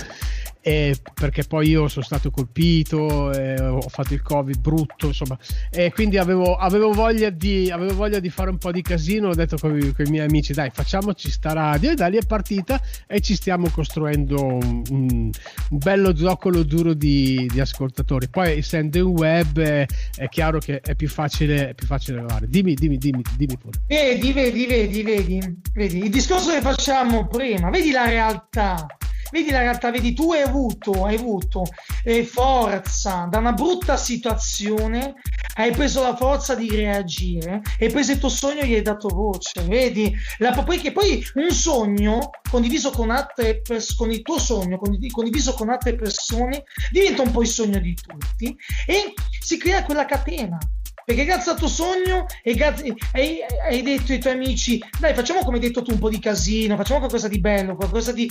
E 0.67 0.97
perché 1.13 1.43
poi 1.43 1.69
io 1.69 1.87
sono 1.87 2.03
stato 2.03 2.29
colpito, 2.29 3.31
eh, 3.31 3.57
ho 3.57 3.87
fatto 3.87 4.13
il 4.13 4.21
covid 4.21 4.59
brutto, 4.59 5.07
insomma, 5.07 5.37
e 5.71 5.93
quindi 5.93 6.17
avevo, 6.17 6.55
avevo, 6.55 6.91
voglia 6.91 7.29
di, 7.29 7.71
avevo 7.71 7.95
voglia 7.95 8.19
di 8.19 8.29
fare 8.29 8.49
un 8.49 8.57
po' 8.57 8.73
di 8.73 8.81
casino. 8.81 9.29
Ho 9.29 9.33
detto 9.33 9.55
con, 9.57 9.77
i- 9.77 9.93
con 9.93 10.05
i 10.05 10.09
miei 10.09 10.25
amici, 10.27 10.51
dai, 10.51 10.69
facciamoci 10.69 11.31
sta 11.31 11.53
radio, 11.53 11.91
e 11.91 11.95
da 11.95 12.07
lì 12.07 12.17
è 12.17 12.25
partita 12.27 12.81
e 13.07 13.21
ci 13.21 13.33
stiamo 13.35 13.69
costruendo 13.69 14.43
un, 14.43 14.81
un- 14.89 15.29
un 15.69 15.77
bello 15.77 16.13
zoccolo 16.13 16.63
duro 16.63 16.93
di, 16.93 17.47
di 17.49 17.61
ascoltatori. 17.61 18.27
Poi, 18.27 18.57
essendo 18.57 18.97
in 18.97 19.05
web, 19.05 19.57
eh, 19.59 19.87
è 20.17 20.27
chiaro 20.27 20.59
che 20.59 20.81
è 20.81 20.95
più 20.95 21.07
facile, 21.07 21.69
è 21.69 21.73
più 21.75 21.87
facile 21.87 22.17
levare. 22.19 22.49
Dimmi, 22.49 22.73
dimmi, 22.73 22.97
dimmi, 22.97 23.21
dimmi 23.37 23.57
pure. 23.57 23.79
Vedi, 23.87 24.33
vedi, 24.33 24.65
vedi, 24.65 25.01
vedi, 25.01 25.59
vedi, 25.73 25.97
il 25.99 26.09
discorso 26.09 26.51
che 26.51 26.59
facciamo 26.59 27.25
prima, 27.27 27.69
vedi 27.69 27.91
la 27.91 28.03
realtà. 28.05 28.85
Vedi 29.31 29.51
la 29.51 29.59
realtà, 29.59 29.91
vedi 29.91 30.13
tu 30.13 30.31
hai 30.31 30.41
avuto, 30.41 31.05
hai 31.05 31.15
avuto 31.15 31.63
eh, 32.03 32.23
forza 32.23 33.27
da 33.29 33.37
una 33.37 33.53
brutta 33.53 33.97
situazione, 33.97 35.15
hai 35.55 35.71
preso 35.71 36.01
la 36.01 36.15
forza 36.15 36.55
di 36.55 36.69
reagire, 36.69 37.61
hai 37.79 37.89
preso 37.89 38.11
il 38.11 38.19
tuo 38.19 38.29
sogno 38.29 38.61
e 38.61 38.67
gli 38.67 38.73
hai 38.75 38.81
dato 38.81 39.09
voce, 39.09 39.61
vedi? 39.63 40.15
La, 40.37 40.51
poi, 40.51 40.79
che 40.79 40.91
poi 40.91 41.25
un 41.35 41.51
sogno 41.51 42.29
condiviso 42.49 42.91
con 42.91 43.09
altre 43.09 43.61
persone, 43.61 43.95
con 43.97 44.11
il 44.11 44.21
tuo 44.21 44.39
sogno 44.39 44.79
condiviso 45.11 45.53
con 45.53 45.69
altre 45.69 45.95
persone 45.95 46.63
diventa 46.91 47.21
un 47.21 47.31
po' 47.31 47.41
il 47.41 47.47
sogno 47.47 47.79
di 47.79 47.95
tutti 47.95 48.55
e 48.85 49.13
si 49.39 49.57
crea 49.57 49.83
quella 49.83 50.05
catena 50.05 50.57
perché 51.05 51.23
grazie 51.23 51.51
al 51.51 51.57
tuo 51.57 51.69
sogno 51.69 52.25
e 52.43 52.53
grazie, 52.53 52.93
hai, 53.13 53.39
hai, 53.65 53.81
detto 53.81 54.11
ai 54.11 54.19
tuoi 54.19 54.33
amici 54.33 54.83
dai 54.99 55.13
facciamo 55.13 55.39
come 55.39 55.55
hai 55.55 55.63
detto 55.63 55.81
tu 55.81 55.91
un 55.91 55.99
po' 55.99 56.09
di 56.09 56.19
casino 56.19 56.75
facciamo 56.75 56.99
qualcosa 56.99 57.29
di 57.29 57.39
bello 57.39 57.75
qualcosa 57.75 58.11
di, 58.11 58.29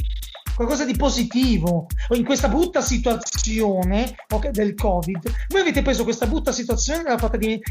qualcosa 0.57 0.85
di 0.87 0.97
positivo. 0.97 1.87
In 2.15 2.25
questa 2.25 2.49
brutta 2.49 2.81
situazione 2.81 4.15
okay, 4.33 4.51
del 4.51 4.75
covid 4.75 5.23
voi 5.49 5.61
avete 5.61 5.83
preso 5.83 6.03
questa 6.03 6.27
brutta 6.27 6.51
situazione 6.51 7.05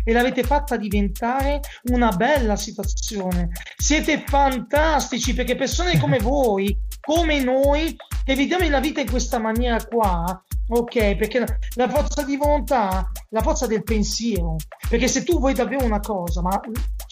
e 0.04 0.14
l'avete 0.14 0.44
fatta 0.44 0.78
diventare 0.78 1.60
una 1.86 2.12
bella 2.12 2.56
situazione. 2.56 3.50
Siete 3.76 4.24
fantastici 4.26 5.34
perché 5.34 5.56
persone 5.56 5.98
come 6.00 6.20
voi 6.20 6.78
come 7.02 7.44
noi 7.44 7.96
che 8.24 8.36
vediamo 8.36 8.68
la 8.68 8.80
vita 8.80 9.00
in 9.00 9.10
questa 9.10 9.38
maniera 9.38 9.84
qua 9.86 10.44
Ok, 10.68 11.16
perché 11.16 11.38
la, 11.40 11.46
la, 11.76 11.88
forza 11.88 12.24
di 12.24 12.38
volontà, 12.38 13.12
la 13.30 13.42
forza 13.42 13.68
del 13.68 13.84
pensiero, 13.84 14.56
perché 14.90 15.08
se 15.08 15.24
tu 15.24 15.38
vuoi 15.38 15.54
davvero 15.54 15.86
una 15.86 16.00
cosa, 16.00 16.42
ma 16.42 16.60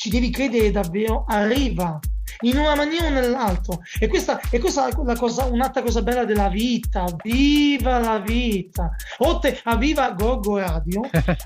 ci 0.03 0.09
devi 0.09 0.31
credere 0.31 0.69
davvero, 0.69 1.23
arriva 1.25 1.97
in 2.41 2.57
una 2.57 2.75
maniera 2.75 3.07
o 3.07 3.09
nell'altra. 3.09 3.77
E 3.97 4.09
questa, 4.09 4.37
e 4.49 4.59
questa 4.59 4.89
è 4.89 4.91
la 5.01 5.15
cosa, 5.15 5.45
un'altra 5.45 5.81
cosa 5.81 6.01
bella 6.01 6.25
della 6.25 6.49
vita. 6.49 7.05
Viva 7.23 7.99
la 7.99 8.19
vita! 8.19 8.93
Oltre 9.19 9.61
a 9.63 9.77
viva 9.77 10.11
Gorgo 10.11 10.57
Radio, 10.57 11.03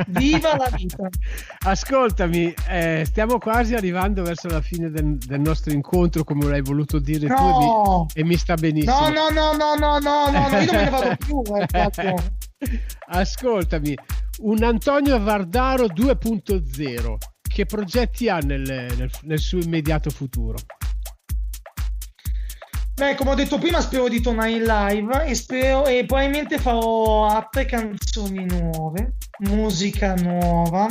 viva 0.08 0.58
la 0.58 0.72
vita! 0.76 1.08
Ascoltami, 1.68 2.52
eh, 2.68 3.04
stiamo 3.06 3.38
quasi 3.38 3.76
arrivando 3.76 4.24
verso 4.24 4.48
la 4.48 4.62
fine 4.62 4.90
del, 4.90 5.18
del, 5.18 5.40
nostro 5.40 5.72
incontro, 5.72 6.24
come 6.24 6.48
l'hai 6.48 6.64
voluto 6.64 6.98
dire 6.98 7.28
no. 7.28 8.08
tu, 8.08 8.20
e 8.20 8.24
mi, 8.24 8.30
e 8.30 8.32
mi, 8.32 8.38
sta 8.38 8.56
benissimo. 8.56 9.10
No, 9.10 9.30
no, 9.30 9.30
no, 9.30 9.52
no, 9.56 9.76
no, 9.76 10.00
no, 10.00 10.30
no, 10.32 10.50
no 10.50 10.58
io 10.58 10.72
non 10.72 10.76
me 10.76 10.84
ne 10.84 10.90
vado 10.90 11.16
più. 11.16 11.44
Eh, 11.74 12.16
Ascoltami, 13.10 13.96
un 14.40 14.64
Antonio 14.64 15.22
Vardaro 15.22 15.86
2.0 15.86 17.18
che 17.58 17.66
progetti 17.66 18.30
ha 18.30 18.38
nel, 18.38 18.62
nel, 18.62 19.10
nel 19.24 19.40
suo 19.40 19.58
immediato 19.58 20.12
futuro? 20.12 20.60
Beh, 22.94 23.16
come 23.16 23.32
ho 23.32 23.34
detto 23.34 23.58
prima, 23.58 23.82
spero 23.82 24.08
di 24.08 24.22
tornare 24.22 24.52
in 24.52 24.64
live 24.64 25.26
e, 25.26 25.34
spero, 25.34 25.88
e 25.88 26.06
probabilmente 26.06 26.60
farò 26.60 27.26
altre 27.26 27.66
canzoni 27.66 28.46
nuove, 28.46 29.16
musica 29.40 30.14
nuova. 30.14 30.88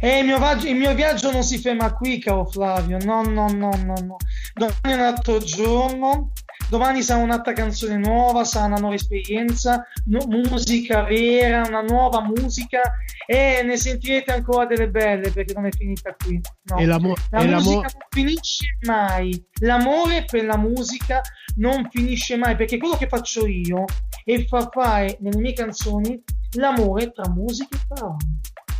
E 0.00 0.20
il 0.20 0.24
mio, 0.24 0.38
il 0.62 0.76
mio 0.76 0.94
viaggio 0.94 1.30
non 1.30 1.42
si 1.42 1.58
ferma 1.58 1.92
qui, 1.92 2.18
caro 2.18 2.46
Flavio. 2.46 2.96
No, 3.04 3.20
no, 3.24 3.48
no, 3.48 3.70
no, 3.76 3.94
no. 4.02 4.16
Domani 4.54 4.78
è 4.80 4.94
un 4.94 5.00
altro 5.00 5.36
giorno 5.40 6.32
domani 6.68 7.02
sarà 7.02 7.22
un'altra 7.22 7.52
canzone 7.52 7.96
nuova, 7.96 8.44
sarà 8.44 8.66
una 8.66 8.76
nuova 8.76 8.94
esperienza, 8.94 9.86
no, 10.06 10.24
musica 10.26 11.02
vera, 11.02 11.66
una 11.66 11.82
nuova 11.82 12.22
musica 12.22 12.80
e 13.26 13.62
ne 13.64 13.76
sentirete 13.76 14.32
ancora 14.32 14.66
delle 14.66 14.88
belle 14.88 15.30
perché 15.30 15.52
non 15.54 15.66
è 15.66 15.70
finita 15.70 16.14
qui. 16.14 16.40
No. 16.64 16.84
La 16.84 16.98
musica 16.98 17.80
non 17.80 18.06
finisce 18.10 18.76
mai, 18.86 19.46
l'amore 19.60 20.24
per 20.30 20.44
la 20.44 20.56
musica 20.56 21.20
non 21.56 21.88
finisce 21.90 22.36
mai 22.36 22.56
perché 22.56 22.78
quello 22.78 22.96
che 22.96 23.08
faccio 23.08 23.46
io 23.46 23.84
è 24.24 24.44
far 24.44 24.68
fare 24.70 25.16
nelle 25.20 25.38
mie 25.38 25.52
canzoni 25.52 26.22
l'amore 26.52 27.10
tra 27.12 27.28
musica 27.30 27.76
e 27.76 27.80
parole. 27.88 28.16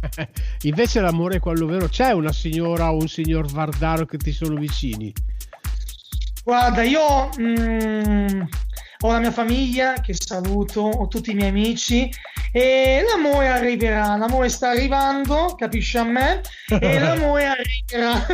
Invece 0.62 1.00
l'amore 1.00 1.36
è 1.36 1.40
quello 1.40 1.66
vero. 1.66 1.88
C'è 1.88 2.12
una 2.12 2.32
signora 2.32 2.92
o 2.92 2.96
un 2.96 3.08
signor 3.08 3.50
Vardaro 3.50 4.06
che 4.06 4.16
ti 4.16 4.32
sono 4.32 4.54
vicini? 4.54 5.12
Guarda, 6.48 6.82
io 6.82 7.28
mm, 7.38 8.40
ho 9.00 9.12
la 9.12 9.18
mia 9.18 9.30
famiglia 9.30 10.00
che 10.00 10.14
saluto, 10.14 10.80
ho 10.80 11.06
tutti 11.06 11.32
i 11.32 11.34
miei 11.34 11.50
amici 11.50 12.10
e 12.50 13.04
l'amore 13.06 13.48
arriverà, 13.48 14.16
l'amore 14.16 14.48
sta 14.48 14.70
arrivando, 14.70 15.54
capisci 15.58 15.98
a 15.98 16.04
me? 16.04 16.40
E 16.80 16.98
l'amore 17.04 17.44
arriverà. 17.44 18.26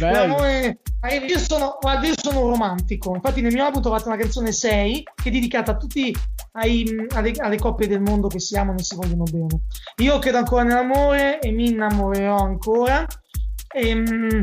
l'amore, 0.00 0.80
io, 1.24 1.38
sono, 1.38 1.78
guarda, 1.80 2.08
io 2.08 2.14
sono 2.20 2.48
romantico, 2.48 3.14
infatti 3.14 3.42
nel 3.42 3.52
mio 3.52 3.64
album 3.64 3.80
trovate 3.80 4.08
una 4.08 4.16
canzone 4.16 4.50
6 4.50 5.04
che 5.22 5.28
è 5.28 5.30
dedicata 5.30 5.70
a 5.70 5.76
tutti 5.76 6.12
ai, 6.54 7.06
alle, 7.10 7.32
alle, 7.38 7.58
coppie 7.58 7.86
del 7.86 8.00
mondo 8.00 8.26
che 8.26 8.40
si 8.40 8.56
amano 8.56 8.80
e 8.80 8.82
si 8.82 8.96
vogliono 8.96 9.22
bene. 9.30 9.60
Io 9.98 10.18
credo 10.18 10.38
ancora 10.38 10.64
nell'amore 10.64 11.38
e 11.38 11.52
mi 11.52 11.68
innamorerò 11.68 12.38
ancora. 12.38 13.06
E, 13.72 13.94
mm, 13.94 14.42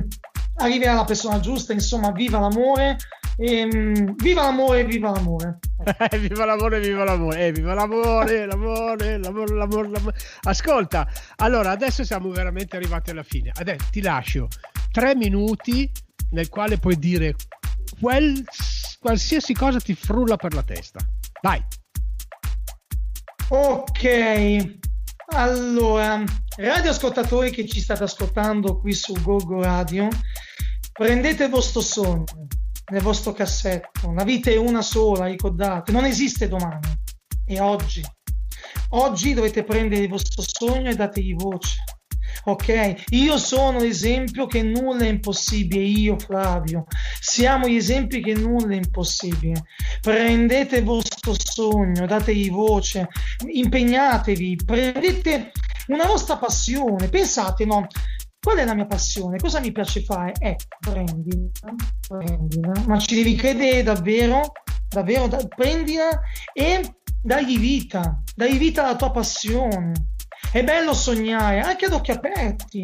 arriverà 0.60 0.94
la 0.94 1.06
persona 1.06 1.40
giusta, 1.40 1.74
insomma, 1.74 2.12
viva 2.12 2.40
l'amore. 2.40 2.98
E, 3.38 3.64
um, 3.64 4.16
viva 4.16 4.44
l'amore, 4.44 4.84
viva 4.86 5.12
l'amore. 5.12 5.60
viva 6.20 6.46
l'amore, 6.46 6.80
viva 6.80 7.04
l'amore, 7.04 7.48
eh, 7.48 7.52
viva 7.52 7.74
l'amore, 7.74 8.46
l'amore, 8.46 9.18
l'amore, 9.18 9.54
l'amore, 9.56 9.90
l'amore. 9.90 10.16
Ascolta, 10.44 11.08
allora 11.38 11.72
adesso 11.72 12.04
siamo 12.04 12.30
veramente 12.30 12.76
arrivati 12.76 13.12
alla 13.12 13.24
fine. 13.24 13.52
Adesso 13.54 13.88
ti 13.92 14.02
lascio 14.02 14.48
tre 14.92 15.16
minuti 15.16 15.90
nel 16.32 16.50
quale 16.50 16.78
puoi 16.78 16.98
dire 16.98 17.36
quel, 18.00 18.44
qualsiasi 19.00 19.54
cosa 19.54 19.80
ti 19.80 19.96
frulla 19.96 20.36
per 20.36 20.54
la 20.54 20.64
testa. 20.64 21.00
Vai. 21.42 21.64
Ok, 23.52 24.80
allora, 25.28 26.24
radioascoltatori 26.58 27.52
che 27.52 27.68
ci 27.68 27.80
state 27.80 28.04
ascoltando 28.04 28.80
qui 28.80 28.94
su 28.94 29.14
Gogo 29.22 29.62
Radio, 29.62 30.08
prendete 31.00 31.46
il 31.46 31.50
vostro 31.50 31.80
sogno 31.80 32.26
nel 32.92 33.02
vostro 33.02 33.32
cassetto. 33.32 34.12
La 34.12 34.26
vita 34.26 34.50
è 34.50 34.58
una 34.58 34.82
sola, 34.82 35.28
ricordate, 35.28 35.94
non 35.94 36.04
esiste 36.04 36.50
domani, 36.50 36.90
è 37.46 37.62
oggi. 37.62 38.04
Oggi 38.90 39.34
dovete 39.34 39.64
prendere 39.64 40.02
il 40.02 40.10
vostro 40.10 40.44
sogno 40.46 40.90
e 40.90 40.96
dategli 40.96 41.36
voce. 41.36 41.78
Ok, 42.46 43.06
io 43.12 43.38
sono 43.38 43.80
l'esempio 43.80 44.46
che 44.46 44.62
nulla 44.62 45.06
è 45.06 45.08
impossibile, 45.08 45.84
io 45.84 46.20
Flavio, 46.20 46.86
siamo 47.22 47.70
gli 47.70 47.78
esempi 47.78 48.22
che 48.22 48.34
nulla 48.34 48.74
è 48.74 48.78
impossibile. 48.78 49.64
Prendete 50.02 50.78
il 50.78 50.84
vostro 50.84 51.34
sogno, 51.38 52.08
dategli 52.08 52.50
voce, 52.50 53.08
impegnatevi, 53.48 54.60
prendete 54.66 55.52
una 55.88 56.06
vostra 56.08 56.36
passione, 56.36 57.08
pensate, 57.08 57.64
no? 57.64 57.88
Qual 58.42 58.58
è 58.58 58.64
la 58.64 58.74
mia 58.74 58.86
passione? 58.86 59.38
Cosa 59.38 59.60
mi 59.60 59.72
piace 59.72 60.02
fare? 60.02 60.32
Eh, 60.40 60.56
prendila, 60.80 61.76
prendila, 62.08 62.72
ma 62.88 62.98
ci 62.98 63.16
devi 63.16 63.36
credere 63.36 63.84
davvero, 63.84 64.54
davvero, 64.88 65.28
da, 65.28 65.46
prendila 65.46 66.22
e 66.54 66.96
dagli 67.22 67.60
vita, 67.60 68.24
dagli 68.34 68.58
vita 68.58 68.86
alla 68.86 68.96
tua 68.96 69.12
passione 69.12 69.92
è 70.52 70.64
bello 70.64 70.94
sognare 70.94 71.60
anche 71.60 71.86
ad 71.86 71.94
occhi 71.94 72.12
aperti. 72.12 72.82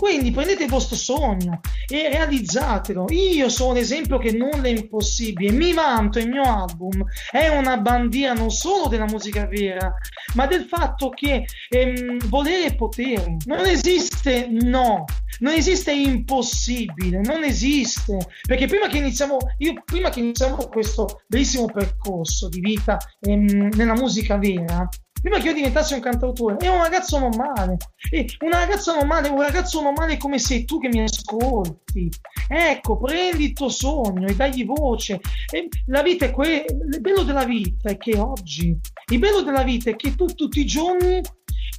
Quindi 0.00 0.30
prendete 0.30 0.62
il 0.62 0.70
vostro 0.70 0.96
sogno 0.96 1.60
e 1.86 2.08
realizzatelo. 2.08 3.04
Io 3.10 3.50
sono 3.50 3.74
l'esempio 3.74 4.16
che 4.16 4.32
nulla 4.32 4.62
è 4.62 4.70
impossibile. 4.70 5.52
Mi 5.52 5.74
vanto, 5.74 6.18
il 6.18 6.30
mio 6.30 6.40
album 6.42 7.04
è 7.30 7.48
una 7.48 7.76
bandiera 7.76 8.32
non 8.32 8.48
solo 8.48 8.88
della 8.88 9.04
musica 9.04 9.44
vera, 9.44 9.92
ma 10.36 10.46
del 10.46 10.64
fatto 10.64 11.10
che 11.10 11.44
ehm, 11.68 12.28
volere 12.28 12.68
è 12.68 12.76
potere. 12.76 13.36
Non 13.44 13.66
esiste 13.66 14.48
no, 14.50 15.04
non 15.40 15.52
esiste 15.52 15.92
impossibile, 15.92 17.20
non 17.20 17.44
esiste. 17.44 18.26
Perché 18.48 18.64
prima 18.64 18.86
che 18.86 18.96
iniziamo, 18.96 19.36
io 19.58 19.82
prima 19.84 20.08
che 20.08 20.20
iniziamo 20.20 20.56
questo 20.68 21.24
bellissimo 21.26 21.66
percorso 21.66 22.48
di 22.48 22.60
vita 22.60 22.96
ehm, 23.20 23.68
nella 23.74 23.92
musica 23.92 24.38
vera, 24.38 24.88
prima 25.20 25.38
che 25.38 25.48
io 25.48 25.54
diventassi 25.54 25.94
un 25.94 26.00
cantautore, 26.00 26.56
ero 26.58 26.74
un 26.74 26.82
ragazzo 26.82 27.18
normale. 27.18 27.76
E 28.10 28.26
una 28.40 28.58
ragazza 28.58 28.94
normale, 28.94 29.28
un 29.28 29.40
ragazzo 29.40 29.80
normale 29.80 30.16
come 30.16 30.38
sei 30.38 30.64
tu 30.64 30.78
che 30.78 30.88
mi 30.88 31.02
ascolti. 31.02 32.08
Ecco, 32.48 32.98
prendi 32.98 33.44
il 33.44 33.52
tuo 33.52 33.68
sogno 33.68 34.26
e 34.26 34.34
dagli 34.34 34.64
voce. 34.64 35.20
E 35.52 35.68
la 35.86 36.02
vita 36.02 36.26
è 36.26 36.30
quello. 36.30 36.64
Il 36.92 37.00
bello 37.00 37.22
della 37.22 37.44
vita 37.44 37.90
è 37.90 37.96
che 37.96 38.18
oggi, 38.18 38.76
il 39.12 39.18
bello 39.18 39.42
della 39.42 39.62
vita 39.62 39.90
è 39.90 39.96
che 39.96 40.14
tu 40.14 40.26
tutti 40.26 40.60
i 40.60 40.66
giorni 40.66 41.20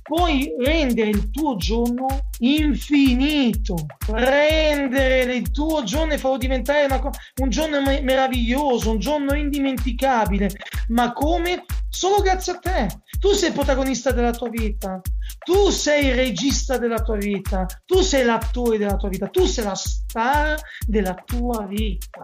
puoi 0.02 0.54
rendere 0.60 1.10
il 1.10 1.30
tuo 1.30 1.56
giorno 1.56 2.08
infinito, 2.40 3.86
rendere 4.08 5.36
il 5.36 5.52
tuo 5.52 5.84
giorno 5.84 6.14
e 6.14 6.18
farlo 6.18 6.38
diventare 6.38 6.86
una, 6.86 7.00
un 7.42 7.50
giorno 7.50 7.82
meraviglioso, 7.82 8.92
un 8.92 9.00
giorno 9.00 9.36
indimenticabile, 9.36 10.50
ma 10.90 11.14
come? 11.14 11.64
Solo 11.92 12.22
grazie 12.22 12.54
a 12.54 12.58
te. 12.58 12.88
Tu 13.20 13.34
sei 13.34 13.52
protagonista 13.52 14.12
della 14.12 14.32
tua 14.32 14.48
vita, 14.50 15.02
tu 15.44 15.70
sei 15.70 16.08
il 16.08 16.16
regista 16.16 16.78
della 16.78 17.02
tua 17.02 17.18
vita, 17.18 17.66
tu 17.86 18.00
sei 18.02 18.24
l'attore 18.24 18.78
della 18.78 18.96
tua 18.96 19.10
vita, 19.10 19.28
tu 19.28 19.46
sei 19.46 19.66
la 19.66 19.76
star 19.76 20.60
della 20.88 21.14
tua 21.14 21.66
vita. 21.68 22.22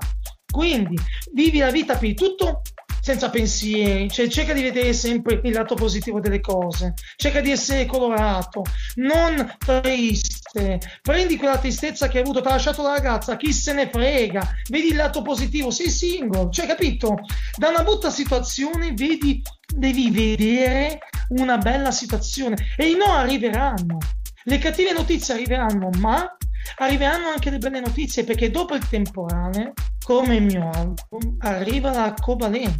Quindi 0.49 0.97
vivi 1.33 1.59
la 1.59 1.69
vita 1.69 1.97
per 1.97 2.13
tutto 2.13 2.61
senza 3.07 3.29
pensieri, 3.29 4.09
cioè 4.09 4.27
cerca 4.27 4.51
di 4.51 4.61
vedere 4.61 4.91
sempre 4.91 5.39
il 5.45 5.53
lato 5.53 5.75
positivo 5.75 6.19
delle 6.19 6.41
cose, 6.41 6.93
cerca 7.15 7.39
di 7.39 7.51
essere 7.51 7.85
colorato, 7.85 8.63
non 8.95 9.55
triste, 9.57 10.77
prendi 11.01 11.37
quella 11.37 11.57
tristezza 11.57 12.09
che 12.09 12.17
hai 12.17 12.23
avuto, 12.23 12.41
ti 12.41 12.47
ha 12.49 12.51
lasciato 12.51 12.81
la 12.81 12.91
ragazza, 12.91 13.37
chi 13.37 13.53
se 13.53 13.71
ne 13.71 13.89
frega, 13.89 14.41
vedi 14.69 14.87
il 14.87 14.97
lato 14.97 15.21
positivo, 15.21 15.71
sei 15.71 15.89
single, 15.89 16.49
cioè 16.51 16.67
capito? 16.67 17.15
Da 17.55 17.69
una 17.69 17.83
brutta 17.83 18.09
situazione 18.09 18.91
vedi, 18.91 19.41
devi 19.73 20.11
vedere 20.11 20.99
una 21.29 21.57
bella 21.57 21.91
situazione 21.91 22.57
e 22.75 22.89
i 22.89 22.97
no 22.97 23.05
arriveranno, 23.05 23.99
le 24.43 24.57
cattive 24.57 24.91
notizie 24.91 25.33
arriveranno, 25.33 25.91
ma 25.99 26.36
arriveranno 26.75 27.29
anche 27.29 27.49
le 27.49 27.57
belle 27.57 27.79
notizie 27.79 28.23
perché 28.23 28.51
dopo 28.51 28.75
il 28.75 28.87
temporale, 28.87 29.73
come 30.05 30.35
il 30.35 30.43
mio 30.43 30.69
album, 30.69 31.37
arriva 31.39 31.91
l'arcobaleno. 31.91 32.75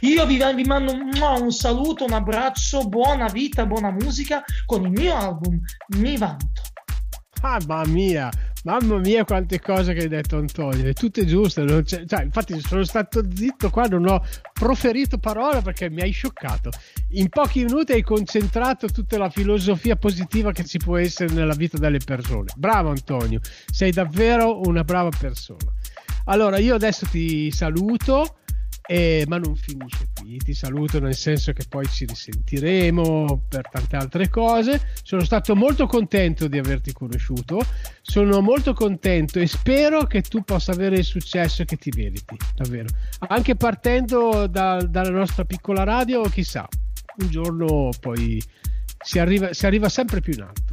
Io 0.00 0.26
vi, 0.26 0.40
vi 0.54 0.64
mando 0.64 0.92
un, 0.92 1.10
un 1.20 1.50
saluto, 1.50 2.04
un 2.04 2.12
abbraccio, 2.12 2.88
buona 2.88 3.26
vita, 3.26 3.66
buona 3.66 3.90
musica 3.90 4.42
con 4.64 4.84
il 4.84 4.90
mio 4.90 5.16
album 5.16 5.60
Mi 5.98 6.16
Vanto. 6.16 6.71
Ah, 7.44 7.58
mamma 7.66 7.84
mia, 7.90 8.30
mamma 8.62 8.98
mia, 8.98 9.24
quante 9.24 9.60
cose 9.60 9.94
che 9.94 10.02
hai 10.02 10.08
detto 10.08 10.36
Antonio, 10.36 10.86
è 10.86 10.92
tutte 10.92 11.26
giuste. 11.26 11.84
cioè, 11.84 12.22
infatti, 12.22 12.60
sono 12.60 12.84
stato 12.84 13.22
zitto 13.34 13.68
qua, 13.68 13.86
non 13.86 14.06
ho 14.06 14.24
proferito 14.52 15.18
parola 15.18 15.60
perché 15.60 15.90
mi 15.90 16.02
hai 16.02 16.12
scioccato. 16.12 16.70
In 17.10 17.28
pochi 17.28 17.64
minuti 17.64 17.92
hai 17.92 18.02
concentrato 18.02 18.86
tutta 18.86 19.18
la 19.18 19.28
filosofia 19.28 19.96
positiva 19.96 20.52
che 20.52 20.64
ci 20.64 20.78
può 20.78 20.96
essere 20.96 21.34
nella 21.34 21.54
vita 21.54 21.78
delle 21.78 21.98
persone. 21.98 22.52
Bravo 22.56 22.90
Antonio, 22.90 23.40
sei 23.72 23.90
davvero 23.90 24.60
una 24.60 24.84
brava 24.84 25.10
persona. 25.10 25.72
Allora, 26.26 26.58
io 26.58 26.76
adesso 26.76 27.06
ti 27.06 27.50
saluto. 27.50 28.36
Eh, 28.86 29.24
ma 29.28 29.38
non 29.38 29.54
finisce 29.54 30.08
qui, 30.14 30.36
ti 30.38 30.54
saluto 30.54 30.98
nel 30.98 31.14
senso 31.14 31.52
che 31.52 31.64
poi 31.68 31.86
ci 31.86 32.04
risentiremo 32.04 33.44
per 33.48 33.68
tante 33.70 33.96
altre 33.96 34.28
cose. 34.28 34.80
Sono 35.02 35.24
stato 35.24 35.54
molto 35.54 35.86
contento 35.86 36.48
di 36.48 36.58
averti 36.58 36.92
conosciuto, 36.92 37.60
sono 38.00 38.40
molto 38.40 38.72
contento 38.74 39.38
e 39.38 39.46
spero 39.46 40.04
che 40.04 40.22
tu 40.22 40.42
possa 40.42 40.72
avere 40.72 40.96
il 40.96 41.04
successo 41.04 41.64
che 41.64 41.76
ti 41.76 41.92
meriti, 41.94 42.36
davvero. 42.54 42.88
Anche 43.28 43.54
partendo 43.54 44.46
da- 44.46 44.82
dalla 44.82 45.10
nostra 45.10 45.44
piccola 45.44 45.84
radio, 45.84 46.22
chissà, 46.22 46.66
un 47.18 47.28
giorno 47.28 47.90
poi 48.00 48.42
si 49.02 49.18
arriva, 49.18 49.52
si 49.52 49.66
arriva 49.66 49.88
sempre 49.88 50.20
più 50.20 50.32
in 50.32 50.42
alto. 50.42 50.71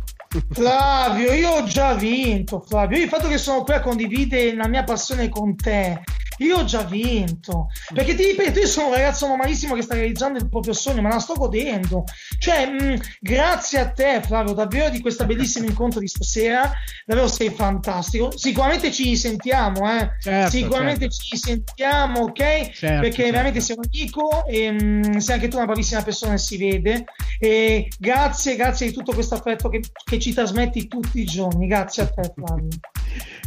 Flavio, 0.51 1.33
io 1.33 1.49
ho 1.49 1.63
già 1.63 1.95
vinto, 1.95 2.59
Flavio. 2.59 2.97
Io 2.97 3.03
il 3.05 3.09
fatto 3.09 3.27
che 3.27 3.39
sono 3.39 3.63
qui 3.63 3.73
a 3.73 3.79
condividere 3.79 4.53
la 4.53 4.67
mia 4.67 4.83
passione 4.83 5.27
con 5.27 5.55
te, 5.55 6.01
io 6.39 6.57
ho 6.57 6.63
già 6.65 6.83
vinto. 6.83 7.67
Perché 7.93 8.15
ti 8.15 8.23
ripeto, 8.23 8.59
io 8.59 8.67
sono 8.67 8.87
un 8.87 8.93
ragazzo 8.93 9.27
normalissimo 9.27 9.75
che 9.75 9.81
sta 9.81 9.95
realizzando 9.95 10.37
il 10.37 10.49
proprio 10.49 10.73
sogno, 10.73 11.01
ma 11.01 11.09
la 11.09 11.19
sto 11.19 11.33
godendo. 11.33 12.03
Cioè, 12.37 12.67
mh, 12.67 13.01
grazie 13.19 13.79
a 13.79 13.89
te, 13.91 14.21
Flavio, 14.23 14.53
davvero 14.53 14.89
di 14.89 15.01
questo 15.01 15.25
bellissimo 15.25 15.67
incontro 15.67 15.99
di 15.99 16.07
stasera. 16.07 16.71
Davvero 17.05 17.27
sei 17.27 17.49
fantastico. 17.49 18.35
Sicuramente 18.37 18.91
ci 18.91 19.15
sentiamo, 19.17 19.91
eh. 19.91 20.11
Certo, 20.19 20.51
Sicuramente 20.51 21.09
certo. 21.09 21.15
ci 21.25 21.37
sentiamo, 21.37 22.21
ok? 22.21 22.37
Certo, 22.37 23.01
perché 23.01 23.11
certo. 23.11 23.31
veramente 23.31 23.61
sei 23.61 23.75
un 23.77 23.83
amico 23.91 24.45
e 24.45 24.71
mh, 24.71 25.17
sei 25.17 25.35
anche 25.35 25.47
tu 25.47 25.57
una 25.57 25.65
bravissima 25.65 26.01
persona 26.03 26.33
e 26.33 26.37
si 26.37 26.57
vede. 26.57 27.05
E 27.39 27.87
grazie, 27.97 28.55
grazie 28.55 28.87
di 28.87 28.93
tutto 28.93 29.13
questo 29.13 29.35
affetto 29.35 29.69
che, 29.69 29.81
che 30.03 30.18
ci 30.19 30.33
trasmetti 30.33 30.87
tutti 30.87 31.19
i 31.19 31.25
giorni. 31.25 31.67
Grazie 31.67 32.03
a 32.03 32.07
te, 32.07 32.31
Flavio. 32.35 32.67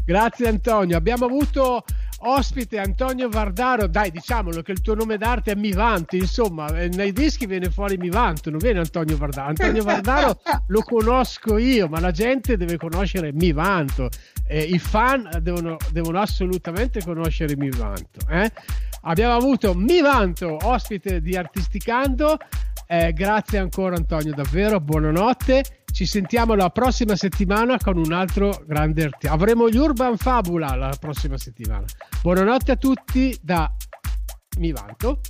Grazie 0.04 0.48
Antonio. 0.48 0.96
Abbiamo 0.96 1.26
avuto 1.26 1.84
ospite 2.24 2.78
Antonio 2.78 3.28
Vardaro. 3.28 3.86
Dai, 3.86 4.10
diciamolo 4.10 4.62
che 4.62 4.72
il 4.72 4.80
tuo 4.80 4.94
nome 4.94 5.16
d'arte 5.16 5.52
è 5.52 5.54
Mivanto. 5.54 6.16
Insomma, 6.16 6.66
eh, 6.76 6.88
nei 6.88 7.12
dischi 7.12 7.46
viene 7.46 7.70
fuori 7.70 7.96
Mivanto, 7.96 8.50
non 8.50 8.58
viene 8.58 8.80
Antonio 8.80 9.16
Vardaro. 9.16 9.48
Antonio 9.48 9.82
Vardaro 9.82 10.40
lo 10.68 10.82
conosco 10.82 11.56
io, 11.56 11.88
ma 11.88 12.00
la 12.00 12.10
gente 12.10 12.56
deve 12.56 12.76
conoscere 12.76 13.32
Mivanto. 13.32 14.08
Eh, 14.46 14.62
I 14.62 14.78
fan 14.78 15.28
devono, 15.40 15.76
devono 15.90 16.20
assolutamente 16.20 17.02
conoscere 17.02 17.56
Mivanto. 17.56 18.20
Eh? 18.28 18.50
Abbiamo 19.02 19.34
avuto 19.34 19.74
Mivanto, 19.74 20.56
ospite 20.62 21.20
di 21.20 21.36
Artisticando. 21.36 22.38
Eh, 22.92 23.14
grazie 23.14 23.56
ancora 23.56 23.96
Antonio, 23.96 24.34
davvero, 24.34 24.78
buonanotte. 24.78 25.64
Ci 25.90 26.04
sentiamo 26.04 26.54
la 26.54 26.68
prossima 26.68 27.16
settimana 27.16 27.78
con 27.78 27.96
un 27.96 28.12
altro 28.12 28.62
grande 28.66 29.04
artista. 29.04 29.32
Avremo 29.32 29.70
gli 29.70 29.78
Urban 29.78 30.18
Fabula 30.18 30.74
la 30.74 30.94
prossima 31.00 31.38
settimana. 31.38 31.86
Buonanotte 32.20 32.72
a 32.72 32.76
tutti 32.76 33.34
da 33.40 33.74
Mivanto. 34.58 35.20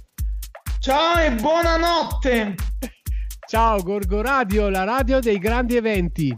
Ciao 0.81 1.19
e 1.19 1.31
buonanotte. 1.37 2.57
Ciao 3.47 3.81
Gorgo 3.81 4.23
Radio, 4.23 4.69
la 4.69 4.83
radio 4.83 5.21
dei 5.21 5.39
grandi 5.39 5.77
eventi. 5.77 6.37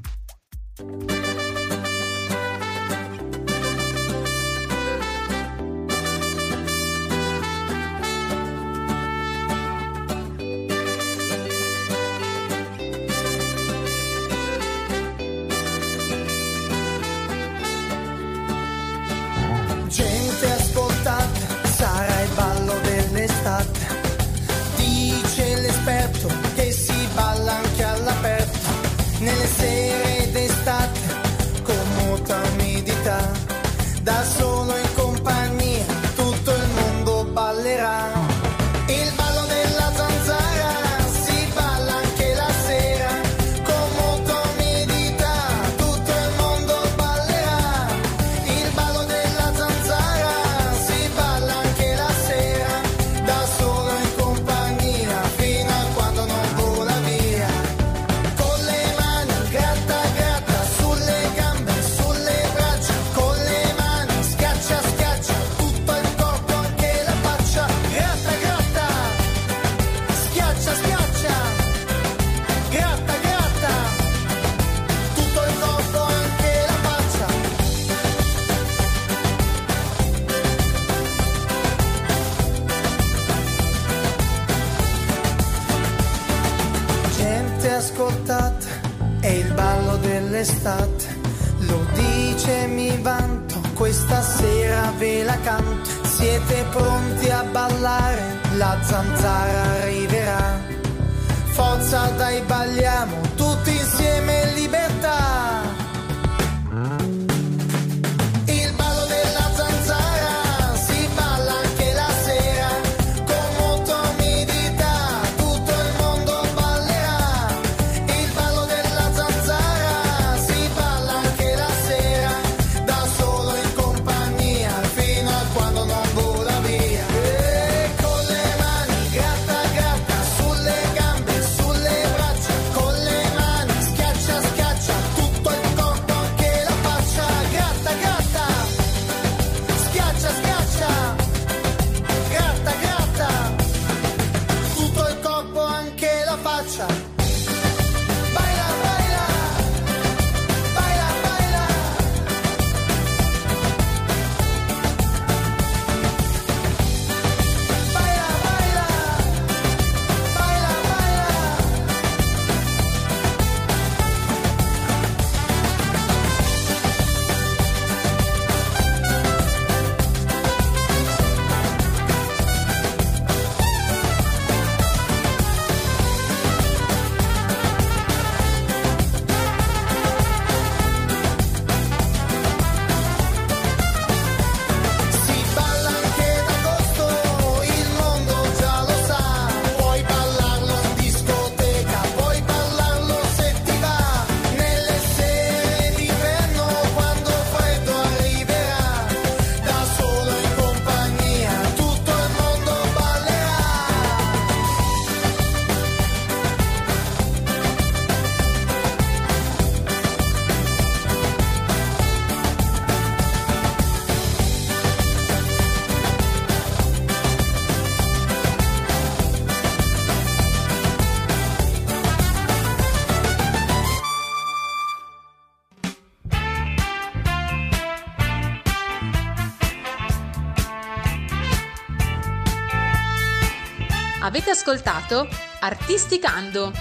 Ascoltato 234.55 235.27
Artisticando, 235.59 236.73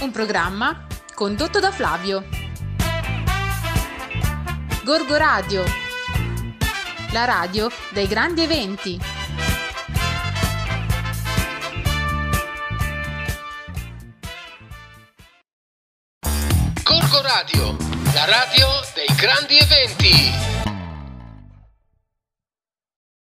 un 0.00 0.10
programma 0.10 0.86
condotto 1.14 1.60
da 1.60 1.70
Flavio. 1.70 2.26
Gorgo 4.82 5.16
Radio, 5.16 5.62
la 7.12 7.24
radio 7.26 7.68
dei 7.90 8.06
grandi 8.06 8.42
eventi. 8.42 9.17